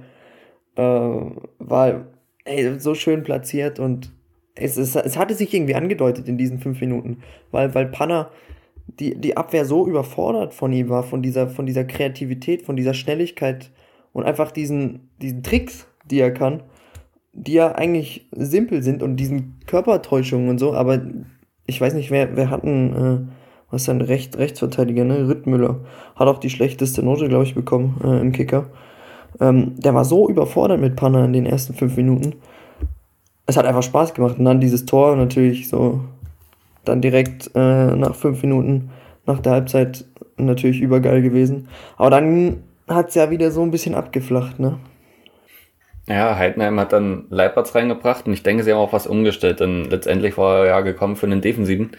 Äh, 0.75 0.81
war 1.59 2.05
ey, 2.43 2.79
so 2.79 2.95
schön 2.95 3.23
platziert 3.23 3.79
und 3.79 4.11
es, 4.55 4.77
es, 4.77 4.95
es 4.95 5.17
hatte 5.17 5.33
sich 5.33 5.53
irgendwie 5.53 5.75
angedeutet 5.75 6.27
in 6.27 6.37
diesen 6.37 6.59
fünf 6.59 6.79
Minuten, 6.81 7.21
weil, 7.51 7.73
weil 7.75 7.87
Panna 7.87 8.29
die, 8.87 9.15
die 9.15 9.35
Abwehr 9.35 9.65
so 9.65 9.87
überfordert 9.87 10.53
von 10.53 10.71
ihm 10.71 10.89
war, 10.89 11.03
von 11.03 11.21
dieser, 11.21 11.49
von 11.49 11.65
dieser 11.65 11.83
Kreativität, 11.83 12.61
von 12.61 12.75
dieser 12.75 12.93
Schnelligkeit 12.93 13.71
und 14.13 14.23
einfach 14.23 14.51
diesen, 14.51 15.09
diesen 15.21 15.43
Tricks, 15.43 15.87
die 16.05 16.19
er 16.19 16.31
kann, 16.31 16.63
die 17.35 17.53
ja 17.53 17.73
eigentlich 17.73 18.27
simpel 18.31 18.81
sind 18.81 19.03
und 19.03 19.17
diesen 19.17 19.59
Körpertäuschungen 19.67 20.49
und 20.49 20.57
so, 20.57 20.73
aber 20.73 21.01
ich 21.67 21.79
weiß 21.79 21.93
nicht, 21.93 22.11
wer, 22.11 22.35
wer 22.35 22.49
hat 22.49 22.63
einen, 22.63 22.93
äh, 22.93 23.31
was 23.69 23.83
ist 23.83 23.89
ein 23.89 24.01
Recht, 24.01 24.37
Rechtsverteidiger, 24.37 25.03
ne? 25.03 25.27
Rittmüller. 25.27 25.81
Hat 26.15 26.27
auch 26.27 26.39
die 26.39 26.49
schlechteste 26.49 27.03
Note, 27.03 27.27
glaube 27.27 27.43
ich, 27.43 27.55
bekommen 27.55 27.99
äh, 28.03 28.21
im 28.21 28.31
Kicker. 28.31 28.69
Ähm, 29.39 29.73
der 29.77 29.93
war 29.93 30.05
so 30.05 30.29
überfordert 30.29 30.79
mit 30.79 30.95
Panna 30.95 31.25
in 31.25 31.33
den 31.33 31.45
ersten 31.45 31.73
fünf 31.73 31.97
Minuten 31.97 32.35
es 33.45 33.57
hat 33.57 33.65
einfach 33.65 33.83
Spaß 33.83 34.13
gemacht. 34.13 34.39
Und 34.39 34.45
dann 34.45 34.59
dieses 34.59 34.85
Tor 34.85 35.15
natürlich 35.15 35.69
so, 35.69 36.01
dann 36.83 37.01
direkt 37.01 37.51
äh, 37.55 37.95
nach 37.95 38.15
fünf 38.15 38.41
Minuten 38.41 38.89
nach 39.25 39.39
der 39.39 39.53
Halbzeit 39.53 40.05
natürlich 40.37 40.81
übergeil 40.81 41.21
gewesen. 41.21 41.67
Aber 41.97 42.09
dann 42.09 42.63
hat 42.87 43.09
es 43.09 43.15
ja 43.15 43.29
wieder 43.31 43.51
so 43.51 43.61
ein 43.61 43.71
bisschen 43.71 43.95
abgeflacht, 43.95 44.59
ne? 44.59 44.77
Ja, 46.07 46.35
Heidenheim 46.37 46.79
hat 46.79 46.93
dann 46.93 47.25
Leipertz 47.29 47.73
reingebracht 47.73 48.27
und 48.27 48.33
ich 48.33 48.43
denke, 48.43 48.63
sie 48.63 48.71
haben 48.71 48.79
auch 48.79 48.93
was 48.93 49.07
umgestellt, 49.07 49.59
denn 49.59 49.85
letztendlich 49.85 50.37
war 50.37 50.59
er 50.59 50.65
ja 50.65 50.81
gekommen 50.81 51.15
für 51.15 51.27
den 51.27 51.41
Defensiven. 51.41 51.91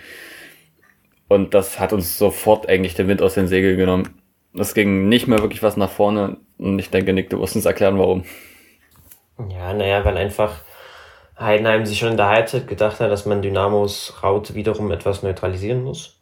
Und 1.29 1.55
das 1.55 1.81
hat 1.81 1.93
uns 1.93 2.17
sofort 2.17 2.69
eigentlich 2.69 2.95
den 2.95 3.09
Wind 3.09 3.21
aus 3.21 3.35
den 3.35 3.49
Segeln 3.49 3.77
genommen. 3.77 4.21
Das 4.55 4.75
ging 4.75 5.09
nicht 5.09 5.27
mehr 5.27 5.41
wirklich 5.41 5.63
was 5.63 5.77
nach 5.77 5.91
vorne 5.91 6.37
und 6.57 6.79
ich 6.79 6.91
denke, 6.91 7.13
Nick, 7.13 7.31
du 7.31 7.41
wirst 7.41 7.57
uns 7.57 7.67
erklären, 7.67 7.99
warum. 7.99 8.25
Ja, 9.51 9.75
naja, 9.75 10.05
weil 10.05 10.17
einfach 10.17 10.63
Heidenheim 11.39 11.85
sich 11.85 11.99
schon 11.99 12.13
in 12.13 12.17
der 12.17 12.29
Halbzeit 12.29 12.67
gedacht 12.67 13.01
hat, 13.01 13.11
dass 13.11 13.27
man 13.27 13.43
Dynamos 13.43 14.23
Raute 14.23 14.55
wiederum 14.55 14.91
etwas 14.91 15.23
neutralisieren 15.23 15.83
muss, 15.83 16.16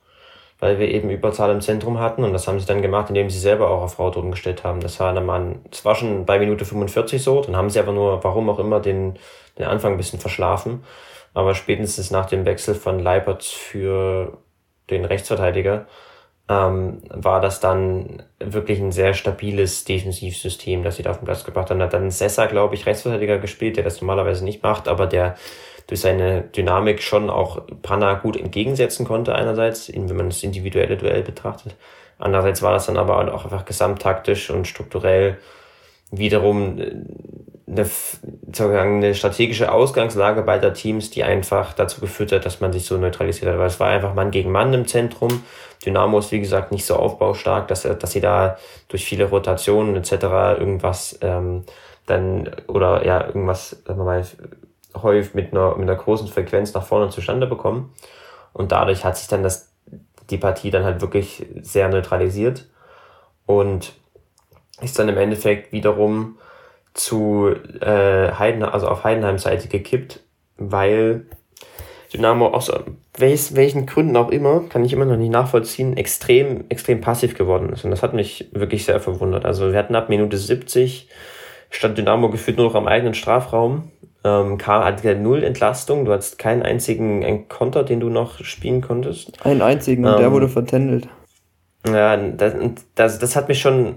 weil 0.65 0.79
wir 0.79 0.89
eben 0.89 1.11
Überzahl 1.11 1.51
im 1.51 1.61
Zentrum 1.61 2.01
hatten 2.01 2.25
und 2.25 2.33
das 2.33 2.49
haben 2.49 2.59
sie 2.59 2.65
dann 2.65 2.81
gemacht, 2.81 3.11
indem 3.11 3.29
sie 3.29 3.39
selber 3.39 3.69
auch 3.69 3.83
auf 3.83 3.99
Raute 3.99 4.19
umgestellt 4.19 4.65
haben. 4.65 4.81
Das 4.81 4.99
war 4.99 5.13
dann 5.13 5.27
mal, 5.27 5.57
das 5.71 5.85
war 5.85 5.95
schon 5.95 6.25
bei 6.25 6.39
Minute 6.39 6.65
45 6.65 7.23
so, 7.23 7.43
dann 7.43 7.55
haben 7.55 7.69
sie 7.69 7.79
aber 7.79 7.93
nur, 7.93 8.25
warum 8.25 8.49
auch 8.49 8.59
immer, 8.59 8.81
den, 8.81 9.19
den 9.59 9.67
Anfang 9.67 9.93
ein 9.93 9.97
bisschen 9.99 10.21
verschlafen. 10.21 10.83
Aber 11.35 11.55
spätestens 11.55 12.11
nach 12.11 12.25
dem 12.25 12.47
Wechsel 12.47 12.75
von 12.75 12.99
Leipert 12.99 13.45
für 13.45 14.39
den 14.89 15.05
Rechtsverteidiger 15.05 15.85
ähm, 16.49 17.03
war 17.11 17.43
das 17.43 17.61
dann 17.61 18.23
wirklich 18.41 18.81
ein 18.81 18.91
sehr 18.93 19.13
stabiles 19.13 19.85
Defensivsystem, 19.85 20.83
das 20.83 20.97
sie 20.97 21.03
da 21.03 21.11
auf 21.11 21.19
den 21.19 21.27
Platz 21.27 21.45
gebracht 21.45 21.69
haben. 21.69 21.83
Hat 21.83 21.93
dann 21.93 22.11
Sessa, 22.11 22.47
glaube 22.47 22.75
ich, 22.75 22.87
Rechtsverteidiger 22.87 23.37
gespielt, 23.37 23.77
der 23.77 23.85
das 23.85 24.01
normalerweise 24.01 24.43
nicht 24.43 24.63
macht, 24.63 24.89
aber 24.89 25.07
der 25.07 25.37
durch 25.87 26.01
seine 26.01 26.43
Dynamik 26.43 27.03
schon 27.03 27.31
auch 27.31 27.63
Panna 27.83 28.15
gut 28.15 28.37
entgegensetzen 28.37 29.07
konnte 29.07 29.35
einerseits, 29.35 29.93
wenn 29.93 30.17
man 30.17 30.31
das 30.31 30.43
individuelle 30.43 30.97
Duell 30.97 31.23
betrachtet. 31.23 31.75
Andererseits 32.19 32.63
war 32.63 32.73
das 32.73 32.87
dann 32.87 32.97
aber 32.97 33.35
auch 33.35 33.45
einfach 33.45 33.65
gesamttaktisch 33.65 34.51
und 34.51 34.67
strukturell 34.67 35.39
wiederum 36.11 36.79
äh, 36.79 36.93
eine, 37.67 38.81
eine 38.81 39.15
strategische 39.15 39.73
Ausgangslage 39.73 40.43
beider 40.43 40.73
Teams, 40.75 41.11
die 41.11 41.25
einfach 41.25 41.73
dazu 41.73 42.01
geführt 42.01 42.33
hat, 42.33 42.47
dass 42.47 42.61
man 42.61 42.73
sich 42.73 42.85
so 42.87 42.97
neutralisiert 42.97 43.51
hat. 43.51 43.59
Weil 43.59 43.67
es 43.67 43.81
war 43.81 43.89
einfach 43.89 44.15
Mann 44.15 44.31
gegen 44.31 44.53
Mann 44.53 44.73
im 44.75 44.87
Zentrum. 44.87 45.43
Dynamo 45.85 46.19
ist, 46.19 46.31
wie 46.31 46.41
gesagt, 46.41 46.73
nicht 46.73 46.85
so 46.85 46.97
aufbaustark, 46.97 47.69
dass, 47.69 47.83
dass 47.83 48.13
sie 48.13 48.21
da 48.21 48.59
durch 48.89 49.05
viele 49.05 49.25
Rotationen 49.25 49.97
etc. 49.97 50.13
irgendwas 50.59 51.19
ähm, 51.21 51.65
dann 52.07 52.51
oder 52.69 53.05
ja, 53.05 53.27
irgendwas, 53.27 53.71
sagen 53.87 53.99
wir 53.99 54.05
mal, 54.05 54.25
häufig 55.03 55.35
mit 55.35 55.53
einer, 55.53 55.77
mit 55.77 55.89
einer 55.89 55.99
großen 55.99 56.29
Frequenz 56.29 56.75
nach 56.75 56.85
vorne 56.85 57.11
zustande 57.11 57.47
bekommen. 57.47 57.93
Und 58.53 58.73
dadurch 58.73 59.05
hat 59.05 59.17
sich 59.17 59.29
dann 59.29 59.43
das, 59.43 59.73
die 60.31 60.39
Partie 60.39 60.71
dann 60.71 60.85
halt 60.85 61.01
wirklich 61.01 61.47
sehr 61.61 61.89
neutralisiert 61.89 62.69
und 63.47 63.93
ist 64.81 64.99
dann 64.99 65.09
im 65.09 65.19
Endeffekt 65.19 65.73
wiederum 65.73 66.39
zu 66.95 67.49
äh, 67.81 68.33
Heidenheim, 68.33 68.73
also 68.73 68.89
auf 68.89 69.05
Heidenheim 69.05 69.39
Seite 69.39 69.69
gekippt, 69.69 70.21
weil 70.57 71.27
Dynamo 72.13 72.49
aus 72.49 72.71
welch, 73.17 73.57
welchen 73.57 73.87
Gründen 73.87 74.17
auch 74.17 74.31
immer, 74.31 74.61
kann 74.69 74.85
ich 74.85 74.93
immer 74.93 75.05
noch 75.05 75.17
nicht 75.17 75.33
nachvollziehen, 75.33 75.97
extrem, 75.97 76.65
extrem 76.69 77.01
passiv 77.01 77.35
geworden 77.37 77.71
ist. 77.71 77.85
Und 77.85 77.91
das 77.91 78.03
hat 78.03 78.15
mich 78.15 78.49
wirklich 78.53 78.85
sehr 78.85 79.01
verwundert. 79.01 79.45
Also 79.45 79.73
wir 79.73 79.79
hatten 79.79 79.97
ab 79.97 80.09
Minute 80.09 80.37
70 80.37 81.09
stand 81.71 81.99
Dynamo 81.99 82.31
gefühlt 82.31 82.57
nur 82.57 82.67
noch 82.67 82.77
am 82.77 82.87
eigenen 82.87 83.15
Strafraum. 83.15 83.91
Ähm, 84.25 84.57
K 84.59 84.85
hatte 84.85 85.15
null 85.17 85.45
Entlastung, 85.45 86.07
du 86.07 86.13
hattest 86.13 86.39
keinen 86.39 86.63
einzigen 86.63 87.49
Konter, 87.49 87.85
den 87.85 88.01
du 88.01 88.09
noch 88.09 88.43
spielen 88.43 88.81
konntest. 88.81 89.45
Einen 89.45 89.63
einzigen, 89.63 90.05
und 90.05 90.15
ähm, 90.15 90.19
der 90.19 90.33
wurde 90.33 90.49
vertändelt. 90.49 91.09
Ja, 91.87 92.17
das, 92.17 92.55
das, 92.95 93.19
das 93.19 93.37
hat 93.37 93.49
mich 93.49 93.61
schon, 93.61 93.97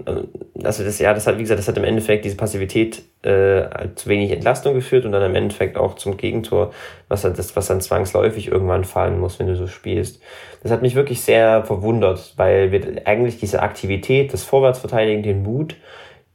also 0.62 0.84
das, 0.84 0.98
ja, 0.98 1.14
das 1.14 1.26
hat, 1.26 1.38
wie 1.38 1.42
gesagt, 1.42 1.58
das 1.58 1.68
hat 1.68 1.78
im 1.78 1.84
Endeffekt 1.84 2.26
diese 2.26 2.36
Passivität 2.36 3.02
äh, 3.22 3.64
zu 3.94 4.10
wenig 4.10 4.30
Entlastung 4.30 4.74
geführt 4.74 5.06
und 5.06 5.12
dann 5.12 5.22
im 5.22 5.34
Endeffekt 5.34 5.78
auch 5.78 5.94
zum 5.94 6.18
Gegentor, 6.18 6.72
was 7.08 7.22
dann, 7.22 7.32
das, 7.32 7.56
was 7.56 7.66
dann 7.68 7.80
zwangsläufig 7.80 8.48
irgendwann 8.48 8.84
fallen 8.84 9.18
muss, 9.18 9.38
wenn 9.38 9.46
du 9.46 9.56
so 9.56 9.66
spielst. 9.66 10.20
Das 10.62 10.70
hat 10.70 10.82
mich 10.82 10.96
wirklich 10.96 11.22
sehr 11.22 11.64
verwundert, 11.64 12.34
weil 12.36 12.72
wir 12.72 13.06
eigentlich 13.06 13.38
diese 13.38 13.62
Aktivität, 13.62 14.34
das 14.34 14.44
Vorwärtsverteidigen, 14.44 15.22
den 15.22 15.42
Mut 15.42 15.76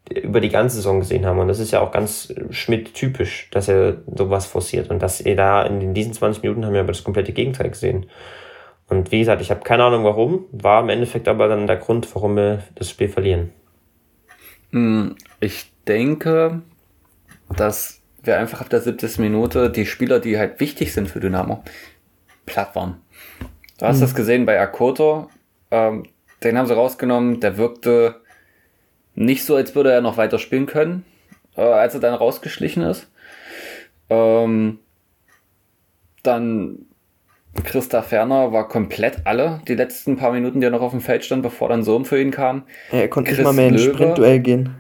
über 0.10 0.42
die 0.42 0.50
ganze 0.50 0.78
Saison 0.78 1.00
gesehen 1.00 1.26
haben. 1.26 1.40
Und 1.40 1.48
das 1.48 1.60
ist 1.60 1.72
ja 1.72 1.82
auch 1.82 1.92
ganz 1.92 2.34
Schmidt-typisch, 2.50 3.50
dass 3.52 3.68
er 3.68 3.98
sowas 4.06 4.46
forciert. 4.46 4.90
Und 4.90 5.02
dass 5.02 5.22
er 5.22 5.36
da 5.36 5.64
in 5.64 5.94
diesen 5.94 6.14
20 6.14 6.44
Minuten 6.44 6.66
haben 6.66 6.74
wir 6.74 6.82
aber 6.82 6.92
das 6.92 7.04
komplette 7.04 7.32
Gegenteil 7.32 7.70
gesehen. 7.70 8.08
Und 8.90 9.12
wie 9.12 9.20
gesagt, 9.20 9.42
ich 9.42 9.50
habe 9.50 9.62
keine 9.62 9.86
Ahnung 9.86 10.04
warum, 10.04 10.46
war 10.52 10.82
im 10.82 10.90
Endeffekt 10.90 11.28
aber 11.28 11.48
dann 11.48 11.68
der 11.68 11.78
Grund, 11.78 12.14
warum 12.14 12.36
wir 12.36 12.64
das 12.76 12.90
Spiel 12.90 13.08
verlieren. 13.08 13.52
Hm, 14.72 15.16
ich 15.40 15.72
denke, 15.88 16.62
dass 17.56 18.02
wir 18.24 18.38
einfach 18.38 18.62
ab 18.62 18.70
der 18.70 18.82
70. 18.82 19.20
Minute 19.20 19.70
die 19.70 19.86
Spieler, 19.86 20.20
die 20.20 20.38
halt 20.38 20.60
wichtig 20.60 20.94
sind 20.94 21.10
für 21.10 21.20
Dynamo, 21.20 21.64
platt 22.46 22.76
waren. 22.76 23.02
Du 23.80 23.86
hast 23.86 23.98
mhm. 23.98 24.02
das 24.02 24.16
gesehen 24.16 24.46
bei 24.46 24.60
Akoto, 24.60 25.30
ähm, 25.72 26.04
den 26.44 26.58
haben 26.58 26.68
sie 26.68 26.76
rausgenommen, 26.76 27.40
der 27.40 27.58
wirkte 27.58 28.22
nicht 29.16 29.44
so, 29.46 29.56
als 29.56 29.76
würde 29.76 29.92
er 29.92 30.02
noch 30.02 30.18
weiter 30.18 30.40
spielen 30.40 30.66
können, 30.66 31.06
äh, 31.56 31.62
als 31.62 31.94
er 31.94 32.00
dann 32.00 32.14
rausgeschlichen 32.14 32.84
ist. 32.84 33.10
Ähm, 34.10 34.80
dann 36.24 36.86
Christa 37.64 38.02
Ferner 38.02 38.52
war 38.52 38.68
komplett 38.68 39.26
alle 39.26 39.62
die 39.68 39.76
letzten 39.76 40.18
paar 40.18 40.32
Minuten, 40.32 40.60
die 40.60 40.68
er 40.68 40.72
noch 40.72 40.82
auf 40.82 40.92
dem 40.92 41.02
Feld 41.02 41.24
stand, 41.24 41.44
bevor 41.44 41.70
dann 41.70 41.84
Sohn 41.84 42.06
für 42.06 42.20
ihn 42.20 42.32
kam. 42.32 42.64
Ja, 42.92 43.00
er 43.00 43.08
konnte 43.10 43.30
Chris 43.30 43.40
nicht 43.40 43.46
mal 43.46 43.54
mehr 43.54 43.68
in 43.68 43.78
Sprintduell 43.78 44.40
gehen. 44.40 44.76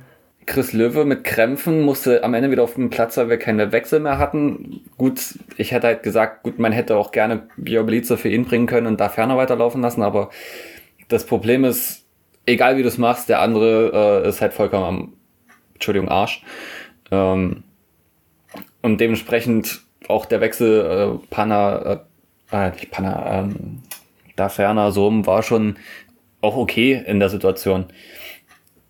Chris 0.46 0.74
Löwe 0.74 1.06
mit 1.06 1.24
Krämpfen 1.24 1.82
musste 1.82 2.24
am 2.24 2.34
Ende 2.34 2.52
wieder 2.52 2.64
auf 2.64 2.74
dem 2.74 2.90
Platz, 2.90 3.16
weil 3.16 3.30
wir 3.30 3.38
keine 3.38 3.72
Wechsel 3.72 4.00
mehr 4.00 4.18
hatten. 4.18 4.82
Gut, 4.98 5.40
ich 5.58 5.72
hätte 5.72 5.88
halt 5.88 6.04
gesagt, 6.04 6.44
gut, 6.44 6.60
man 6.60 6.72
hätte 6.72 6.98
auch 6.98 7.12
gerne 7.12 7.48
Georg 7.58 7.86
Belize 7.86 8.18
für 8.18 8.30
ihn 8.30 8.44
bringen 8.44 8.66
können 8.66 8.88
und 8.88 9.00
da 9.00 9.08
Ferner 9.08 9.38
weiterlaufen 9.38 9.82
lassen, 9.82 10.02
aber 10.02 10.32
das 11.08 11.26
Problem 11.26 11.64
ist, 11.64 12.03
egal 12.46 12.78
wie 12.78 12.82
du 12.82 12.88
es 12.88 12.98
machst, 12.98 13.30
der 13.30 13.41
andere 13.41 14.24
äh, 14.24 14.30
ist 14.30 14.41
halt 14.41 14.54
vollkommen 14.54 14.84
am, 14.84 15.14
Entschuldigung, 15.74 16.10
Arsch. 16.10 16.44
Ähm, 17.12 17.64
und 18.82 19.00
dementsprechend 19.00 19.82
auch 20.08 20.26
der 20.26 20.41
Wechsel 20.41 21.20
äh, 21.22 21.28
Pana 21.30 21.78
äh, 21.94 21.98
äh, 22.54 22.72
nicht 22.72 22.91
Panna, 22.91 23.39
ähm, 23.39 23.82
da 24.36 24.48
ferner 24.48 24.91
Sohm 24.91 25.26
war 25.26 25.44
schon 25.44 25.76
auch 26.41 26.56
okay 26.56 27.04
in 27.06 27.20
der 27.20 27.30
Situation. 27.30 27.86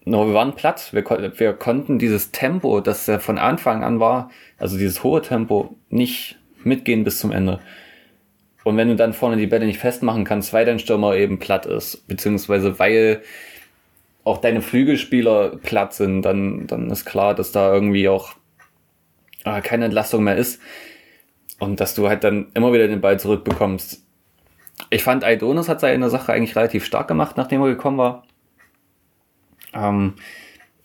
Nur 0.05 0.27
wir 0.27 0.33
waren 0.33 0.53
platt, 0.53 0.91
wir, 0.91 1.05
wir 1.39 1.53
konnten 1.53 1.97
dieses 1.97 2.31
Tempo, 2.31 2.81
das 2.81 3.07
ja 3.07 3.19
von 3.19 3.37
Anfang 3.37 3.83
an 3.83 3.99
war, 3.99 4.29
also 4.57 4.77
dieses 4.77 5.03
hohe 5.03 5.21
Tempo, 5.21 5.75
nicht 5.89 6.37
mitgehen 6.63 7.03
bis 7.03 7.19
zum 7.19 7.31
Ende. 7.31 7.59
Und 8.63 8.77
wenn 8.77 8.87
du 8.87 8.95
dann 8.95 9.13
vorne 9.13 9.37
die 9.37 9.47
Bälle 9.47 9.65
nicht 9.65 9.79
festmachen 9.79 10.23
kannst, 10.23 10.53
weil 10.53 10.65
dein 10.65 10.79
Stürmer 10.79 11.15
eben 11.15 11.39
platt 11.39 11.65
ist, 11.65 12.07
beziehungsweise 12.07 12.79
weil 12.79 13.21
auch 14.23 14.37
deine 14.37 14.61
Flügelspieler 14.61 15.57
platt 15.57 15.93
sind, 15.93 16.21
dann, 16.21 16.65
dann 16.67 16.89
ist 16.89 17.05
klar, 17.05 17.35
dass 17.35 17.51
da 17.51 17.73
irgendwie 17.73 18.07
auch 18.07 18.35
äh, 19.43 19.61
keine 19.61 19.85
Entlastung 19.85 20.23
mehr 20.23 20.37
ist. 20.37 20.61
Und 21.59 21.79
dass 21.79 21.95
du 21.95 22.07
halt 22.07 22.23
dann 22.23 22.47
immer 22.53 22.73
wieder 22.73 22.87
den 22.87 23.01
Ball 23.01 23.19
zurückbekommst. 23.19 24.05
Ich 24.89 25.03
fand, 25.03 25.23
Aidonis 25.23 25.69
hat 25.69 25.81
seine 25.81 26.09
Sache 26.09 26.33
eigentlich 26.33 26.55
relativ 26.55 26.85
stark 26.85 27.07
gemacht, 27.07 27.37
nachdem 27.37 27.61
er 27.61 27.67
gekommen 27.67 27.97
war. 27.97 28.25
Ähm, 29.73 30.15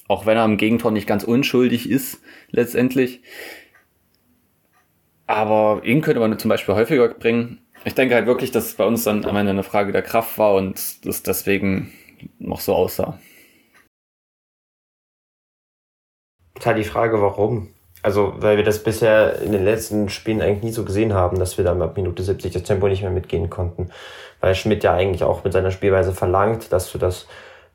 auch 0.09 0.26
wenn 0.26 0.37
er 0.37 0.45
im 0.45 0.57
Gegentor 0.57 0.91
nicht 0.91 1.07
ganz 1.07 1.24
unschuldig 1.24 1.89
ist, 1.89 2.20
letztendlich. 2.51 3.22
Aber 5.26 5.83
ihn 5.85 6.01
könnte 6.01 6.20
man 6.20 6.39
zum 6.39 6.49
Beispiel 6.49 6.74
häufiger 6.74 7.09
bringen. 7.09 7.59
Ich 7.85 7.95
denke 7.95 8.14
halt 8.14 8.26
wirklich, 8.26 8.51
dass 8.51 8.66
es 8.66 8.74
bei 8.74 8.85
uns 8.85 9.05
dann 9.05 9.24
am 9.24 9.37
Ende 9.37 9.51
eine 9.51 9.62
Frage 9.62 9.93
der 9.93 10.03
Kraft 10.03 10.39
war 10.39 10.55
und 10.55 11.07
das 11.07 11.22
deswegen 11.22 11.93
noch 12.39 12.61
so 12.61 12.74
aussah. 12.74 13.18
Ist 16.57 16.66
halt 16.66 16.79
die 16.79 16.85
Frage, 16.85 17.22
warum. 17.22 17.68
Also, 18.03 18.35
weil 18.37 18.57
wir 18.57 18.64
das 18.64 18.83
bisher 18.83 19.41
in 19.43 19.53
den 19.53 19.64
letzten 19.64 20.09
Spielen 20.09 20.41
eigentlich 20.41 20.62
nie 20.62 20.72
so 20.72 20.85
gesehen 20.85 21.14
haben, 21.14 21.39
dass 21.39 21.59
wir 21.59 21.64
dann 21.64 21.83
ab 21.83 21.97
Minute 21.97 22.22
70 22.22 22.53
das 22.53 22.62
Tempo 22.62 22.89
nicht 22.89 23.03
mehr 23.03 23.11
mitgehen 23.11 23.51
konnten. 23.51 23.91
Weil 24.41 24.55
Schmidt 24.55 24.85
ja 24.85 24.95
eigentlich 24.95 25.24
auch 25.24 25.45
mit 25.45 25.53
seiner 25.53 25.70
Spielweise 25.70 26.12
verlangt, 26.12 26.72
dass 26.72 26.93
du 26.93 26.99
das 26.99 27.26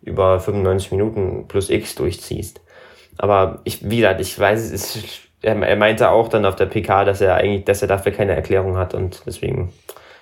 über 0.02 0.40
95 0.40 0.92
Minuten 0.92 1.48
plus 1.48 1.70
X 1.70 1.96
durchziehst. 1.96 2.62
Aber 3.18 3.62
ich, 3.64 3.90
wie 3.90 3.98
gesagt, 3.98 4.22
ich 4.22 4.38
weiß, 4.38 4.60
es 4.60 4.96
ist, 4.96 5.23
er, 5.44 5.62
er 5.62 5.76
meinte 5.76 6.10
auch 6.10 6.28
dann 6.28 6.46
auf 6.46 6.56
der 6.56 6.66
PK, 6.66 7.06
dass 7.06 7.22
er 7.22 7.36
eigentlich, 7.36 7.66
dass 7.66 7.82
er 7.82 7.88
dafür 7.88 8.12
keine 8.12 8.36
Erklärung 8.36 8.78
hat 8.78 8.94
und 8.96 9.22
deswegen 9.26 9.72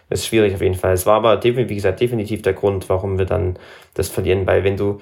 ist 0.10 0.20
es 0.20 0.28
schwierig 0.28 0.54
auf 0.54 0.62
jeden 0.62 0.76
Fall. 0.76 0.94
Es 0.94 1.06
war 1.06 1.16
aber, 1.16 1.42
wie 1.44 1.76
gesagt, 1.76 2.02
definitiv 2.02 2.42
der 2.42 2.54
Grund, 2.54 2.90
warum 2.90 3.18
wir 3.18 3.26
dann 3.26 3.58
das 3.94 4.10
verlieren, 4.10 4.46
weil 4.46 4.64
wenn 4.64 4.76
du, 4.76 5.00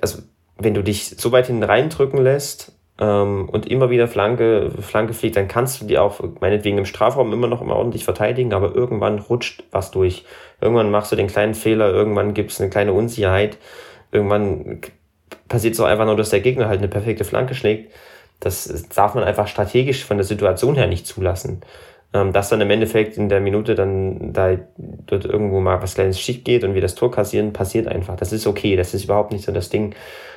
also, 0.00 0.22
wenn 0.58 0.74
du 0.74 0.82
dich 0.82 1.16
so 1.16 1.32
weit 1.32 1.46
hinten 1.46 1.64
reindrücken 1.64 2.22
lässt, 2.22 2.72
ähm, 3.00 3.48
und 3.48 3.66
immer 3.66 3.90
wieder 3.90 4.06
Flanke, 4.06 4.70
Flanke 4.80 5.14
fliegt, 5.14 5.36
dann 5.36 5.48
kannst 5.48 5.80
du 5.80 5.86
die 5.86 5.98
auch 5.98 6.20
meinetwegen 6.40 6.78
im 6.78 6.84
Strafraum 6.84 7.32
immer 7.32 7.48
noch 7.48 7.60
immer 7.60 7.76
ordentlich 7.76 8.04
verteidigen, 8.04 8.52
aber 8.52 8.74
irgendwann 8.74 9.18
rutscht 9.18 9.64
was 9.70 9.90
durch. 9.90 10.24
Irgendwann 10.60 10.90
machst 10.90 11.10
du 11.10 11.16
den 11.16 11.26
kleinen 11.26 11.54
Fehler, 11.54 11.90
irgendwann 11.90 12.34
gibt 12.34 12.52
es 12.52 12.60
eine 12.60 12.70
kleine 12.70 12.92
Unsicherheit, 12.92 13.58
irgendwann 14.12 14.82
passiert 15.48 15.74
so 15.74 15.84
einfach 15.84 16.04
nur, 16.04 16.16
dass 16.16 16.30
der 16.30 16.40
Gegner 16.40 16.68
halt 16.68 16.78
eine 16.78 16.88
perfekte 16.88 17.24
Flanke 17.24 17.54
schlägt. 17.54 17.92
Das 18.42 18.88
darf 18.94 19.14
man 19.14 19.24
einfach 19.24 19.46
strategisch 19.46 20.04
von 20.04 20.16
der 20.16 20.24
Situation 20.24 20.74
her 20.74 20.88
nicht 20.88 21.06
zulassen. 21.06 21.62
Ähm, 22.14 22.32
dass 22.32 22.50
dann 22.50 22.60
im 22.60 22.70
Endeffekt 22.70 23.16
in 23.16 23.30
der 23.30 23.40
Minute 23.40 23.74
dann 23.74 24.34
da 24.34 24.58
dort 24.76 25.24
irgendwo 25.24 25.60
mal 25.60 25.80
was 25.80 25.94
kleines 25.94 26.20
schief 26.20 26.44
geht 26.44 26.62
und 26.62 26.74
wir 26.74 26.82
das 26.82 26.94
Tor 26.94 27.10
kassieren, 27.10 27.54
passiert 27.54 27.88
einfach. 27.88 28.16
Das 28.16 28.32
ist 28.32 28.46
okay, 28.46 28.76
das 28.76 28.92
ist 28.92 29.04
überhaupt 29.04 29.32
nicht 29.32 29.44
so 29.44 29.52
das 29.52 29.70
Ding. 29.70 29.94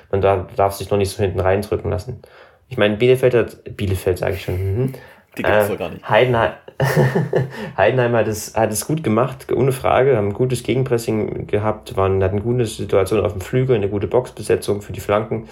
Man 0.10 0.22
darf 0.22 0.74
sich 0.74 0.89
noch 0.89 0.97
nicht 0.97 1.10
so 1.10 1.22
hinten 1.22 1.41
reindrücken 1.41 1.91
lassen. 1.91 2.22
Ich 2.70 2.78
meine, 2.78 2.95
Bielefeld 2.95 3.34
hat, 3.34 3.76
Bielefeld 3.76 4.20
sage 4.20 4.36
ich 4.36 4.43
schon, 4.43 4.56
mhm. 4.56 4.93
die 5.38 5.43
gibt 5.43 5.49
es 5.49 5.70
äh, 5.70 5.76
gar 5.76 5.89
nicht. 5.89 6.08
Heidenheim, 6.08 6.53
Heidenheim 7.78 8.14
hat 8.14 8.28
es, 8.28 8.56
hat 8.56 8.72
es 8.72 8.88
gut 8.88 9.03
gemacht, 9.03 9.51
ohne 9.51 9.74
Frage, 9.74 10.16
haben 10.16 10.30
ein 10.30 10.34
gutes 10.34 10.64
Gegenpressing 10.64 11.47
gehabt, 11.47 11.97
waren, 11.97 12.24
hatten 12.24 12.36
eine 12.36 12.45
gute 12.45 12.66
Situation 12.66 13.26
auf 13.26 13.34
dem 13.34 13.41
Flügel, 13.41 13.76
eine 13.76 13.89
gute 13.89 14.08
Boxbesetzung 14.08 14.82
für 14.82 14.93
die 14.93 15.01
Flanken. 15.01 15.49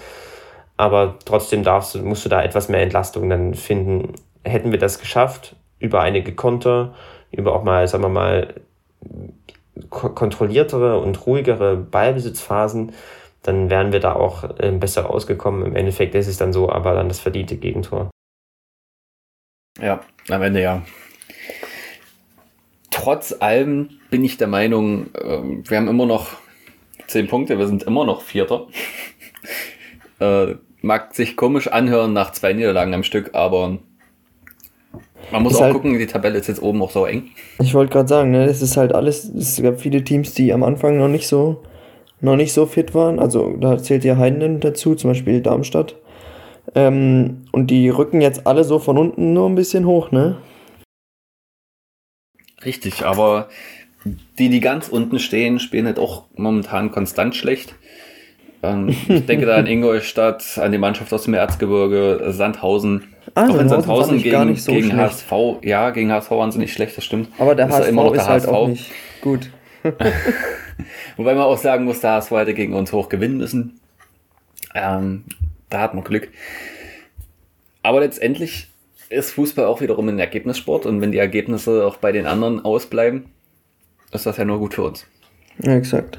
Aber 0.76 1.18
trotzdem 1.24 1.62
darfst 1.62 1.94
musst 2.02 2.24
du 2.24 2.28
da 2.28 2.42
etwas 2.42 2.68
mehr 2.68 2.82
Entlastung 2.82 3.28
dann 3.30 3.54
finden. 3.54 4.14
Hätten 4.42 4.72
wir 4.72 4.78
das 4.78 4.98
geschafft, 4.98 5.56
über 5.78 6.00
einige 6.00 6.34
Konter, 6.34 6.94
über 7.30 7.54
auch 7.54 7.62
mal, 7.62 7.86
sagen 7.86 8.04
wir 8.04 8.08
mal, 8.08 8.54
kontrolliertere 9.90 11.00
und 11.00 11.26
ruhigere 11.26 11.76
Ballbesitzphasen, 11.76 12.92
dann 13.42 13.70
wären 13.70 13.92
wir 13.92 14.00
da 14.00 14.14
auch 14.14 14.58
äh, 14.58 14.70
besser 14.72 15.10
ausgekommen. 15.10 15.66
Im 15.66 15.76
Endeffekt 15.76 16.14
ist 16.14 16.28
es 16.28 16.38
dann 16.38 16.52
so, 16.52 16.70
aber 16.70 16.94
dann 16.94 17.08
das 17.08 17.20
verdiente 17.20 17.56
Gegentor. 17.56 18.10
Ja, 19.80 20.00
am 20.30 20.42
Ende 20.42 20.62
ja. 20.62 20.82
Trotz 22.90 23.34
allem 23.40 23.90
bin 24.10 24.24
ich 24.24 24.38
der 24.38 24.46
Meinung, 24.46 25.10
ähm, 25.20 25.68
wir 25.68 25.76
haben 25.76 25.88
immer 25.88 26.06
noch 26.06 26.30
zehn 27.06 27.26
Punkte, 27.26 27.58
wir 27.58 27.66
sind 27.66 27.82
immer 27.82 28.06
noch 28.06 28.22
Vierter. 28.22 28.68
Äh, 30.20 30.54
mag 30.82 31.14
sich 31.14 31.36
komisch 31.36 31.68
anhören 31.68 32.12
nach 32.12 32.32
zwei 32.32 32.52
Niederlagen 32.52 32.94
am 32.94 33.02
Stück, 33.02 33.30
aber 33.34 33.78
man 35.32 35.42
muss 35.42 35.52
Ist 35.54 35.58
auch 35.58 35.62
halt- 35.64 35.72
gucken, 35.74 35.98
die 35.98 36.06
Tabelle 36.06 36.38
ist 36.38 36.46
jetzt 36.48 36.62
oben 36.62 36.82
auch 36.82 36.90
so 36.90 37.06
eng. 37.06 37.30
Ich 37.58 37.74
wollte 37.74 37.92
gerade 37.92 38.08
sagen, 38.08 38.30
ne, 38.30 38.44
es 38.44 38.60
ist 38.62 38.76
halt 38.76 38.94
alles, 38.94 39.24
es 39.24 39.60
gab 39.62 39.80
viele 39.80 40.04
Teams, 40.04 40.34
die 40.34 40.52
am 40.52 40.62
Anfang 40.62 40.98
noch 40.98 41.08
nicht 41.08 41.26
so, 41.26 41.62
noch 42.20 42.36
nicht 42.36 42.52
so 42.52 42.66
fit 42.66 42.94
waren. 42.94 43.18
Also 43.18 43.56
da 43.56 43.78
zählt 43.78 44.04
ja 44.04 44.16
Heiden 44.16 44.60
dazu, 44.60 44.94
zum 44.94 45.10
Beispiel 45.10 45.40
Darmstadt. 45.40 45.96
Ähm, 46.74 47.44
und 47.52 47.68
die 47.70 47.88
rücken 47.88 48.20
jetzt 48.20 48.46
alle 48.46 48.64
so 48.64 48.78
von 48.78 48.98
unten 48.98 49.32
nur 49.32 49.48
ein 49.48 49.54
bisschen 49.54 49.86
hoch, 49.86 50.10
ne? 50.10 50.36
Richtig, 52.64 53.04
aber 53.04 53.48
die, 54.38 54.48
die 54.48 54.60
ganz 54.60 54.88
unten 54.88 55.18
stehen, 55.18 55.58
spielen 55.58 55.86
halt 55.86 55.98
auch 55.98 56.24
momentan 56.36 56.90
konstant 56.90 57.36
schlecht. 57.36 57.74
Ähm, 58.64 58.88
ich 59.08 59.26
denke 59.26 59.46
da 59.46 59.56
an 59.56 59.66
Ingolstadt, 59.66 60.58
an 60.58 60.72
die 60.72 60.78
Mannschaft 60.78 61.12
aus 61.12 61.24
dem 61.24 61.34
Erzgebirge, 61.34 62.32
Sandhausen. 62.32 63.14
Ah, 63.34 63.48
auch 63.48 63.58
in 63.58 63.68
Sandhausen 63.68 64.22
gegen, 64.22 64.50
nicht 64.50 64.62
so 64.62 64.72
gegen. 64.72 64.96
HSV, 64.96 65.32
ja, 65.62 65.90
gegen 65.90 66.12
HSV 66.12 66.30
waren 66.30 66.52
sie 66.52 66.58
nicht 66.58 66.72
schlecht, 66.72 66.96
das 66.96 67.04
stimmt. 67.04 67.28
Aber 67.38 67.54
der 67.54 67.68
Ist 67.68 67.74
HSV 67.74 67.88
immer 67.88 68.04
noch 68.04 68.12
der 68.12 68.22
ist 68.22 68.28
halt 68.28 68.48
auch 68.48 68.68
HSV. 68.68 68.70
nicht 68.70 68.92
gut. 69.20 69.50
Wobei 71.16 71.34
man 71.34 71.44
auch 71.44 71.58
sagen 71.58 71.84
muss, 71.84 72.00
der 72.00 72.12
HSV 72.12 72.30
hätte 72.32 72.54
gegen 72.54 72.74
uns 72.74 72.92
hoch 72.92 73.08
gewinnen 73.08 73.36
müssen. 73.36 73.80
Ähm, 74.74 75.24
da 75.70 75.80
hat 75.80 75.94
man 75.94 76.04
Glück. 76.04 76.28
Aber 77.82 78.00
letztendlich 78.00 78.68
ist 79.10 79.32
Fußball 79.32 79.66
auch 79.66 79.80
wiederum 79.80 80.08
ein 80.08 80.18
Ergebnissport 80.18 80.86
und 80.86 81.00
wenn 81.00 81.12
die 81.12 81.18
Ergebnisse 81.18 81.86
auch 81.86 81.96
bei 81.96 82.12
den 82.12 82.26
anderen 82.26 82.64
ausbleiben, 82.64 83.26
ist 84.12 84.26
das 84.26 84.36
ja 84.36 84.44
nur 84.44 84.58
gut 84.58 84.74
für 84.74 84.82
uns. 84.84 85.06
Ja, 85.62 85.74
exakt. 85.74 86.18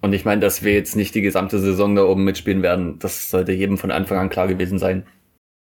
Und 0.00 0.12
ich 0.12 0.24
meine, 0.24 0.40
dass 0.40 0.62
wir 0.62 0.72
jetzt 0.72 0.96
nicht 0.96 1.14
die 1.14 1.22
gesamte 1.22 1.58
Saison 1.58 1.94
da 1.94 2.04
oben 2.04 2.24
mitspielen 2.24 2.62
werden, 2.62 2.98
das 2.98 3.30
sollte 3.30 3.52
jedem 3.52 3.78
von 3.78 3.90
Anfang 3.90 4.18
an 4.18 4.30
klar 4.30 4.48
gewesen 4.48 4.78
sein. 4.78 5.04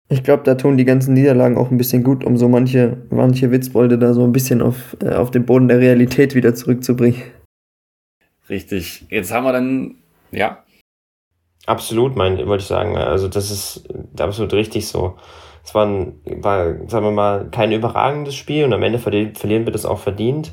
Ich 0.09 0.23
glaube, 0.23 0.45
da 0.45 0.55
tun 0.55 0.77
die 0.77 0.85
ganzen 0.85 1.15
Niederlagen 1.15 1.57
auch 1.57 1.71
ein 1.71 1.79
bisschen 1.79 2.05
gut, 2.05 2.23
um 2.23 2.37
so 2.37 2.49
manche, 2.49 2.99
manche 3.11 3.51
Witzbolde 3.51 3.99
da 3.99 4.15
so 4.15 4.25
ein 4.25 4.33
bisschen 4.33 4.63
auf, 4.63 4.97
äh, 5.03 5.15
auf 5.15 5.31
den 5.31 5.47
Boden 5.47 5.69
der 5.69 5.81
Realität 5.81 6.35
wieder 6.35 6.55
zurückzubringen. 6.55 7.23
Richtig. 8.49 9.07
Jetzt 9.09 9.33
haben 9.33 9.45
wir 9.45 9.53
dann, 9.53 9.97
ja, 10.31 10.65
Absolut, 11.67 12.15
mein, 12.15 12.39
wollte 12.47 12.63
ich 12.63 12.69
sagen. 12.69 12.97
Also 12.97 13.27
das 13.27 13.51
ist 13.51 13.89
absolut 14.19 14.53
richtig 14.55 14.87
so. 14.87 15.17
Es 15.65 15.75
war, 15.75 15.85
ein, 15.85 16.21
war, 16.25 16.75
sagen 16.89 17.05
wir 17.05 17.11
mal, 17.11 17.49
kein 17.51 17.73
überragendes 17.73 18.37
Spiel 18.37 18.65
und 18.65 18.73
am 18.73 18.85
Ende 18.85 19.01
verli 19.01 19.33
verlieren 19.35 19.67
wir 19.67 19.73
das 19.73 19.85
auch 19.85 19.99
verdient. 19.99 20.53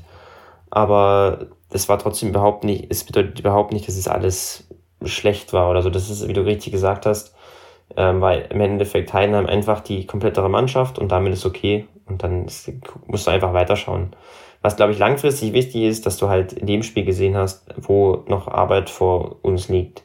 Aber 0.71 1.47
es 1.73 1.89
war 1.89 1.99
trotzdem 1.99 2.29
überhaupt 2.29 2.63
nicht, 2.63 2.87
es 2.89 3.03
bedeutet 3.03 3.39
überhaupt 3.39 3.73
nicht, 3.73 3.87
dass 3.87 3.97
es 3.97 4.07
alles 4.07 4.67
schlecht 5.03 5.53
war 5.53 5.69
oder 5.69 5.81
so. 5.81 5.89
Das 5.89 6.09
ist, 6.09 6.27
wie 6.27 6.33
du 6.33 6.45
richtig 6.45 6.71
gesagt 6.71 7.05
hast, 7.05 7.35
ähm, 7.97 8.21
weil 8.21 8.47
im 8.49 8.61
Endeffekt 8.61 9.13
Heidenheim 9.13 9.47
einfach 9.47 9.81
die 9.81 10.05
komplettere 10.05 10.49
Mannschaft 10.49 10.99
und 10.99 11.11
damit 11.11 11.33
ist 11.33 11.45
okay. 11.45 11.87
Und 12.05 12.23
dann 12.23 12.45
ist, 12.45 12.71
musst 13.07 13.27
du 13.27 13.31
einfach 13.31 13.53
weiterschauen. 13.53 14.15
Was, 14.61 14.75
glaube 14.75 14.93
ich, 14.93 14.99
langfristig 14.99 15.53
wichtig 15.53 15.83
ist, 15.83 16.05
dass 16.05 16.17
du 16.17 16.29
halt 16.29 16.53
in 16.53 16.67
dem 16.67 16.83
Spiel 16.83 17.05
gesehen 17.05 17.35
hast, 17.35 17.65
wo 17.77 18.23
noch 18.27 18.47
Arbeit 18.47 18.89
vor 18.89 19.37
uns 19.41 19.67
liegt 19.67 20.03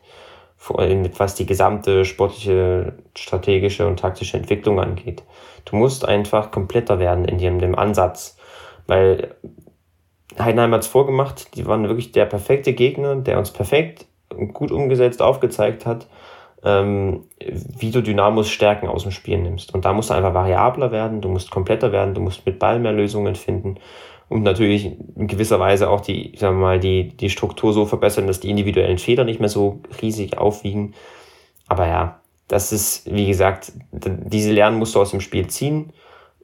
vor 0.58 0.80
allem 0.80 1.08
was 1.18 1.36
die 1.36 1.46
gesamte 1.46 2.04
sportliche, 2.04 2.92
strategische 3.16 3.86
und 3.86 4.00
taktische 4.00 4.36
Entwicklung 4.36 4.80
angeht. 4.80 5.22
Du 5.64 5.76
musst 5.76 6.04
einfach 6.04 6.50
kompletter 6.50 6.98
werden 6.98 7.24
in 7.24 7.38
dem, 7.38 7.60
dem 7.60 7.76
Ansatz, 7.76 8.36
weil 8.88 9.36
Heidenheim 10.38 10.72
hat 10.72 10.82
es 10.82 10.86
vorgemacht, 10.88 11.56
die 11.56 11.66
waren 11.66 11.88
wirklich 11.88 12.12
der 12.12 12.26
perfekte 12.26 12.72
Gegner, 12.72 13.16
der 13.16 13.38
uns 13.38 13.50
perfekt 13.50 14.06
und 14.34 14.52
gut 14.52 14.70
umgesetzt 14.70 15.22
aufgezeigt 15.22 15.86
hat, 15.86 16.06
ähm, 16.64 17.24
wie 17.40 17.90
du 17.90 18.02
Dynamos 18.02 18.50
Stärken 18.50 18.88
aus 18.88 19.04
dem 19.04 19.12
Spiel 19.12 19.38
nimmst. 19.38 19.74
Und 19.74 19.84
da 19.84 19.92
musst 19.92 20.10
du 20.10 20.14
einfach 20.14 20.34
variabler 20.34 20.92
werden, 20.92 21.20
du 21.20 21.28
musst 21.28 21.50
kompletter 21.50 21.92
werden, 21.92 22.14
du 22.14 22.20
musst 22.20 22.44
mit 22.44 22.58
Ball 22.58 22.78
mehr 22.78 22.92
Lösungen 22.92 23.36
finden 23.36 23.76
und 24.28 24.42
natürlich 24.42 24.84
in 25.16 25.26
gewisser 25.26 25.58
Weise 25.58 25.88
auch 25.88 26.00
die, 26.02 26.34
sagen 26.36 26.56
wir 26.58 26.62
mal, 26.62 26.80
die, 26.80 27.08
die 27.08 27.30
Struktur 27.30 27.72
so 27.72 27.86
verbessern, 27.86 28.26
dass 28.26 28.40
die 28.40 28.50
individuellen 28.50 28.98
Fehler 28.98 29.24
nicht 29.24 29.40
mehr 29.40 29.48
so 29.48 29.80
riesig 30.02 30.36
aufwiegen. 30.36 30.94
Aber 31.66 31.86
ja, 31.86 32.20
das 32.48 32.72
ist, 32.72 33.10
wie 33.12 33.26
gesagt, 33.26 33.72
diese 33.92 34.52
Lernen 34.52 34.78
musst 34.78 34.94
du 34.94 35.00
aus 35.00 35.10
dem 35.10 35.20
Spiel 35.20 35.46
ziehen 35.46 35.92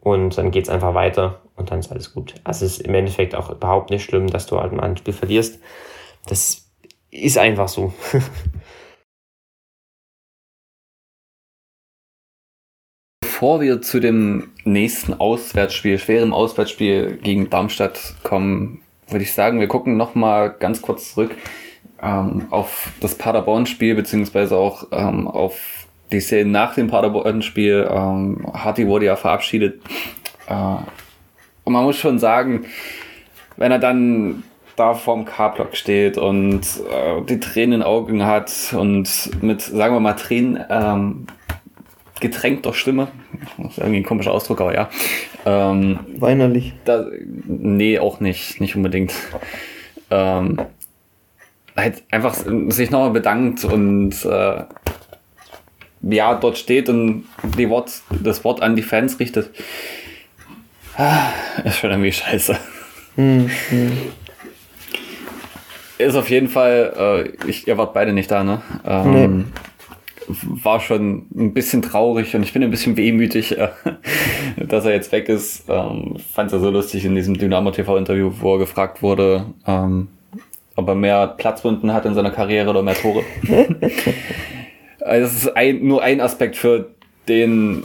und 0.04 0.38
dann 0.38 0.52
geht's 0.52 0.68
einfach 0.68 0.94
weiter 0.94 1.40
und 1.56 1.72
dann 1.72 1.80
ist 1.80 1.90
alles 1.90 2.12
gut. 2.12 2.34
Also 2.44 2.64
es 2.66 2.78
ist 2.78 2.86
im 2.86 2.94
Endeffekt 2.94 3.34
auch 3.34 3.50
überhaupt 3.50 3.90
nicht 3.90 4.04
schlimm, 4.04 4.28
dass 4.28 4.46
du 4.46 4.60
halt 4.60 4.72
ein 4.78 4.96
Spiel 4.96 5.14
verlierst. 5.14 5.58
Das 6.26 6.70
ist 7.10 7.38
einfach 7.38 7.68
so. 7.68 7.92
Bevor 13.20 13.60
wir 13.60 13.82
zu 13.82 13.98
dem 13.98 14.52
nächsten 14.64 15.14
Auswärtsspiel, 15.14 15.98
schwerem 15.98 16.32
Auswärtsspiel 16.32 17.16
gegen 17.16 17.50
Darmstadt 17.50 18.14
kommen, 18.22 18.82
würde 19.08 19.24
ich 19.24 19.32
sagen, 19.32 19.58
wir 19.58 19.68
gucken 19.68 19.96
nochmal 19.96 20.54
ganz 20.58 20.82
kurz 20.82 21.14
zurück 21.14 21.34
ähm, 22.02 22.46
auf 22.50 22.92
das 23.00 23.16
Paderborn-Spiel, 23.16 23.94
beziehungsweise 23.94 24.56
auch 24.56 24.88
ähm, 24.92 25.26
auf 25.28 25.83
die 26.14 26.20
Szene 26.20 26.50
nach 26.50 26.74
dem 26.74 26.88
Paderborn-Spiel. 26.88 27.88
Ähm, 27.90 28.46
Harty 28.52 28.86
wurde 28.86 29.06
ja 29.06 29.16
verabschiedet. 29.16 29.80
Äh, 30.48 30.76
und 31.64 31.72
man 31.72 31.84
muss 31.84 31.96
schon 31.96 32.18
sagen, 32.18 32.66
wenn 33.56 33.72
er 33.72 33.78
dann 33.78 34.42
da 34.76 34.94
vorm 34.94 35.24
K-Block 35.24 35.76
steht 35.76 36.18
und 36.18 36.60
äh, 36.60 37.22
die 37.28 37.40
Tränen 37.40 37.74
in 37.74 37.80
den 37.80 37.82
Augen 37.82 38.26
hat 38.26 38.52
und 38.76 39.30
mit, 39.42 39.62
sagen 39.62 39.94
wir 39.94 40.00
mal, 40.00 40.14
Tränen 40.14 40.64
ähm, 40.68 41.26
getränkter 42.20 42.74
Stimme, 42.74 43.08
das 43.58 43.72
ist 43.72 43.78
irgendwie 43.78 43.98
ein 43.98 44.04
komischer 44.04 44.32
Ausdruck, 44.32 44.60
aber 44.60 44.74
ja, 44.74 44.88
ähm, 45.46 46.00
Weinerlich. 46.16 46.74
da, 46.84 47.06
nee, 47.46 47.98
auch 47.98 48.20
nicht, 48.20 48.60
nicht 48.60 48.74
unbedingt. 48.76 49.12
Ähm, 50.10 50.58
halt 51.76 52.02
einfach 52.10 52.34
sich 52.68 52.90
nochmal 52.90 53.10
bedankt 53.10 53.64
und 53.64 54.24
äh, 54.24 54.62
ja, 56.10 56.34
dort 56.34 56.58
steht 56.58 56.88
und 56.88 57.24
die 57.56 57.68
Wort, 57.70 58.02
das 58.10 58.44
Wort 58.44 58.62
an 58.62 58.76
die 58.76 58.82
Fans 58.82 59.18
richtet. 59.20 59.50
Ah, 60.96 61.30
ist 61.64 61.78
schon 61.78 61.90
irgendwie 61.90 62.12
scheiße. 62.12 62.56
Hm, 63.16 63.50
hm. 63.68 63.92
Ist 65.98 66.16
auf 66.16 66.28
jeden 66.28 66.48
Fall, 66.48 67.34
äh, 67.44 67.48
ich, 67.48 67.68
ihr 67.68 67.78
wart 67.78 67.94
beide 67.94 68.12
nicht 68.12 68.30
da, 68.30 68.44
ne? 68.44 68.62
Ähm, 68.84 69.46
War 70.26 70.80
schon 70.80 71.26
ein 71.34 71.54
bisschen 71.54 71.82
traurig 71.82 72.34
und 72.34 72.42
ich 72.42 72.52
bin 72.52 72.62
ein 72.62 72.70
bisschen 72.70 72.96
wehmütig, 72.96 73.58
äh, 73.58 73.68
dass 74.56 74.84
er 74.84 74.92
jetzt 74.92 75.12
weg 75.12 75.28
ist. 75.28 75.64
Ähm, 75.68 76.16
Fand 76.32 76.48
es 76.48 76.54
ja 76.54 76.58
so 76.58 76.70
lustig 76.70 77.04
in 77.04 77.14
diesem 77.14 77.38
Dynamo 77.38 77.70
TV-Interview, 77.70 78.32
wo 78.40 78.54
er 78.54 78.58
gefragt 78.58 79.02
wurde, 79.02 79.46
ähm, 79.66 80.08
ob 80.76 80.88
er 80.88 80.94
mehr 80.94 81.28
Platzwunden 81.28 81.92
hat 81.92 82.04
in 82.06 82.14
seiner 82.14 82.30
Karriere 82.30 82.70
oder 82.70 82.82
mehr 82.82 82.94
Tore. 82.94 83.22
also 85.04 85.26
das 85.26 85.34
ist 85.34 85.56
ein, 85.56 85.86
nur 85.86 86.02
ein 86.02 86.20
Aspekt, 86.20 86.56
für 86.56 86.90
den 87.28 87.84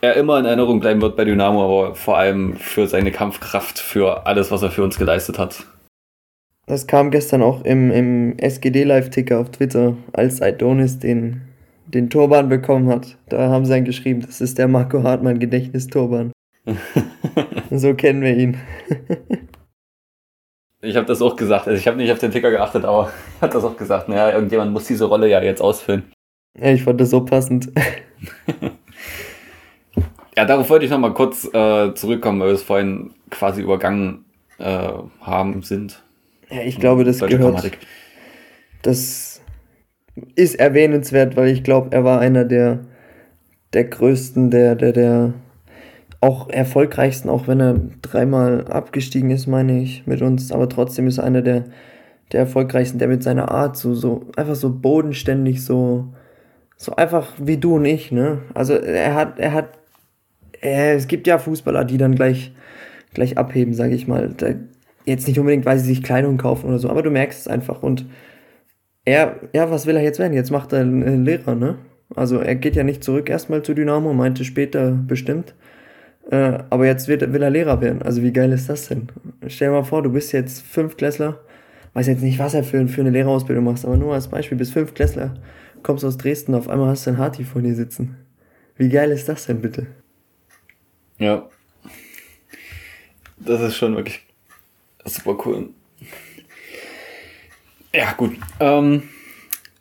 er 0.00 0.14
immer 0.14 0.38
in 0.38 0.44
Erinnerung 0.44 0.80
bleiben 0.80 1.00
wird 1.00 1.16
bei 1.16 1.24
Dynamo, 1.24 1.64
aber 1.64 1.94
vor 1.94 2.18
allem 2.18 2.56
für 2.56 2.86
seine 2.86 3.10
Kampfkraft, 3.10 3.78
für 3.78 4.26
alles, 4.26 4.50
was 4.50 4.62
er 4.62 4.70
für 4.70 4.82
uns 4.82 4.98
geleistet 4.98 5.38
hat. 5.38 5.66
Das 6.66 6.86
kam 6.86 7.10
gestern 7.10 7.42
auch 7.42 7.64
im, 7.64 7.90
im 7.90 8.38
SGD-Live-Ticker 8.38 9.38
auf 9.38 9.50
Twitter, 9.50 9.96
als 10.12 10.42
Aidonis 10.42 10.98
den, 10.98 11.42
den 11.86 12.10
Turban 12.10 12.48
bekommen 12.48 12.88
hat. 12.88 13.16
Da 13.28 13.48
haben 13.48 13.64
sie 13.64 13.72
dann 13.72 13.84
geschrieben, 13.84 14.20
das 14.20 14.40
ist 14.40 14.58
der 14.58 14.68
Marco 14.68 15.02
Hartmann 15.02 15.38
Gedächtnisturban. 15.38 16.32
so 17.70 17.94
kennen 17.94 18.22
wir 18.22 18.36
ihn. 18.36 18.56
Ich 20.86 20.96
habe 20.96 21.06
das 21.06 21.20
auch 21.20 21.36
gesagt. 21.36 21.66
Also 21.66 21.78
ich 21.78 21.86
habe 21.86 21.96
nicht 21.96 22.12
auf 22.12 22.18
den 22.18 22.30
Ticker 22.30 22.50
geachtet, 22.50 22.84
aber 22.84 23.10
ich 23.36 23.42
habe 23.42 23.52
das 23.52 23.64
auch 23.64 23.76
gesagt. 23.76 24.08
Naja, 24.08 24.32
irgendjemand 24.32 24.72
muss 24.72 24.86
diese 24.86 25.04
Rolle 25.06 25.28
ja 25.28 25.42
jetzt 25.42 25.60
ausfüllen. 25.60 26.04
Ja, 26.58 26.70
ich 26.70 26.84
fand 26.84 27.00
das 27.00 27.10
so 27.10 27.24
passend. 27.24 27.70
Ja, 30.36 30.44
darauf 30.44 30.68
wollte 30.68 30.84
ich 30.84 30.90
nochmal 30.90 31.14
kurz 31.14 31.46
äh, 31.46 31.94
zurückkommen, 31.94 32.40
weil 32.40 32.48
wir 32.48 32.54
es 32.54 32.62
vorhin 32.62 33.14
quasi 33.30 33.62
übergangen 33.62 34.26
äh, 34.58 34.88
haben, 35.22 35.62
sind. 35.62 36.02
Ja, 36.50 36.60
ich 36.60 36.78
glaube, 36.78 37.04
das 37.04 37.18
Deutsche 37.18 37.38
gehört. 37.38 37.54
Grammatik. 37.54 37.78
Das 38.82 39.40
ist 40.34 40.54
erwähnenswert, 40.56 41.36
weil 41.36 41.48
ich 41.48 41.64
glaube, 41.64 41.88
er 41.92 42.04
war 42.04 42.20
einer 42.20 42.44
der, 42.44 42.80
der 43.72 43.84
größten, 43.84 44.50
der, 44.50 44.74
der, 44.74 44.92
der 44.92 45.34
auch 46.26 46.48
erfolgreichsten, 46.50 47.28
auch 47.28 47.46
wenn 47.46 47.60
er 47.60 47.80
dreimal 48.02 48.66
abgestiegen 48.66 49.30
ist, 49.30 49.46
meine 49.46 49.80
ich, 49.80 50.06
mit 50.06 50.22
uns. 50.22 50.50
Aber 50.50 50.68
trotzdem 50.68 51.06
ist 51.06 51.18
er 51.18 51.24
einer 51.24 51.40
der, 51.40 51.64
der 52.32 52.40
erfolgreichsten, 52.40 52.98
der 52.98 53.06
mit 53.06 53.22
seiner 53.22 53.50
Art 53.52 53.76
so, 53.76 53.94
so 53.94 54.26
einfach 54.36 54.56
so 54.56 54.70
bodenständig, 54.70 55.64
so, 55.64 56.12
so 56.76 56.96
einfach 56.96 57.32
wie 57.38 57.58
du 57.58 57.76
und 57.76 57.84
ich, 57.84 58.10
ne? 58.10 58.40
Also 58.54 58.74
er 58.74 59.14
hat, 59.14 59.38
er 59.38 59.52
hat, 59.52 59.78
er, 60.60 60.96
es 60.96 61.06
gibt 61.06 61.28
ja 61.28 61.38
Fußballer, 61.38 61.84
die 61.84 61.96
dann 61.96 62.16
gleich, 62.16 62.52
gleich 63.14 63.38
abheben, 63.38 63.72
sage 63.72 63.94
ich 63.94 64.08
mal. 64.08 64.34
Da, 64.36 64.48
jetzt 65.04 65.28
nicht 65.28 65.38
unbedingt, 65.38 65.64
weil 65.64 65.78
sie 65.78 65.86
sich 65.86 66.02
Kleidung 66.02 66.38
kaufen 66.38 66.66
oder 66.66 66.80
so, 66.80 66.90
aber 66.90 67.02
du 67.02 67.10
merkst 67.10 67.40
es 67.40 67.48
einfach 67.48 67.84
und 67.84 68.04
er, 69.04 69.36
ja, 69.54 69.70
was 69.70 69.86
will 69.86 69.94
er 69.94 70.02
jetzt 70.02 70.18
werden? 70.18 70.32
Jetzt 70.32 70.50
macht 70.50 70.72
er 70.72 70.80
einen 70.80 71.24
Lehrer, 71.24 71.54
ne? 71.54 71.78
Also 72.16 72.38
er 72.40 72.56
geht 72.56 72.74
ja 72.74 72.82
nicht 72.82 73.04
zurück 73.04 73.30
erstmal 73.30 73.62
zu 73.62 73.74
Dynamo, 73.74 74.12
meinte 74.12 74.44
später 74.44 74.90
bestimmt. 74.90 75.54
Äh, 76.30 76.58
aber 76.70 76.86
jetzt 76.86 77.08
wird, 77.08 77.32
will 77.32 77.42
er 77.42 77.50
Lehrer 77.50 77.80
werden. 77.80 78.02
Also 78.02 78.22
wie 78.22 78.32
geil 78.32 78.52
ist 78.52 78.68
das 78.68 78.88
denn? 78.88 79.08
Stell 79.46 79.68
dir 79.68 79.74
mal 79.74 79.84
vor, 79.84 80.02
du 80.02 80.10
bist 80.10 80.32
jetzt 80.32 80.62
Fünftklässler. 80.62 81.40
Weiß 81.94 82.08
jetzt 82.08 82.22
nicht, 82.22 82.38
was 82.38 82.54
er 82.54 82.64
für, 82.64 82.86
für 82.88 83.00
eine 83.00 83.10
Lehrerausbildung 83.10 83.64
machst, 83.64 83.84
aber 83.84 83.96
nur 83.96 84.12
als 84.12 84.28
Beispiel, 84.28 84.58
bist 84.58 84.72
Fünftklässler, 84.72 85.34
kommst 85.82 86.04
aus 86.04 86.18
Dresden, 86.18 86.54
auf 86.54 86.68
einmal 86.68 86.88
hast 86.88 87.06
du 87.06 87.10
einen 87.10 87.18
Harti 87.18 87.44
vor 87.44 87.62
dir 87.62 87.74
sitzen. 87.74 88.16
Wie 88.76 88.90
geil 88.90 89.10
ist 89.12 89.28
das 89.28 89.46
denn 89.46 89.62
bitte? 89.62 89.86
Ja. 91.18 91.48
Das 93.38 93.62
ist 93.62 93.76
schon 93.76 93.96
wirklich 93.96 94.26
super 95.04 95.38
cool. 95.46 95.70
Ja, 97.94 98.12
gut. 98.12 98.36
Ähm, 98.60 99.04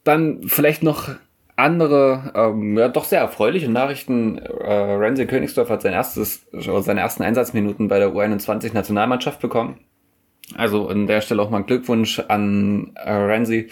dann 0.06 0.44
vielleicht 0.48 0.84
noch 0.84 1.10
andere, 1.56 2.34
ähm, 2.36 2.78
ja, 2.78 2.90
doch 2.90 3.06
sehr 3.06 3.22
erfreuliche 3.22 3.70
Nachrichten. 3.70 4.38
Äh, 4.38 4.74
Renzi 4.74 5.26
Königsdorf 5.26 5.70
hat 5.70 5.82
sein 5.82 5.94
erstes, 5.94 6.46
seine 6.52 7.00
ersten 7.00 7.24
Einsatzminuten 7.24 7.88
bei 7.88 8.00
der 8.00 8.10
U21-Nationalmannschaft 8.10 9.40
bekommen. 9.40 9.80
Also 10.56 10.90
an 10.90 11.08
der 11.08 11.22
Stelle 11.22 11.42
auch 11.42 11.50
mal 11.50 11.64
Glückwunsch 11.64 12.20
an 12.20 12.92
äh, 12.96 13.12
Renzi. 13.12 13.70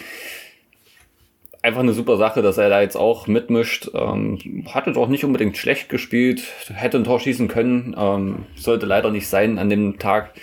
Einfach 1.62 1.82
eine 1.82 1.94
super 1.94 2.18
Sache, 2.18 2.42
dass 2.42 2.58
er 2.58 2.70
da 2.70 2.82
jetzt 2.82 2.96
auch 2.98 3.28
mitmischt. 3.28 3.90
Ähm, 3.94 4.66
hatte 4.74 4.94
doch 4.94 5.08
nicht 5.08 5.24
unbedingt 5.24 5.58
schlecht 5.58 5.90
gespielt, 5.90 6.44
hätte 6.74 6.98
ein 6.98 7.04
Tor 7.04 7.20
schießen 7.20 7.48
können, 7.48 7.96
ähm, 7.98 8.46
sollte 8.56 8.86
leider 8.86 9.12
nicht 9.12 9.28
sein 9.28 9.60
an 9.60 9.70
dem 9.70 10.00
Tag. 10.00 10.34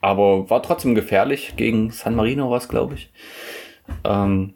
Aber 0.00 0.50
war 0.50 0.62
trotzdem 0.62 0.94
gefährlich 0.94 1.54
gegen 1.56 1.90
San 1.90 2.14
Marino, 2.14 2.50
was 2.50 2.68
glaube 2.68 2.94
ich. 2.94 3.10
Ähm, 4.04 4.54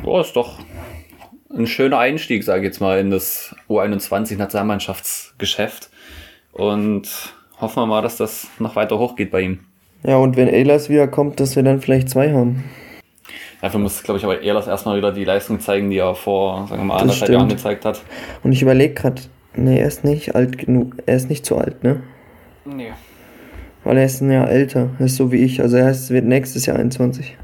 Boah, 0.00 0.22
ist 0.22 0.34
doch 0.34 0.58
ein 1.54 1.66
schöner 1.66 1.98
Einstieg, 1.98 2.44
sage 2.44 2.60
ich 2.60 2.66
jetzt 2.66 2.80
mal, 2.80 2.98
in 2.98 3.10
das 3.10 3.54
U21-Nationalmannschaftsgeschäft. 3.68 5.90
Und 6.52 7.34
hoffen 7.60 7.82
wir 7.82 7.86
mal, 7.86 8.00
dass 8.02 8.16
das 8.16 8.46
noch 8.58 8.74
weiter 8.76 8.98
hochgeht 8.98 9.30
bei 9.30 9.42
ihm. 9.42 9.58
Ja, 10.04 10.16
und 10.16 10.36
wenn 10.36 10.48
Elas 10.48 10.88
wiederkommt, 10.88 11.38
dass 11.40 11.54
wir 11.56 11.62
dann 11.62 11.80
vielleicht 11.80 12.08
zwei 12.10 12.32
haben. 12.32 12.64
Dafür 13.60 13.80
muss, 13.80 14.02
glaube 14.02 14.18
ich, 14.18 14.24
aber 14.24 14.42
Elas 14.42 14.66
erstmal 14.66 14.96
wieder 14.96 15.12
die 15.12 15.24
Leistung 15.24 15.60
zeigen, 15.60 15.90
die 15.90 15.98
er 15.98 16.16
vor, 16.16 16.66
sagen 16.68 16.82
wir 16.82 16.86
mal, 16.86 16.98
anderthalb 16.98 17.30
Jahren 17.30 17.48
gezeigt 17.48 17.84
hat. 17.84 18.02
Und 18.42 18.50
ich 18.52 18.62
überlege 18.62 18.94
gerade, 18.94 19.22
nee, 19.54 19.78
er 19.78 19.86
ist 19.86 20.02
nicht 20.02 20.34
alt 20.34 20.58
genug, 20.58 20.96
er 21.06 21.14
ist 21.16 21.28
nicht 21.28 21.46
zu 21.46 21.56
alt, 21.56 21.84
ne? 21.84 22.02
Nee. 22.64 22.90
Weil 23.84 23.98
er 23.98 24.04
ist 24.04 24.20
ein 24.20 24.32
Jahr 24.32 24.50
älter, 24.50 24.90
er 24.98 25.06
ist 25.06 25.14
so 25.16 25.30
wie 25.30 25.36
ich, 25.36 25.60
also 25.60 25.76
er 25.76 25.90
ist, 25.90 26.10
wird 26.10 26.24
nächstes 26.24 26.66
Jahr 26.66 26.78
21. 26.78 27.36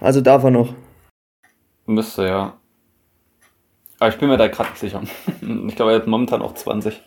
Also 0.00 0.20
darf 0.20 0.44
er 0.44 0.50
noch. 0.50 0.74
Müsste, 1.88 2.26
ja. 2.26 2.52
Aber 3.98 4.10
ich 4.10 4.18
bin 4.18 4.28
mir 4.28 4.36
da 4.36 4.48
gerade 4.48 4.68
nicht 4.68 4.78
sicher. 4.78 5.02
ich 5.40 5.74
glaube, 5.74 5.92
er 5.92 6.00
hat 6.00 6.06
momentan 6.06 6.42
auch 6.42 6.52
20. 6.52 7.02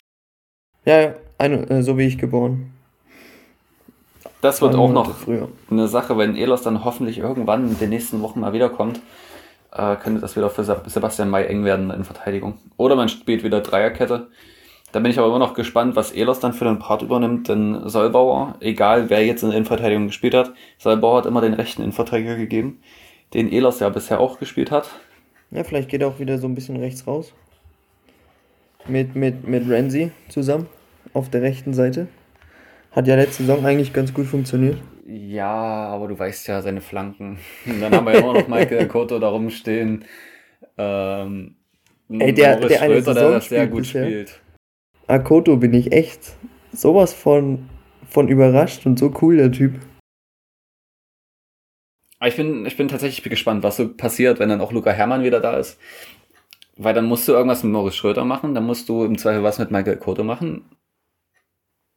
Ja, 0.86 1.14
eine, 1.38 1.70
äh, 1.70 1.84
so 1.84 2.00
wie 2.00 2.08
ich 2.08 2.18
geboren. 2.18 2.74
Das 4.42 4.60
wird 4.60 4.74
auch 4.74 4.92
noch 4.92 5.16
früher. 5.16 5.50
eine 5.70 5.88
Sache, 5.88 6.18
wenn 6.18 6.36
Elos 6.36 6.64
dann 6.64 6.84
hoffentlich 6.84 7.20
irgendwann 7.20 7.70
in 7.70 7.78
den 7.78 7.90
nächsten 7.90 8.24
Wochen 8.24 8.40
mal 8.40 8.54
wiederkommt, 8.54 9.00
äh, 9.72 9.96
könnte 9.98 10.20
das 10.20 10.36
wieder 10.36 10.50
für 10.50 10.64
Sebastian 10.64 11.30
May 11.30 11.46
eng 11.46 11.64
werden 11.64 11.92
in 11.92 12.04
Verteidigung. 12.04 12.58
Oder 12.76 12.96
man 12.96 13.08
spielt 13.08 13.44
wieder 13.44 13.62
Dreierkette. 13.62 14.30
Da 14.92 15.00
bin 15.00 15.12
ich 15.12 15.20
aber 15.20 15.28
immer 15.28 15.38
noch 15.38 15.54
gespannt, 15.54 15.96
was 15.96 16.12
Elos 16.12 16.40
dann 16.40 16.54
für 16.54 16.66
den 16.66 16.80
Part 16.80 17.04
übernimmt, 17.04 17.48
denn 17.50 17.88
Solbauer, 17.88 18.56
egal 18.62 19.12
wer 19.12 19.24
jetzt 19.24 19.44
in 19.44 19.50
der 19.50 19.58
Innenverteidigung 19.58 20.08
gespielt 20.08 20.34
hat, 20.34 20.54
Solbauer 20.80 21.20
hat 21.20 21.28
immer 21.28 21.42
den 21.42 21.54
rechten 21.54 21.84
Innenverteidiger 21.84 22.36
gegeben 22.36 22.82
den 23.34 23.52
Elos 23.52 23.80
ja 23.80 23.90
bisher 23.90 24.20
auch 24.20 24.40
gespielt 24.40 24.72
hat. 24.72 24.90
Ja, 25.52 25.64
vielleicht 25.64 25.90
geht 25.90 26.02
er 26.02 26.08
auch 26.08 26.20
wieder 26.20 26.38
so 26.38 26.48
ein 26.48 26.56
bisschen 26.56 26.78
rechts 26.78 27.08
raus. 27.08 27.34
Mit, 28.88 29.16
mit, 29.16 29.48
mit 29.48 29.70
Renzi 29.70 30.12
zusammen 30.30 30.68
auf 31.14 31.30
der 31.30 31.42
rechten 31.42 31.74
Seite. 31.74 32.08
Hat 32.92 33.08
ja 33.08 33.16
letzte 33.16 33.44
Saison 33.44 33.66
eigentlich 33.66 33.94
ganz 33.94 34.14
gut 34.14 34.26
funktioniert. 34.26 34.78
Ja, 35.08 35.52
aber 35.88 36.08
du 36.08 36.18
weißt 36.18 36.48
ja 36.48 36.62
seine 36.62 36.82
Flanken. 36.82 37.38
Und 37.66 37.82
dann 37.82 37.94
haben 37.94 38.06
wir 38.06 38.14
ja 38.14 38.20
immer 38.20 38.34
noch 38.34 38.48
Michael 38.48 38.88
Koto 38.90 39.20
da 39.20 39.30
rumstehen. 39.30 40.06
Ähm, 40.78 41.56
Ey, 42.10 42.34
der, 42.34 42.56
Boris 42.58 42.70
der 42.70 42.82
eine 42.82 42.94
Schröter, 42.96 43.14
Saison 43.14 43.30
der 43.30 43.40
das 43.40 43.50
sehr 43.50 43.68
gut 43.68 43.80
bisher. 43.82 44.06
spielt. 44.06 44.42
Akoto 45.08 45.58
bin 45.58 45.74
ich 45.74 45.92
echt 45.92 46.34
sowas 46.74 47.14
von, 47.14 47.70
von 48.10 48.28
überrascht 48.28 48.86
und 48.86 49.00
so 49.00 49.14
cool, 49.22 49.38
der 49.38 49.52
Typ. 49.52 49.74
Aber 52.22 52.28
ich 52.28 52.36
bin, 52.36 52.68
ich 52.68 52.78
bin 52.78 52.88
tatsächlich 52.88 53.28
gespannt, 53.28 53.64
was 53.64 53.78
so 53.78 53.88
passiert, 53.88 54.38
wenn 54.38 54.48
dann 54.48 54.62
auch 54.62 54.72
Luca 54.72 54.92
Hermann 54.92 55.24
wieder 55.24 55.40
da 55.40 55.58
ist. 55.58 55.80
Weil 56.78 56.94
dann 56.94 57.06
musst 57.06 57.28
du 57.28 57.32
irgendwas 57.32 57.64
mit 57.64 57.74
Morris 57.74 57.96
Schröter 57.96 58.26
machen, 58.26 58.54
dann 58.54 58.64
musst 58.64 58.88
du 58.90 59.04
im 59.06 59.18
Zweifel 59.18 59.42
was 59.42 59.58
mit 59.58 59.72
Michael 59.72 59.98
Koto 59.98 60.24
machen. 60.24 60.64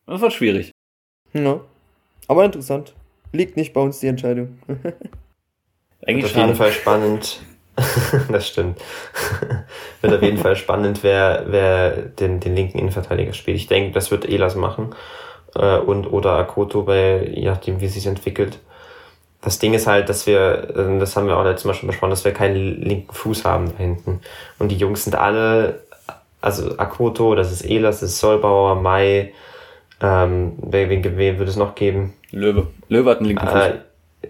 Das 0.07 0.22
wird 0.22 0.33
schwierig. 0.33 0.70
Ja. 1.35 1.61
Aber 2.27 2.43
interessant. 2.43 2.95
Liegt 3.33 3.59
nicht 3.59 3.75
bei 3.75 3.83
uns 3.83 4.01
die 4.01 4.07
Entscheidung. 4.07 4.59
Eigentlich 6.07 6.35
wird 6.35 6.37
auf 6.37 6.37
jeden 6.37 6.55
Fall 6.55 6.72
spannend. 6.72 7.43
das 8.31 8.49
stimmt. 8.49 8.81
wird 10.01 10.14
auf 10.14 10.22
jeden 10.22 10.39
Fall 10.39 10.57
spannend, 10.57 11.03
wer, 11.03 11.45
wer 11.49 11.91
den, 11.91 12.41
den 12.41 12.57
linken 12.57 12.79
Innenverteidiger 12.79 13.35
spielt. 13.35 13.59
Ich 13.59 13.66
denke, 13.66 13.93
das 13.93 14.11
wird 14.11 14.27
Elas 14.27 14.55
machen. 14.55 14.95
Äh, 15.55 15.77
und 15.81 16.07
oder 16.07 16.37
Akoto, 16.37 16.87
weil 16.87 17.31
je 17.35 17.45
nachdem, 17.45 17.83
wie 17.83 17.87
es 17.87 17.93
sich 17.93 18.07
entwickelt 18.07 18.61
das 19.45 19.59
Ding 19.59 19.74
ist 19.74 19.86
halt, 19.86 20.09
dass 20.09 20.26
wir, 20.26 20.74
ähm, 20.76 20.99
das 20.99 21.16
haben 21.16 21.26
wir 21.26 21.36
auch 21.36 21.45
letztes 21.45 21.66
Mal 21.66 21.74
schon 21.74 21.86
besprochen, 21.88 22.11
dass 22.11 22.24
wir 22.24 22.32
keinen 22.32 22.80
linken 22.80 23.12
Fuß 23.12 23.45
haben 23.45 23.70
da 23.70 23.76
hinten. 23.76 24.20
Und 24.59 24.70
die 24.70 24.76
Jungs 24.76 25.05
sind 25.05 25.14
alle, 25.16 25.82
also 26.40 26.78
Akoto, 26.78 27.34
das 27.34 27.53
ist 27.53 27.62
Elas, 27.62 28.01
das 28.01 28.11
ist 28.11 28.20
Solbauer, 28.20 28.76
Mai, 28.76 29.32
ähm, 30.01 30.53
wen, 30.62 30.88
wen, 30.88 31.16
wen 31.16 31.38
würde 31.38 31.51
es 31.51 31.57
noch 31.57 31.74
geben? 31.74 32.14
Löwe. 32.30 32.66
Löwe 32.88 33.11
hat 33.11 33.18
einen 33.18 33.28
linken 33.28 33.47
Fuß. 33.47 33.61
Äh, 33.61 33.74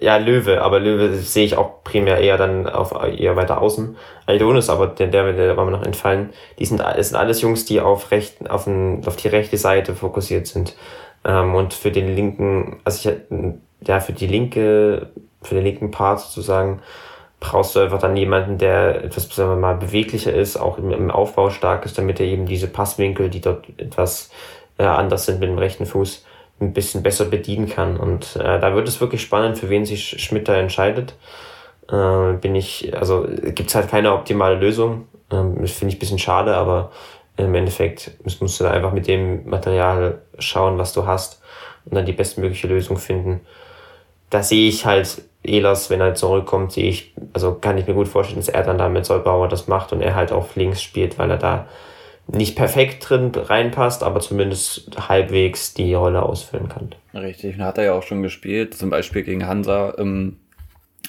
ja, 0.00 0.16
Löwe, 0.16 0.60
aber 0.60 0.80
Löwe 0.80 1.14
sehe 1.14 1.44
ich 1.44 1.56
auch 1.56 1.84
primär 1.84 2.18
eher 2.18 2.36
dann 2.36 2.68
auf 2.68 2.92
eher 2.92 3.36
weiter 3.36 3.60
außen. 3.60 3.96
Aldonis, 4.26 4.68
aber 4.68 4.88
der, 4.88 5.06
der, 5.06 5.32
der 5.32 5.56
war 5.56 5.64
mir 5.64 5.70
noch 5.70 5.84
entfallen. 5.84 6.30
Die 6.58 6.66
sind, 6.66 6.80
es 6.80 7.10
sind 7.10 7.16
alles 7.16 7.40
Jungs, 7.40 7.64
die 7.64 7.80
auf 7.80 8.10
rechten, 8.10 8.48
auf, 8.48 8.64
den, 8.64 9.02
auf 9.06 9.14
die 9.14 9.28
rechte 9.28 9.56
Seite 9.56 9.94
fokussiert 9.94 10.48
sind. 10.48 10.74
Ähm, 11.24 11.54
und 11.54 11.72
für 11.74 11.90
den 11.90 12.14
linken, 12.14 12.80
also 12.84 13.10
ich, 13.10 13.16
ja, 13.80 14.00
für 14.00 14.12
die 14.12 14.26
linke, 14.26 15.10
für 15.42 15.54
den 15.54 15.64
linken 15.64 15.90
Part 15.90 16.20
sozusagen, 16.20 16.80
brauchst 17.40 17.76
du 17.76 17.80
einfach 17.80 17.98
dann 17.98 18.16
jemanden, 18.16 18.56
der 18.56 19.04
etwas, 19.04 19.28
sagen 19.28 19.50
wir 19.50 19.56
mal, 19.56 19.76
beweglicher 19.76 20.32
ist, 20.32 20.56
auch 20.56 20.78
im, 20.78 20.90
im 20.90 21.10
Aufbau 21.10 21.50
stark 21.50 21.84
ist, 21.84 21.98
damit 21.98 22.18
er 22.18 22.26
eben 22.26 22.46
diese 22.46 22.68
Passwinkel, 22.68 23.28
die 23.28 23.42
dort 23.42 23.66
etwas 23.76 24.30
äh, 24.78 24.84
anders 24.84 25.26
sind 25.26 25.40
mit 25.40 25.50
dem 25.50 25.58
rechten 25.58 25.84
Fuß, 25.84 26.24
ein 26.60 26.72
bisschen 26.72 27.02
besser 27.02 27.26
bedienen 27.26 27.68
kann. 27.68 27.98
Und 27.98 28.36
äh, 28.36 28.58
da 28.58 28.74
wird 28.74 28.88
es 28.88 29.00
wirklich 29.00 29.20
spannend, 29.20 29.58
für 29.58 29.68
wen 29.68 29.84
sich 29.84 30.22
Schmidt 30.22 30.48
da 30.48 30.54
entscheidet. 30.54 31.16
Äh, 31.90 32.34
bin 32.40 32.54
ich, 32.54 32.96
also 32.96 33.26
gibt's 33.28 33.74
halt 33.74 33.90
keine 33.90 34.14
optimale 34.14 34.54
Lösung. 34.54 35.06
Ähm, 35.30 35.58
das 35.60 35.72
finde 35.72 35.90
ich 35.92 35.96
ein 35.96 36.00
bisschen 36.00 36.18
schade, 36.18 36.54
aber 36.56 36.92
im 37.36 37.54
Endeffekt 37.54 38.12
musst 38.24 38.60
du 38.60 38.64
da 38.64 38.70
einfach 38.70 38.92
mit 38.92 39.06
dem 39.06 39.48
Material 39.48 40.22
schauen, 40.38 40.78
was 40.78 40.92
du 40.92 41.04
hast 41.04 41.42
und 41.84 41.94
dann 41.94 42.06
die 42.06 42.12
bestmögliche 42.12 42.68
Lösung 42.68 42.96
finden 42.96 43.40
da 44.30 44.42
sehe 44.42 44.68
ich 44.68 44.86
halt 44.86 45.22
Elas, 45.42 45.90
wenn 45.90 46.00
er 46.00 46.14
zurückkommt, 46.14 46.72
sehe 46.72 46.88
ich, 46.88 47.14
also 47.34 47.54
kann 47.54 47.76
ich 47.76 47.86
mir 47.86 47.94
gut 47.94 48.08
vorstellen, 48.08 48.40
dass 48.40 48.48
er 48.48 48.62
dann 48.62 48.78
da 48.78 48.88
mit 48.88 49.04
Solbauer 49.04 49.48
das 49.48 49.68
macht 49.68 49.92
und 49.92 50.00
er 50.00 50.14
halt 50.14 50.32
auf 50.32 50.56
links 50.56 50.82
spielt, 50.82 51.18
weil 51.18 51.30
er 51.30 51.36
da 51.36 51.68
nicht 52.26 52.56
perfekt 52.56 53.08
drin 53.08 53.32
reinpasst, 53.34 54.02
aber 54.02 54.20
zumindest 54.20 54.90
halbwegs 55.08 55.74
die 55.74 55.92
Rolle 55.92 56.22
ausfüllen 56.22 56.68
kann. 56.70 56.94
Richtig, 57.12 57.56
und 57.56 57.62
hat 57.62 57.76
er 57.76 57.84
ja 57.84 57.92
auch 57.92 58.02
schon 58.02 58.22
gespielt, 58.22 58.74
zum 58.74 58.88
Beispiel 58.88 59.22
gegen 59.22 59.46
Hansa 59.46 59.90
im 59.90 60.38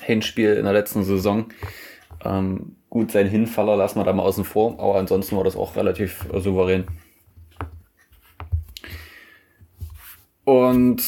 Hinspiel 0.02 0.56
in 0.56 0.66
der 0.66 0.74
letzten 0.74 1.04
Saison. 1.06 1.46
Ähm, 2.24 2.76
gut, 2.90 3.12
sein 3.12 3.30
Hinfaller 3.30 3.78
lassen 3.78 4.00
wir 4.00 4.04
da 4.04 4.12
mal 4.12 4.24
außen 4.24 4.44
vor, 4.44 4.78
aber 4.78 4.96
ansonsten 4.96 5.38
war 5.38 5.46
das 5.46 5.56
auch 5.56 5.78
relativ 5.78 6.26
souverän. 6.34 6.86
Und 10.44 11.02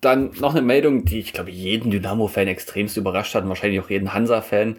dann 0.00 0.30
noch 0.40 0.54
eine 0.54 0.62
Meldung, 0.62 1.04
die 1.04 1.18
ich 1.18 1.32
glaube 1.32 1.50
jeden 1.50 1.90
Dynamo-Fan 1.90 2.48
extremst 2.48 2.96
überrascht 2.96 3.34
hat 3.34 3.42
und 3.42 3.48
wahrscheinlich 3.48 3.80
auch 3.80 3.90
jeden 3.90 4.14
Hansa-Fan. 4.14 4.78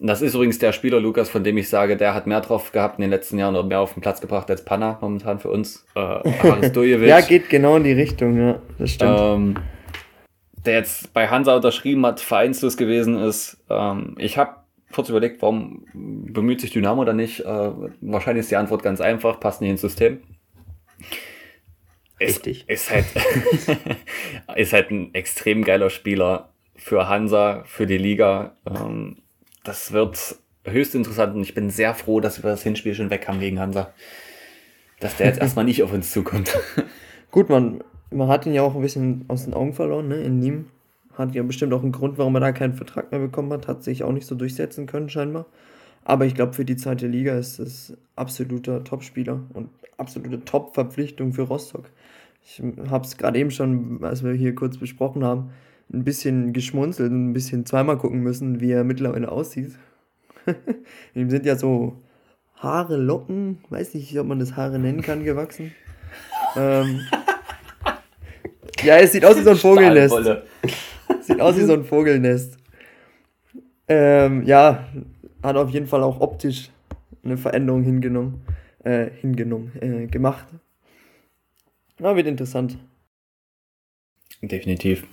Das 0.00 0.22
ist 0.22 0.34
übrigens 0.34 0.58
der 0.58 0.72
Spieler 0.72 1.00
Lukas, 1.00 1.28
von 1.30 1.44
dem 1.44 1.56
ich 1.56 1.68
sage, 1.68 1.96
der 1.96 2.14
hat 2.14 2.26
mehr 2.26 2.40
drauf 2.40 2.72
gehabt 2.72 2.98
in 2.98 3.02
den 3.02 3.10
letzten 3.10 3.38
Jahren 3.38 3.54
oder 3.54 3.66
mehr 3.66 3.80
auf 3.80 3.94
den 3.94 4.00
Platz 4.00 4.20
gebracht 4.20 4.50
als 4.50 4.64
Panna 4.64 4.98
momentan 5.00 5.38
für 5.38 5.50
uns. 5.50 5.86
Äh, 5.94 6.00
ja, 7.06 7.20
geht 7.20 7.48
genau 7.48 7.76
in 7.76 7.84
die 7.84 7.92
Richtung, 7.92 8.36
ja, 8.36 8.58
das 8.78 8.90
stimmt. 8.90 9.18
Ähm, 9.20 9.54
der 10.64 10.74
jetzt 10.74 11.12
bei 11.12 11.28
Hansa 11.28 11.54
unterschrieben 11.56 12.04
hat, 12.06 12.20
vereinslos 12.20 12.76
gewesen 12.76 13.18
ist. 13.18 13.58
Ähm, 13.70 14.16
ich 14.18 14.36
habe 14.36 14.56
kurz 14.92 15.08
überlegt, 15.08 15.42
warum 15.42 15.84
bemüht 15.92 16.60
sich 16.60 16.70
Dynamo 16.70 17.04
da 17.04 17.12
nicht? 17.12 17.40
Äh, 17.40 17.70
wahrscheinlich 18.00 18.42
ist 18.42 18.50
die 18.50 18.56
Antwort 18.56 18.82
ganz 18.82 19.00
einfach, 19.00 19.38
passt 19.40 19.60
nicht 19.60 19.70
ins 19.70 19.80
System. 19.80 20.22
Richtig. 22.20 22.68
Ist, 22.68 22.90
ist, 22.90 22.90
halt, 22.90 23.06
ist 24.56 24.72
halt 24.72 24.90
ein 24.90 25.14
extrem 25.14 25.64
geiler 25.64 25.90
Spieler 25.90 26.50
für 26.76 27.08
Hansa, 27.08 27.64
für 27.66 27.86
die 27.86 27.98
Liga. 27.98 28.56
Ähm, 28.66 29.16
das 29.64 29.92
wird 29.92 30.36
höchst 30.64 30.94
interessant 30.94 31.34
und 31.34 31.42
ich 31.42 31.54
bin 31.54 31.70
sehr 31.70 31.94
froh, 31.94 32.20
dass 32.20 32.42
wir 32.42 32.50
das 32.50 32.62
Hinspiel 32.62 32.94
schon 32.94 33.10
weg 33.10 33.26
haben 33.28 33.40
gegen 33.40 33.58
Hansa. 33.58 33.92
Dass 35.00 35.16
der 35.16 35.26
jetzt 35.26 35.40
erstmal 35.40 35.64
nicht 35.64 35.82
auf 35.82 35.92
uns 35.92 36.12
zukommt. 36.12 36.56
Gut, 37.30 37.48
man, 37.48 37.82
man 38.10 38.28
hat 38.28 38.46
ihn 38.46 38.54
ja 38.54 38.62
auch 38.62 38.74
ein 38.74 38.82
bisschen 38.82 39.24
aus 39.28 39.44
den 39.44 39.54
Augen 39.54 39.74
verloren, 39.74 40.08
ne? 40.08 40.22
In 40.22 40.40
Nîmes. 40.40 40.64
Hat 41.14 41.32
ja 41.34 41.44
bestimmt 41.44 41.72
auch 41.72 41.82
einen 41.82 41.92
Grund, 41.92 42.18
warum 42.18 42.34
er 42.34 42.40
da 42.40 42.50
keinen 42.50 42.74
Vertrag 42.74 43.12
mehr 43.12 43.20
bekommen 43.20 43.52
hat. 43.52 43.68
Hat 43.68 43.84
sich 43.84 44.02
auch 44.02 44.10
nicht 44.10 44.26
so 44.26 44.34
durchsetzen 44.34 44.86
können, 44.86 45.08
scheinbar. 45.08 45.46
Aber 46.04 46.26
ich 46.26 46.34
glaube, 46.34 46.54
für 46.54 46.64
die 46.64 46.76
zweite 46.76 47.06
Liga 47.06 47.38
ist 47.38 47.60
es 47.60 47.96
absoluter 48.16 48.82
Topspieler 48.82 49.40
und 49.52 49.70
absolute 49.96 50.44
Top-Verpflichtung 50.44 51.32
für 51.32 51.42
Rostock. 51.42 51.90
Ich 52.44 52.62
habe 52.90 53.06
es 53.06 53.16
gerade 53.16 53.38
eben 53.38 53.50
schon, 53.50 54.04
als 54.04 54.22
wir 54.22 54.32
hier 54.32 54.54
kurz 54.54 54.76
besprochen 54.76 55.24
haben, 55.24 55.50
ein 55.92 56.04
bisschen 56.04 56.52
geschmunzelt 56.52 57.10
und 57.10 57.30
ein 57.30 57.32
bisschen 57.32 57.64
zweimal 57.66 57.96
gucken 57.96 58.20
müssen, 58.20 58.60
wie 58.60 58.70
er 58.70 58.84
mittlerweile 58.84 59.30
aussieht. 59.32 59.72
Ihm 61.14 61.30
sind 61.30 61.46
ja 61.46 61.56
so 61.56 61.98
Haare, 62.56 62.96
Locken, 62.96 63.58
weiß 63.70 63.94
nicht, 63.94 64.18
ob 64.18 64.26
man 64.26 64.38
das 64.38 64.56
Haare 64.56 64.78
nennen 64.78 65.02
kann, 65.02 65.24
gewachsen. 65.24 65.72
ähm, 66.56 67.00
ja, 68.82 68.98
es 68.98 69.12
sieht 69.12 69.24
aus 69.24 69.36
wie 69.38 69.42
so 69.42 69.50
ein 69.50 69.56
Vogelnest. 69.56 70.14
Sieht 71.20 71.40
aus 71.40 71.56
wie 71.56 71.62
so 71.62 71.72
ein 71.72 71.84
Vogelnest. 71.84 72.58
Ähm, 73.88 74.42
ja, 74.44 74.86
hat 75.42 75.56
auf 75.56 75.70
jeden 75.70 75.86
Fall 75.86 76.02
auch 76.02 76.20
optisch 76.20 76.70
eine 77.24 77.36
Veränderung 77.36 77.82
hingenommen, 77.82 78.42
äh, 78.82 79.10
hingenommen, 79.10 79.72
äh, 79.80 80.06
gemacht. 80.06 80.46
Na, 81.98 82.16
wird 82.16 82.26
interessant. 82.26 82.76
Definitiv. 84.42 85.04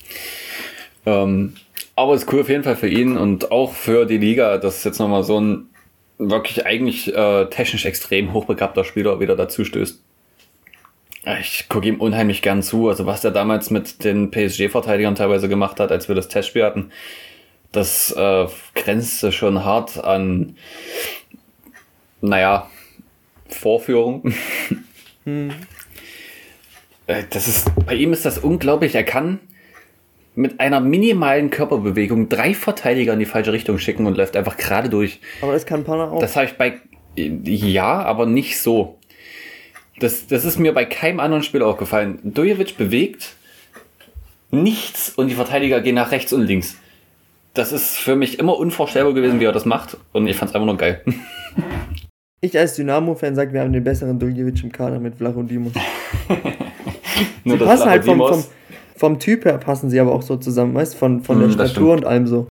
Ähm, 1.06 1.56
aber 1.96 2.14
es 2.14 2.24
ist 2.24 2.34
cool 2.34 2.42
auf 2.42 2.50
jeden 2.50 2.64
Fall 2.64 2.76
für 2.76 2.90
ihn 2.90 3.18
und 3.18 3.52
auch 3.52 3.74
für 3.74 4.06
die 4.06 4.18
Liga, 4.18 4.58
dass 4.58 4.84
jetzt 4.84 5.00
nochmal 5.00 5.24
so 5.24 5.40
ein 5.40 5.70
wirklich 6.18 6.66
eigentlich 6.66 7.14
äh, 7.16 7.46
technisch 7.50 7.86
extrem 7.86 8.34
hochbegabter 8.34 8.84
Spieler 8.84 9.20
wieder 9.20 9.36
dazu 9.36 9.66
stößt. 9.66 10.04
Ich 11.40 11.70
gucke 11.70 11.88
ihm 11.88 12.00
unheimlich 12.00 12.42
gern 12.42 12.64
zu. 12.64 12.90
Also 12.90 13.06
was 13.06 13.24
er 13.24 13.32
damals 13.32 13.70
mit 13.70 14.04
den 14.04 14.32
PSG-Verteidigern 14.32 15.16
teilweise 15.16 15.50
gemacht 15.50 15.80
hat, 15.80 15.92
als 15.92 16.08
wir 16.08 16.16
das 16.16 16.28
Testspiel 16.28 16.64
hatten, 16.64 16.92
das 17.72 18.12
äh, 18.12 18.48
grenzte 18.76 19.32
schon 19.32 19.64
hart 19.64 20.04
an, 20.04 20.56
naja, 22.22 22.70
Vorführung. 23.48 24.34
Hm. 25.26 25.52
Äh, 27.12 27.24
das 27.30 27.48
ist, 27.48 27.72
bei 27.86 27.96
ihm 27.96 28.14
ist 28.14 28.26
das 28.26 28.38
unglaublich. 28.38 28.96
Er 28.96 29.04
kann 29.04 29.40
mit 30.34 30.60
einer 30.60 30.80
minimalen 30.80 31.50
Körperbewegung 31.50 32.30
drei 32.30 32.54
Verteidiger 32.54 33.14
in 33.14 33.20
die 33.20 33.26
falsche 33.26 33.52
Richtung 33.52 33.78
schicken 33.78 34.06
und 34.06 34.16
läuft 34.16 34.38
einfach 34.38 34.58
gerade 34.58 34.90
durch. 34.90 35.20
Aber 35.42 35.52
das 35.52 35.66
kann 35.66 35.84
Panna 35.84 36.10
auch. 36.10 36.20
Das 36.20 36.36
habe 36.36 36.46
ich 36.46 36.54
bei, 36.54 36.80
ja, 37.16 38.02
aber 38.02 38.26
nicht 38.26 38.60
so. 38.60 38.98
Das, 40.00 40.28
das 40.28 40.46
ist 40.46 40.58
mir 40.58 40.74
bei 40.74 40.86
keinem 40.86 41.20
anderen 41.20 41.44
Spieler 41.44 41.68
aufgefallen. 41.68 42.20
Dujevic 42.24 42.78
bewegt 42.78 43.36
nichts 44.52 45.10
und 45.10 45.28
die 45.28 45.36
Verteidiger 45.36 45.82
gehen 45.82 45.96
nach 45.96 46.12
rechts 46.12 46.32
und 46.32 46.44
links. 46.44 46.78
Das 47.54 47.74
ist 47.74 47.98
für 47.98 48.16
mich 48.16 48.40
immer 48.40 48.58
unvorstellbar 48.58 49.14
gewesen, 49.14 49.42
wie 49.42 49.46
er 49.46 49.52
das 49.52 49.66
macht 49.66 49.98
und 50.14 50.28
ich 50.28 50.38
fand 50.38 50.50
es 50.50 50.56
einfach 50.56 50.66
nur 50.66 50.78
geil. 50.78 51.04
Ich 52.40 52.58
als 52.58 52.76
Dynamo-Fan 52.76 53.36
sage, 53.36 53.54
wir 53.54 53.62
haben 53.62 53.74
den 53.74 53.84
besseren 53.84 54.18
Duljevic 54.18 54.64
im 54.64 54.72
Kader 54.72 55.00
mit 55.00 55.16
Flach 55.16 55.36
und 55.36 55.50
Dimos. 55.50 55.74
sie 57.46 57.58
passen 57.58 57.90
halt 57.90 58.06
vom, 58.06 58.20
vom, 58.20 58.44
vom, 58.96 59.20
Typ 59.20 59.46
her 59.46 59.58
passen 59.58 59.90
sie 59.90 60.00
aber 60.00 60.14
auch 60.14 60.22
so 60.22 60.38
zusammen, 60.38 60.74
weißt 60.74 60.96
von, 60.96 61.22
von 61.22 61.40
der 61.40 61.50
mm, 61.50 61.54
Statur 61.54 61.94
und 61.94 62.06
allem 62.06 62.28
so. 62.28 62.48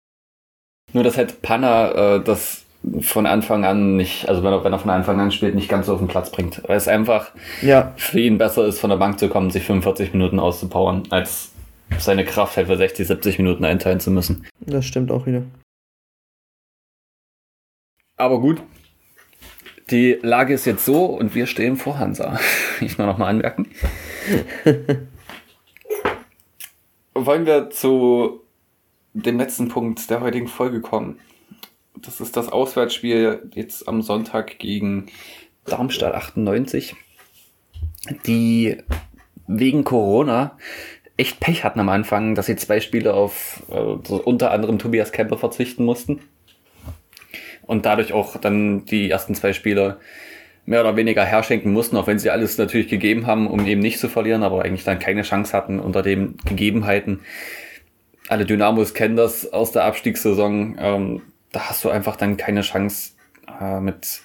Nur, 0.94 1.04
dass 1.04 1.18
halt 1.18 1.42
Panna 1.42 2.16
äh, 2.16 2.24
das 2.24 2.66
von 3.02 3.26
Anfang 3.26 3.66
an 3.66 3.96
nicht, 3.96 4.30
also 4.30 4.44
wenn 4.44 4.52
er, 4.52 4.64
wenn 4.64 4.74
er 4.74 4.80
von 4.80 4.92
Anfang 4.92 5.20
an 5.20 5.32
spielt, 5.32 5.56
nicht 5.56 5.70
ganz 5.70 5.88
so 5.88 5.94
auf 5.94 6.00
den 6.00 6.08
Platz 6.08 6.30
bringt. 6.32 6.62
Weil 6.68 6.78
es 6.78 6.88
einfach 6.88 7.32
ja. 7.62 7.94
für 7.98 8.20
ihn 8.20 8.38
besser 8.38 8.66
ist, 8.66 8.80
von 8.80 8.90
der 8.90 8.98
Bank 8.98 9.20
zu 9.20 9.28
kommen, 9.28 9.50
sich 9.50 9.64
45 9.64 10.14
Minuten 10.14 10.40
auszupowern, 10.40 11.04
als 11.10 11.52
seine 11.98 12.26
Kraft 12.26 12.58
halt 12.58 12.68
für 12.68 12.78
60, 12.78 13.08
70 13.08 13.40
Minuten 13.40 13.66
einteilen 13.66 14.00
zu 14.00 14.12
müssen. 14.12 14.46
Das 14.60 14.86
stimmt 14.86 15.12
auch 15.12 15.26
wieder. 15.26 15.44
Aber 18.18 18.40
gut, 18.40 18.62
die 19.92 20.18
Lage 20.22 20.54
ist 20.54 20.66
jetzt 20.66 20.86
so 20.86 21.06
und 21.06 21.36
wir 21.36 21.46
stehen 21.46 21.78
vor 21.78 22.00
Hansa. 22.00 22.40
Ich 22.82 22.98
nur 22.98 23.08
noch 23.08 23.18
mal 23.18 23.28
anmerken. 23.28 23.70
Wollen 27.14 27.46
wir 27.46 27.70
zu 27.70 28.42
dem 29.14 29.38
letzten 29.38 29.70
Punkt 29.70 30.10
der 30.10 30.20
heutigen 30.20 30.50
Folge 30.50 30.82
kommen? 30.82 31.20
Das 31.96 32.20
ist 32.20 32.36
das 32.36 32.50
Auswärtsspiel 32.50 33.50
jetzt 33.54 33.88
am 33.88 34.02
Sonntag 34.02 34.60
gegen 34.60 35.06
Darmstadt 35.64 36.14
98, 36.14 36.96
die 38.28 38.78
wegen 39.48 39.86
Corona 39.86 40.58
echt 41.16 41.40
Pech 41.40 41.64
hatten 41.64 41.80
am 41.80 41.88
Anfang, 41.88 42.36
dass 42.36 42.48
sie 42.48 42.58
zwei 42.58 42.82
Spiele 42.82 43.14
auf 43.14 43.64
äh, 43.70 43.76
unter 43.80 44.52
anderem 44.52 44.80
Tobias 44.80 45.14
Kemper 45.14 45.38
verzichten 45.38 45.86
mussten 45.86 46.20
und 47.66 47.86
dadurch 47.86 48.14
auch 48.14 48.38
dann 48.38 48.86
die 48.86 49.10
ersten 49.10 49.36
zwei 49.36 49.54
Spiele 49.54 49.98
mehr 50.66 50.82
oder 50.82 50.96
weniger 50.96 51.24
herschenken 51.24 51.72
mussten, 51.72 51.96
auch 51.96 52.08
wenn 52.08 52.20
sie 52.20 52.30
alles 52.30 52.58
natürlich 52.58 52.88
gegeben 52.88 53.28
haben, 53.28 53.48
um 53.48 53.66
eben 53.66 53.82
nicht 53.82 54.00
zu 54.00 54.10
verlieren, 54.10 54.44
aber 54.44 54.64
eigentlich 54.64 54.84
dann 54.84 55.00
keine 55.00 55.22
Chance 55.22 55.54
hatten 55.54 55.80
unter 55.80 56.02
den 56.02 56.38
Gegebenheiten. 56.46 57.20
Alle 58.28 58.46
Dynamos 58.46 58.94
kennen 58.96 59.16
das 59.16 59.54
aus 59.54 59.72
der 59.72 59.84
Abstiegssaison. 59.84 60.78
Ähm, 60.80 61.22
da 61.52 61.70
hast 61.70 61.84
du 61.86 61.90
einfach 61.90 62.16
dann 62.16 62.38
keine 62.38 62.62
Chance 62.62 63.12
äh, 63.62 63.80
mit 63.80 64.22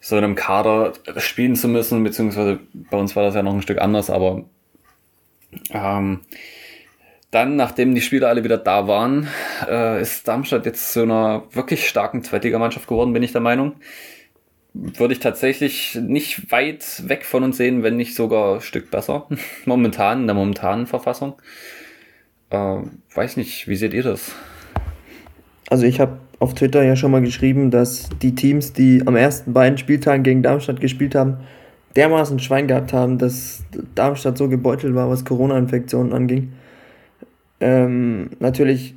so 0.00 0.16
einem 0.16 0.34
Kader 0.34 0.92
spielen 1.16 1.56
zu 1.56 1.68
müssen, 1.68 2.02
beziehungsweise 2.04 2.58
bei 2.72 2.98
uns 2.98 3.16
war 3.16 3.22
das 3.22 3.34
ja 3.34 3.42
noch 3.42 3.54
ein 3.54 3.62
Stück 3.62 3.80
anders, 3.80 4.10
aber 4.10 4.44
ähm, 5.72 6.20
dann, 7.32 7.56
nachdem 7.56 7.94
die 7.94 8.02
Spieler 8.02 8.28
alle 8.28 8.44
wieder 8.44 8.58
da 8.58 8.86
waren, 8.86 9.26
äh, 9.66 10.00
ist 10.02 10.28
Darmstadt 10.28 10.66
jetzt 10.66 10.92
zu 10.92 11.02
einer 11.02 11.44
wirklich 11.50 11.88
starken 11.88 12.22
Zweitligamannschaft 12.22 12.86
geworden, 12.86 13.14
bin 13.14 13.22
ich 13.22 13.32
der 13.32 13.40
Meinung. 13.40 13.72
Würde 14.74 15.14
ich 15.14 15.20
tatsächlich 15.20 15.94
nicht 15.94 16.52
weit 16.52 17.08
weg 17.08 17.24
von 17.24 17.42
uns 17.42 17.56
sehen, 17.56 17.82
wenn 17.82 17.96
nicht 17.96 18.14
sogar 18.14 18.56
ein 18.56 18.60
Stück 18.60 18.90
besser. 18.90 19.28
Momentan, 19.64 20.20
in 20.20 20.26
der 20.26 20.36
momentanen 20.36 20.86
Verfassung. 20.86 21.40
Äh, 22.50 22.76
weiß 23.14 23.38
nicht, 23.38 23.66
wie 23.66 23.76
seht 23.76 23.94
ihr 23.94 24.02
das? 24.02 24.32
Also 25.70 25.86
ich 25.86 26.00
habe 26.00 26.18
auf 26.38 26.52
Twitter 26.52 26.82
ja 26.82 26.96
schon 26.96 27.12
mal 27.12 27.22
geschrieben, 27.22 27.70
dass 27.70 28.10
die 28.20 28.34
Teams, 28.34 28.74
die 28.74 29.02
am 29.06 29.16
ersten 29.16 29.54
beiden 29.54 29.78
Spieltagen 29.78 30.22
gegen 30.22 30.42
Darmstadt 30.42 30.82
gespielt 30.82 31.14
haben, 31.14 31.38
dermaßen 31.96 32.40
Schwein 32.40 32.68
gehabt 32.68 32.92
haben, 32.92 33.16
dass 33.16 33.64
Darmstadt 33.94 34.36
so 34.36 34.50
gebeutelt 34.50 34.94
war, 34.94 35.08
was 35.08 35.24
Corona-Infektionen 35.24 36.12
anging. 36.12 36.52
Ähm, 37.62 38.30
natürlich 38.40 38.96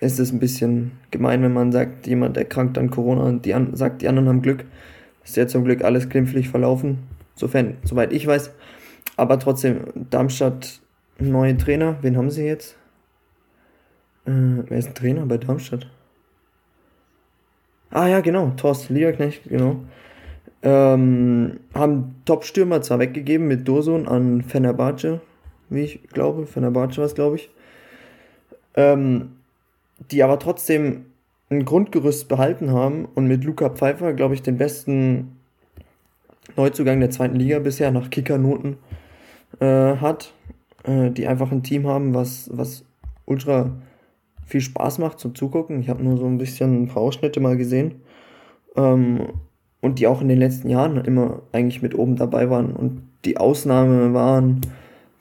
ist 0.00 0.20
es 0.20 0.30
ein 0.30 0.38
bisschen 0.38 0.92
gemein, 1.10 1.42
wenn 1.42 1.54
man 1.54 1.72
sagt, 1.72 2.06
jemand 2.06 2.36
erkrankt 2.36 2.76
an 2.76 2.90
Corona 2.90 3.22
und 3.22 3.46
die 3.46 3.54
an, 3.54 3.74
sagt, 3.74 4.02
die 4.02 4.08
anderen 4.08 4.28
haben 4.28 4.42
Glück. 4.42 4.66
Ist 5.24 5.36
ja 5.36 5.46
zum 5.46 5.64
Glück 5.64 5.82
alles 5.82 6.10
glimpflich 6.10 6.50
verlaufen, 6.50 6.98
sofern, 7.34 7.78
soweit 7.82 8.12
ich 8.12 8.26
weiß. 8.26 8.52
Aber 9.16 9.38
trotzdem, 9.38 9.80
Darmstadt, 10.10 10.80
neue 11.18 11.56
Trainer, 11.56 11.96
wen 12.02 12.18
haben 12.18 12.30
sie 12.30 12.44
jetzt? 12.44 12.76
Äh, 14.26 14.32
wer 14.68 14.76
ist 14.76 14.88
ein 14.88 14.94
Trainer 14.94 15.24
bei 15.24 15.38
Darmstadt? 15.38 15.86
Ah 17.90 18.08
ja, 18.08 18.20
genau, 18.20 18.52
Thorsten 18.58 18.92
Liederknecht, 18.92 19.48
genau. 19.48 19.76
Ähm, 20.62 21.60
haben 21.72 22.16
Top-Stürmer 22.26 22.82
zwar 22.82 22.98
weggegeben 22.98 23.48
mit 23.48 23.66
Dosun 23.66 24.06
an 24.06 24.42
Fenerbahce, 24.42 25.22
wie 25.70 25.82
ich 25.82 26.02
glaube. 26.08 26.46
Fenerbahce 26.46 26.98
war 26.98 27.06
es, 27.06 27.14
glaube 27.14 27.36
ich. 27.36 27.53
Ähm, 28.76 29.36
die 30.10 30.22
aber 30.22 30.38
trotzdem 30.38 31.06
ein 31.50 31.64
Grundgerüst 31.64 32.28
behalten 32.28 32.72
haben 32.72 33.06
und 33.14 33.26
mit 33.26 33.44
Luca 33.44 33.70
Pfeiffer, 33.70 34.12
glaube 34.12 34.34
ich, 34.34 34.42
den 34.42 34.58
besten 34.58 35.36
Neuzugang 36.56 37.00
der 37.00 37.10
zweiten 37.10 37.36
Liga 37.36 37.58
bisher 37.60 37.90
nach 37.90 38.10
Kickernoten 38.10 38.76
äh, 39.60 39.96
hat. 39.96 40.32
Äh, 40.84 41.10
die 41.10 41.26
einfach 41.26 41.50
ein 41.50 41.62
Team 41.62 41.86
haben, 41.86 42.14
was, 42.14 42.50
was 42.52 42.84
ultra 43.24 43.70
viel 44.46 44.60
Spaß 44.60 44.98
macht 44.98 45.18
zum 45.18 45.34
Zugucken. 45.34 45.80
Ich 45.80 45.88
habe 45.88 46.04
nur 46.04 46.18
so 46.18 46.26
ein 46.26 46.38
bisschen 46.38 46.82
ein 46.82 46.88
paar 46.88 47.02
Ausschnitte 47.02 47.40
mal 47.40 47.56
gesehen. 47.56 48.02
Ähm, 48.76 49.28
und 49.80 49.98
die 49.98 50.06
auch 50.06 50.20
in 50.20 50.28
den 50.28 50.38
letzten 50.38 50.68
Jahren 50.70 50.96
immer 51.04 51.42
eigentlich 51.52 51.82
mit 51.82 51.94
oben 51.94 52.16
dabei 52.16 52.48
waren 52.48 52.74
und 52.74 53.02
die 53.24 53.36
Ausnahme 53.36 54.14
waren 54.14 54.62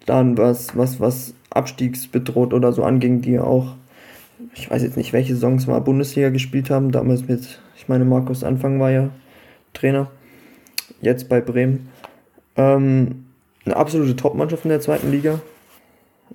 dann 0.05 0.37
was, 0.37 0.75
was, 0.77 0.99
was 0.99 1.33
abstiegsbedroht 1.49 2.53
oder 2.53 2.73
so 2.73 2.83
anging, 2.83 3.21
die 3.21 3.39
auch, 3.39 3.75
ich 4.53 4.69
weiß 4.69 4.83
jetzt 4.83 4.97
nicht, 4.97 5.13
welche 5.13 5.35
Songs 5.35 5.67
mal 5.67 5.79
Bundesliga 5.79 6.29
gespielt 6.29 6.69
haben, 6.69 6.91
damals 6.91 7.27
mit, 7.27 7.59
ich 7.75 7.87
meine, 7.87 8.05
Markus 8.05 8.43
Anfang 8.43 8.79
war 8.79 8.91
ja 8.91 9.09
Trainer, 9.73 10.11
jetzt 11.01 11.29
bei 11.29 11.41
Bremen. 11.41 11.89
Ähm, 12.55 13.25
eine 13.65 13.75
absolute 13.75 14.15
Top-Mannschaft 14.15 14.65
in 14.65 14.69
der 14.69 14.81
zweiten 14.81 15.11
Liga. 15.11 15.39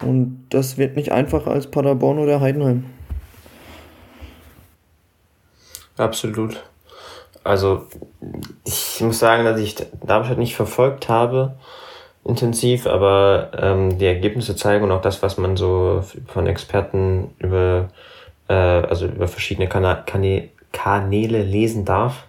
Und 0.02 0.46
das 0.50 0.78
wird 0.78 0.96
nicht 0.96 1.12
einfacher 1.12 1.50
als 1.50 1.66
Paderborn 1.66 2.18
oder 2.18 2.40
Heidenheim. 2.40 2.84
Absolut. 5.96 6.62
Also 7.42 7.86
ich 8.64 9.00
muss 9.00 9.18
sagen, 9.18 9.44
dass 9.44 9.60
ich 9.60 9.74
Darmstadt 10.04 10.38
nicht 10.38 10.54
verfolgt 10.54 11.08
habe 11.08 11.56
intensiv, 12.28 12.86
aber 12.86 13.50
ähm, 13.58 13.98
die 13.98 14.06
Ergebnisse 14.06 14.54
zeigen 14.54 14.84
und 14.84 14.92
auch 14.92 15.00
das, 15.00 15.22
was 15.22 15.38
man 15.38 15.56
so 15.56 16.04
von 16.26 16.46
Experten 16.46 17.34
über 17.38 17.88
äh, 18.48 18.52
also 18.52 19.06
über 19.06 19.28
verschiedene 19.28 19.68
Kana 19.68 19.94
Kanä 19.94 20.50
Kanäle 20.72 21.42
lesen 21.42 21.84
darf, 21.84 22.26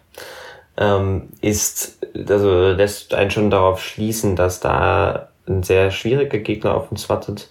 ähm, 0.78 1.30
ist 1.42 2.00
also 2.30 2.70
lässt 2.70 3.14
einen 3.14 3.32
schon 3.32 3.50
darauf 3.50 3.84
schließen, 3.84 4.36
dass 4.36 4.60
da 4.60 5.30
ein 5.48 5.64
sehr 5.64 5.92
schwieriger 5.92 6.40
Gegner 6.40 6.76
auf 6.76 6.92
uns 6.92 7.10
wartet, 7.10 7.50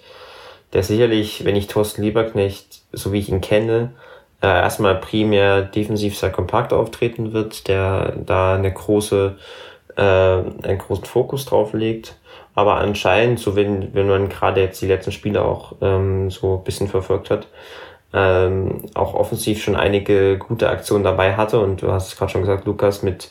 der 0.72 0.82
sicherlich, 0.82 1.44
wenn 1.44 1.56
ich 1.56 1.66
Thorsten 1.66 2.02
Lieberknecht, 2.02 2.82
so 2.92 3.12
wie 3.12 3.18
ich 3.18 3.28
ihn 3.28 3.40
kenne, 3.40 3.92
äh, 4.42 4.46
erstmal 4.46 4.94
primär 4.96 5.62
defensiv 5.62 6.16
sehr 6.16 6.30
kompakt 6.30 6.72
auftreten 6.72 7.32
wird, 7.32 7.68
der 7.68 8.14
da 8.24 8.54
eine 8.54 8.72
große, 8.72 9.36
äh, 9.96 10.02
einen 10.02 10.78
großen 10.78 11.04
Fokus 11.04 11.44
drauf 11.44 11.72
legt. 11.72 12.16
Aber 12.58 12.78
anscheinend, 12.78 13.38
so 13.38 13.54
wenn, 13.54 13.94
wenn 13.94 14.08
man 14.08 14.28
gerade 14.28 14.60
jetzt 14.60 14.82
die 14.82 14.88
letzten 14.88 15.12
Spiele 15.12 15.44
auch 15.44 15.76
ähm, 15.80 16.28
so 16.28 16.56
ein 16.56 16.64
bisschen 16.64 16.88
verfolgt 16.88 17.30
hat, 17.30 17.46
ähm, 18.12 18.86
auch 18.94 19.14
offensiv 19.14 19.62
schon 19.62 19.76
einige 19.76 20.38
gute 20.38 20.68
Aktionen 20.68 21.04
dabei 21.04 21.36
hatte. 21.36 21.60
Und 21.60 21.82
du 21.82 21.92
hast 21.92 22.08
es 22.08 22.16
gerade 22.16 22.32
schon 22.32 22.40
gesagt, 22.40 22.66
Lukas, 22.66 23.04
mit, 23.04 23.30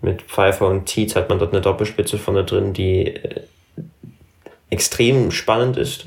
mit 0.00 0.22
Pfeiffer 0.22 0.68
und 0.68 0.86
Tietz 0.86 1.14
hat 1.16 1.28
man 1.28 1.38
dort 1.38 1.52
eine 1.52 1.60
Doppelspitze 1.60 2.16
vorne 2.16 2.44
drin, 2.44 2.72
die 2.72 3.08
äh, 3.08 3.42
extrem 4.70 5.32
spannend 5.32 5.76
ist. 5.76 6.06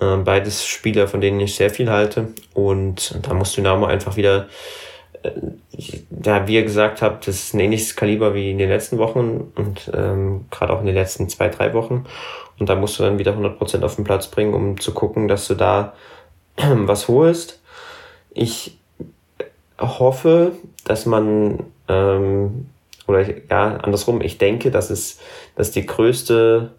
Äh, 0.00 0.16
beides 0.24 0.66
Spieler, 0.66 1.06
von 1.06 1.20
denen 1.20 1.38
ich 1.38 1.54
sehr 1.54 1.68
viel 1.68 1.90
halte. 1.90 2.28
Und 2.54 3.14
da 3.28 3.34
muss 3.34 3.52
Dynamo 3.52 3.84
einfach 3.84 4.16
wieder, 4.16 4.48
ja, 6.24 6.46
wie 6.46 6.54
ihr 6.54 6.62
gesagt 6.62 7.02
habt, 7.02 7.26
das 7.26 7.36
ist 7.36 7.54
ein 7.54 7.60
ähnliches 7.60 7.96
Kaliber 7.96 8.34
wie 8.34 8.50
in 8.50 8.58
den 8.58 8.68
letzten 8.68 8.98
Wochen 8.98 9.52
und 9.54 9.90
ähm, 9.94 10.46
gerade 10.50 10.72
auch 10.72 10.80
in 10.80 10.86
den 10.86 10.94
letzten 10.94 11.28
zwei, 11.28 11.48
drei 11.48 11.74
Wochen. 11.74 12.04
Und 12.58 12.68
da 12.68 12.74
musst 12.74 12.98
du 12.98 13.04
dann 13.04 13.18
wieder 13.18 13.32
100% 13.32 13.82
auf 13.82 13.96
den 13.96 14.04
Platz 14.04 14.26
bringen, 14.28 14.54
um 14.54 14.80
zu 14.80 14.92
gucken, 14.92 15.28
dass 15.28 15.46
du 15.46 15.54
da 15.54 15.94
was 16.56 17.08
holst. 17.08 17.60
Ich 18.32 18.78
hoffe, 19.78 20.52
dass 20.84 21.06
man, 21.06 21.64
ähm, 21.88 22.66
oder 23.06 23.24
ja, 23.50 23.76
andersrum, 23.76 24.20
ich 24.20 24.38
denke, 24.38 24.70
dass 24.70 24.90
es, 24.90 25.20
dass 25.54 25.70
die 25.70 25.86
größte 25.86 26.72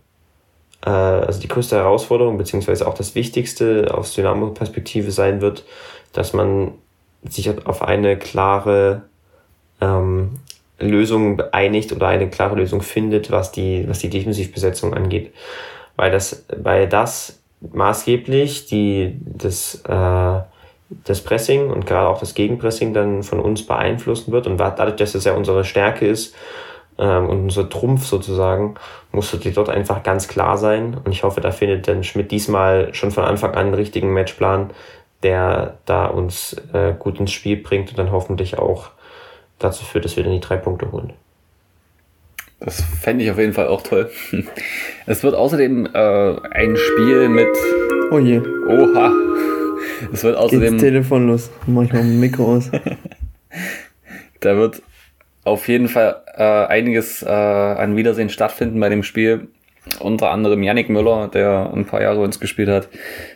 äh, 0.86 0.90
also 0.90 1.40
die 1.40 1.48
größte 1.48 1.76
Herausforderung, 1.76 2.38
beziehungsweise 2.38 2.88
auch 2.88 2.94
das 2.94 3.16
Wichtigste 3.16 3.94
aus 3.94 4.14
Dynamo-Perspektive 4.14 5.12
sein 5.12 5.42
wird, 5.42 5.66
dass 6.14 6.34
man 6.34 6.74
sich 7.28 7.50
auf 7.66 7.82
eine 7.82 8.18
klare 8.18 9.04
ähm, 9.82 10.40
Lösung 10.80 11.42
einigt 11.52 11.92
oder 11.92 12.08
eine 12.08 12.30
klare 12.30 12.56
Lösung 12.56 12.82
findet, 12.82 13.32
was 13.32 13.52
die, 13.52 13.88
was 13.88 14.00
die 14.00 14.10
Defensivbesetzung 14.10 14.94
angeht. 14.94 15.34
Weil 15.96 16.12
das, 16.12 16.46
weil 16.56 16.88
das 16.88 17.42
maßgeblich 17.60 18.68
die, 18.68 19.20
das, 19.22 19.84
äh, 19.88 20.40
das 21.04 21.22
Pressing 21.22 21.70
und 21.70 21.86
gerade 21.86 22.08
auch 22.08 22.20
das 22.20 22.34
Gegenpressing 22.34 22.94
dann 22.94 23.24
von 23.24 23.40
uns 23.40 23.66
beeinflussen 23.66 24.32
wird. 24.32 24.48
Und 24.48 24.58
dadurch, 24.58 24.96
dass 24.96 25.16
es 25.16 25.26
ja 25.26 25.34
unsere 25.34 25.66
Stärke 25.66 26.08
ist, 26.08 26.34
ähm, 27.00 27.30
und 27.30 27.44
unser 27.44 27.70
Trumpf 27.70 28.06
sozusagen, 28.06 28.76
musste 29.12 29.38
dir 29.38 29.54
dort 29.54 29.70
einfach 29.70 30.04
ganz 30.04 30.28
klar 30.28 30.58
sein. 30.58 30.98
Und 31.04 31.12
ich 31.12 31.24
hoffe, 31.24 31.42
da 31.42 31.52
findet 31.52 31.88
dann 31.88 32.04
Schmidt 32.04 32.30
diesmal 32.30 32.94
schon 32.94 33.12
von 33.12 33.24
Anfang 33.24 33.52
an 33.52 33.68
einen 33.68 33.74
richtigen 33.74 34.14
Matchplan, 34.14 34.72
der 35.24 35.78
da 35.86 36.06
uns 36.06 36.56
äh, 36.74 36.94
gut 36.98 37.20
ins 37.20 37.32
Spiel 37.32 37.58
bringt 37.58 37.90
und 37.90 38.00
dann 38.00 38.12
hoffentlich 38.12 38.58
auch 38.58 38.92
dazu 39.60 39.86
führt, 39.86 40.06
dass 40.06 40.16
wir 40.16 40.24
dann 40.24 40.34
die 40.34 40.40
drei 40.40 40.58
Punkte 40.58 40.92
holen. 40.92 41.14
Das 42.60 42.82
fände 42.82 43.24
ich 43.24 43.32
auf 43.32 43.38
jeden 43.38 43.54
Fall 43.54 43.68
auch 43.68 43.82
toll. 43.82 44.10
Es 45.06 45.24
wird 45.24 45.34
außerdem 45.34 45.88
äh, 45.94 46.36
ein 46.52 46.78
Spiel 46.78 47.30
mit. 47.30 47.48
Oh 48.12 48.20
je. 48.20 48.40
Oha. 48.40 49.12
Es 50.14 50.24
wird 50.24 50.38
außerdem. 50.38 50.72
Geht's 50.72 50.84
Telefon 50.84 51.28
los. 51.28 51.50
Mach 51.66 51.84
ich 51.84 51.94
mal 51.94 52.02
ein 52.02 52.20
Mikro 52.20 52.58
aus. 52.58 52.70
da 54.42 54.58
wird 54.58 54.84
auf 55.46 55.68
jeden 55.68 55.88
Fall 55.88 56.22
äh, 56.36 56.44
einiges 56.44 57.24
äh, 57.24 57.30
an 57.30 57.96
Wiedersehen 57.96 58.30
stattfinden 58.30 58.80
bei 58.80 58.90
dem 58.90 59.04
Spiel. 59.04 59.48
Unter 60.00 60.32
anderem 60.32 60.64
Yannick 60.64 60.90
Müller, 60.90 61.28
der 61.28 61.72
ein 61.74 61.86
paar 61.86 62.02
Jahre 62.02 62.18
bei 62.18 62.24
uns 62.24 62.40
gespielt 62.40 62.70
hat. 62.70 62.90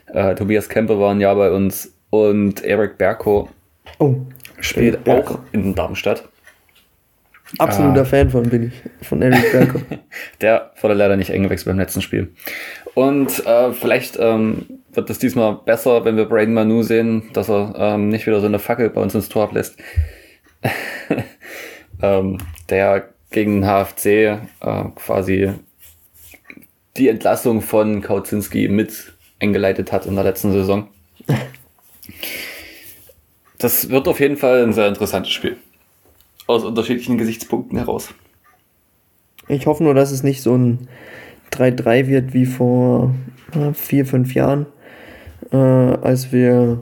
Äh, 0.07 0.35
Tobias 0.35 0.69
Kempe 0.69 0.99
war 0.99 1.11
ein 1.11 1.21
Jahr 1.21 1.35
bei 1.35 1.51
uns. 1.51 1.93
Und 2.09 2.63
Eric 2.63 2.97
Berko 2.97 3.49
oh, 3.99 4.15
spielt 4.59 5.07
auch 5.09 5.39
in 5.51 5.73
Darmstadt. 5.73 6.29
Absoluter 7.57 8.01
ah. 8.01 8.05
Fan 8.05 8.29
von 8.29 8.49
bin 8.49 8.67
ich, 8.67 9.07
von 9.07 9.21
Eric 9.21 9.51
Berko. 9.51 9.79
der 10.41 10.71
wurde 10.81 10.93
leider 10.93 11.17
nicht 11.17 11.31
eingewechselt 11.31 11.67
beim 11.67 11.79
letzten 11.79 12.01
Spiel. 12.01 12.33
Und 12.93 13.45
äh, 13.45 13.73
vielleicht 13.73 14.17
ähm, 14.19 14.65
wird 14.93 15.09
es 15.09 15.19
diesmal 15.19 15.59
besser, 15.65 16.05
wenn 16.05 16.17
wir 16.17 16.25
Braden 16.25 16.53
Manu 16.53 16.83
sehen, 16.83 17.29
dass 17.33 17.49
er 17.49 17.73
ähm, 17.77 18.09
nicht 18.09 18.27
wieder 18.27 18.39
so 18.39 18.45
eine 18.45 18.59
Fackel 18.59 18.89
bei 18.89 19.01
uns 19.01 19.15
ins 19.15 19.29
Tor 19.29 19.43
ablässt 19.43 19.77
ähm, 22.01 22.37
der 22.69 23.09
gegen 23.31 23.61
den 23.61 23.65
HFC 23.65 24.05
äh, 24.05 24.39
quasi 24.95 25.51
die 26.97 27.07
Entlassung 27.07 27.61
von 27.61 28.01
Kautzinski 28.01 28.67
mit 28.67 29.13
eingeleitet 29.39 29.91
hat 29.91 30.05
in 30.05 30.15
der 30.15 30.23
letzten 30.23 30.51
Saison. 30.51 30.87
Das 33.57 33.89
wird 33.89 34.07
auf 34.07 34.19
jeden 34.19 34.37
Fall 34.37 34.63
ein 34.63 34.73
sehr 34.73 34.87
interessantes 34.87 35.31
Spiel. 35.31 35.57
Aus 36.47 36.63
unterschiedlichen 36.63 37.17
Gesichtspunkten 37.17 37.77
heraus. 37.77 38.09
Ich 39.47 39.65
hoffe 39.65 39.83
nur, 39.83 39.93
dass 39.93 40.11
es 40.11 40.23
nicht 40.23 40.41
so 40.41 40.55
ein 40.55 40.87
3-3 41.51 42.07
wird 42.07 42.33
wie 42.33 42.45
vor 42.45 43.13
vier, 43.73 44.05
fünf 44.05 44.33
Jahren, 44.33 44.65
äh, 45.51 45.57
als 45.57 46.31
wir 46.31 46.81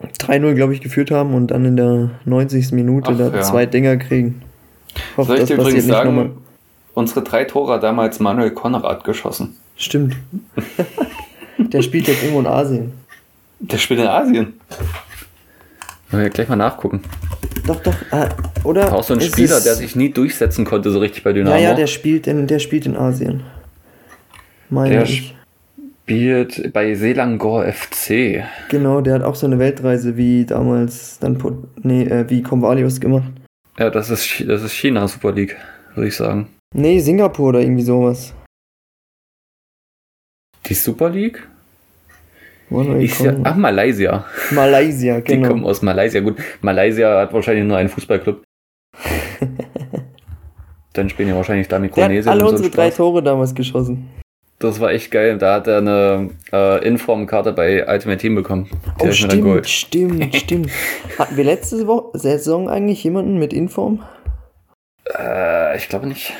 3-0, 0.00 0.54
glaube 0.54 0.74
ich, 0.74 0.80
geführt 0.80 1.10
haben 1.10 1.34
und 1.34 1.48
dann 1.48 1.64
in 1.64 1.76
der 1.76 2.10
90. 2.24 2.72
Minute 2.72 3.10
Ach, 3.12 3.18
da 3.18 3.36
ja. 3.36 3.42
zwei 3.42 3.66
Dinger 3.66 3.96
kriegen. 3.96 4.42
Hoffe, 5.16 5.28
Soll 5.28 5.38
ich 5.38 5.44
dir 5.44 5.54
übrigens 5.54 5.86
sagen, 5.86 6.14
nochmal. 6.14 6.36
Unsere 6.98 7.22
drei 7.22 7.44
Tore 7.44 7.78
damals 7.80 8.18
Manuel 8.18 8.50
Konrad 8.50 9.04
geschossen. 9.04 9.56
Stimmt. 9.76 10.16
der 11.58 11.82
spielt 11.82 12.08
jetzt 12.08 12.22
irgendwo 12.22 12.40
in 12.40 12.46
Asien. 12.46 12.92
Der 13.60 13.78
spielt 13.78 14.00
in 14.00 14.06
Asien? 14.06 14.54
Wollen 16.10 16.22
wir 16.24 16.30
gleich 16.30 16.48
mal 16.48 16.56
nachgucken. 16.56 17.02
Doch, 17.66 17.80
doch, 17.82 17.94
äh, 18.10 18.28
oder? 18.64 18.92
Auch 18.92 19.04
so 19.04 19.14
ein 19.14 19.20
Spieler, 19.20 19.60
der 19.60 19.74
sich 19.74 19.94
nie 19.94 20.10
durchsetzen 20.10 20.64
konnte, 20.64 20.90
so 20.90 20.98
richtig 20.98 21.22
bei 21.22 21.32
Dynamo. 21.32 21.56
Ja, 21.56 21.62
ja, 21.62 21.74
der 21.74 21.86
spielt 21.86 22.26
in, 22.26 22.46
der 22.46 22.58
spielt 22.58 22.86
in 22.86 22.96
Asien. 22.96 23.42
Meine 24.70 24.90
der 24.90 25.02
ich 25.04 25.34
spielt 26.04 26.72
bei 26.72 26.94
Selangor 26.94 27.66
FC. 27.66 28.42
Genau, 28.70 29.02
der 29.02 29.14
hat 29.14 29.22
auch 29.22 29.34
so 29.34 29.46
eine 29.46 29.58
Weltreise 29.58 30.16
wie 30.16 30.46
damals 30.46 31.18
dann 31.18 31.38
nee, 31.82 32.04
äh, 32.04 32.28
wie 32.30 32.42
Convalius 32.42 32.98
gemacht. 32.98 33.30
Ja, 33.78 33.90
das 33.90 34.08
ist, 34.08 34.42
das 34.48 34.62
ist 34.62 34.72
China 34.72 35.06
Super 35.06 35.32
League, 35.32 35.56
würde 35.94 36.08
ich 36.08 36.16
sagen. 36.16 36.48
Nee, 36.74 37.00
Singapur 37.00 37.48
oder 37.48 37.60
irgendwie 37.60 37.82
sowas. 37.82 38.34
Die 40.66 40.74
Super 40.74 41.10
League? 41.10 41.46
Ist 42.98 43.20
ja, 43.20 43.34
ach, 43.44 43.56
Malaysia. 43.56 44.26
Malaysia, 44.50 45.20
genau. 45.20 45.42
Die 45.42 45.48
kommen 45.48 45.64
aus 45.64 45.80
Malaysia. 45.80 46.20
Gut, 46.20 46.36
Malaysia 46.60 47.20
hat 47.20 47.32
wahrscheinlich 47.32 47.64
nur 47.64 47.78
einen 47.78 47.88
Fußballclub. 47.88 48.42
Dann 50.92 51.08
spielen 51.08 51.30
ja 51.30 51.36
wahrscheinlich 51.36 51.68
da 51.68 51.78
Mikronesien. 51.78 52.24
Der 52.24 52.32
hat 52.32 52.40
alle 52.40 52.50
unsere 52.50 52.68
drei 52.68 52.90
Tore 52.90 53.22
damals 53.22 53.54
geschossen. 53.54 54.10
Das 54.58 54.80
war 54.80 54.90
echt 54.90 55.10
geil. 55.10 55.38
Da 55.38 55.54
hat 55.54 55.68
er 55.68 55.78
eine 55.78 56.30
äh, 56.52 56.86
Informkarte 56.86 57.52
bei 57.52 57.88
Ultimate 57.88 58.20
Team 58.20 58.34
bekommen. 58.34 58.68
Die 59.00 59.06
oh, 59.06 59.12
stimmt, 59.12 59.68
stimmt, 59.68 60.36
stimmt. 60.36 60.70
Hatten 61.18 61.36
wir 61.36 61.44
letzte 61.44 61.86
Woche, 61.86 62.18
Saison 62.18 62.68
eigentlich 62.68 63.02
jemanden 63.04 63.38
mit 63.38 63.52
Inform? 63.52 64.02
Äh, 65.16 65.76
ich 65.76 65.88
glaube 65.88 66.08
nicht. 66.08 66.34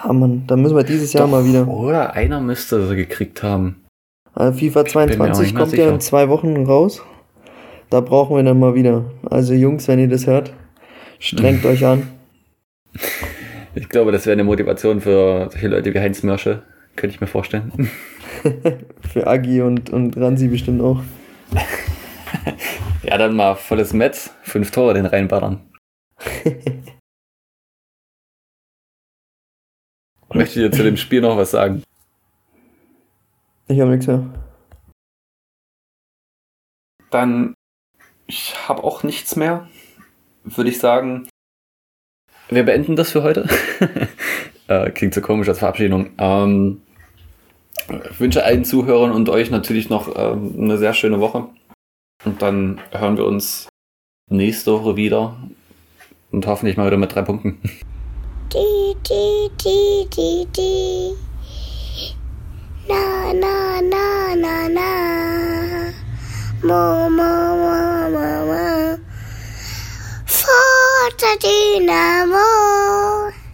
Ah, 0.00 0.12
Mann, 0.12 0.44
dann 0.46 0.62
müssen 0.62 0.76
wir 0.76 0.84
dieses 0.84 1.12
Jahr 1.12 1.24
Doch, 1.24 1.32
mal 1.32 1.44
wieder. 1.44 1.66
Oder 1.66 2.14
einer 2.14 2.40
müsste 2.40 2.86
sie 2.86 2.94
gekriegt 2.96 3.42
haben. 3.42 3.84
Also 4.32 4.58
FIFA 4.58 4.84
22 4.84 5.54
kommt 5.54 5.72
ja 5.72 5.88
in 5.88 6.00
zwei 6.00 6.28
Wochen 6.28 6.64
raus. 6.64 7.02
Da 7.90 8.00
brauchen 8.00 8.36
wir 8.36 8.44
dann 8.44 8.60
mal 8.60 8.74
wieder. 8.74 9.06
Also 9.28 9.54
Jungs, 9.54 9.88
wenn 9.88 9.98
ihr 9.98 10.08
das 10.08 10.26
hört, 10.26 10.52
strengt 11.18 11.64
euch 11.66 11.84
an. 11.84 12.08
Ich 13.74 13.88
glaube, 13.88 14.12
das 14.12 14.26
wäre 14.26 14.34
eine 14.34 14.44
Motivation 14.44 15.00
für 15.00 15.48
solche 15.50 15.68
Leute 15.68 15.92
wie 15.92 15.98
Heinz 15.98 16.22
Mörsche. 16.22 16.62
Könnte 16.94 17.14
ich 17.14 17.20
mir 17.20 17.26
vorstellen. 17.26 17.90
Für 19.12 19.26
Agi 19.26 19.62
und, 19.62 19.90
und 19.90 20.16
Ransi 20.16 20.48
bestimmt 20.48 20.80
auch. 20.80 21.00
ja, 23.04 23.16
dann 23.18 23.34
mal 23.34 23.54
volles 23.54 23.92
Metz, 23.92 24.30
fünf 24.42 24.70
Tore 24.70 24.94
den 24.94 25.06
reinballern. 25.06 25.60
Möchte 30.32 30.60
ich 30.60 30.70
dir 30.70 30.76
zu 30.76 30.82
dem 30.82 30.96
Spiel 30.96 31.20
noch 31.20 31.36
was 31.36 31.50
sagen? 31.50 31.82
Ich 33.68 33.80
habe 33.80 33.90
nichts 33.90 34.06
mehr. 34.06 34.24
Dann 37.10 37.54
ich 38.26 38.68
habe 38.68 38.84
auch 38.84 39.02
nichts 39.02 39.36
mehr. 39.36 39.66
Würde 40.44 40.70
ich 40.70 40.78
sagen, 40.78 41.28
wir 42.50 42.62
beenden 42.62 42.96
das 42.96 43.10
für 43.10 43.22
heute. 43.22 43.48
äh, 44.68 44.90
klingt 44.90 45.14
so 45.14 45.20
komisch 45.20 45.48
als 45.48 45.58
Verabschiedung. 45.58 46.10
Ähm, 46.18 46.82
ich 48.10 48.20
wünsche 48.20 48.44
allen 48.44 48.64
Zuhörern 48.64 49.12
und 49.12 49.28
euch 49.28 49.50
natürlich 49.50 49.88
noch 49.88 50.14
ähm, 50.16 50.54
eine 50.58 50.78
sehr 50.78 50.94
schöne 50.94 51.20
Woche. 51.20 51.48
Und 52.24 52.42
dann 52.42 52.80
hören 52.92 53.16
wir 53.16 53.26
uns 53.26 53.68
nächste 54.30 54.72
Woche 54.72 54.96
wieder 54.96 55.36
und 56.30 56.46
hoffentlich 56.46 56.76
mal 56.76 56.86
wieder 56.86 56.96
mit 56.96 57.14
drei 57.14 57.22
Punkten. 57.22 57.60
Die, 58.50 58.96
die, 59.02 59.50
die, 59.58 60.08
die, 60.08 60.46
die. 60.52 61.16
Na, 62.88 63.30
na, 63.34 63.80
na, 63.82 64.34
na, 64.34 64.68
na. 64.68 65.92
Mo, 66.62 67.10
mo, 67.10 67.56
mo, 67.60 68.08
mo, 68.08 68.46
mo. 68.48 68.98
Forza 70.24 71.36
Dynamo. 71.36 73.37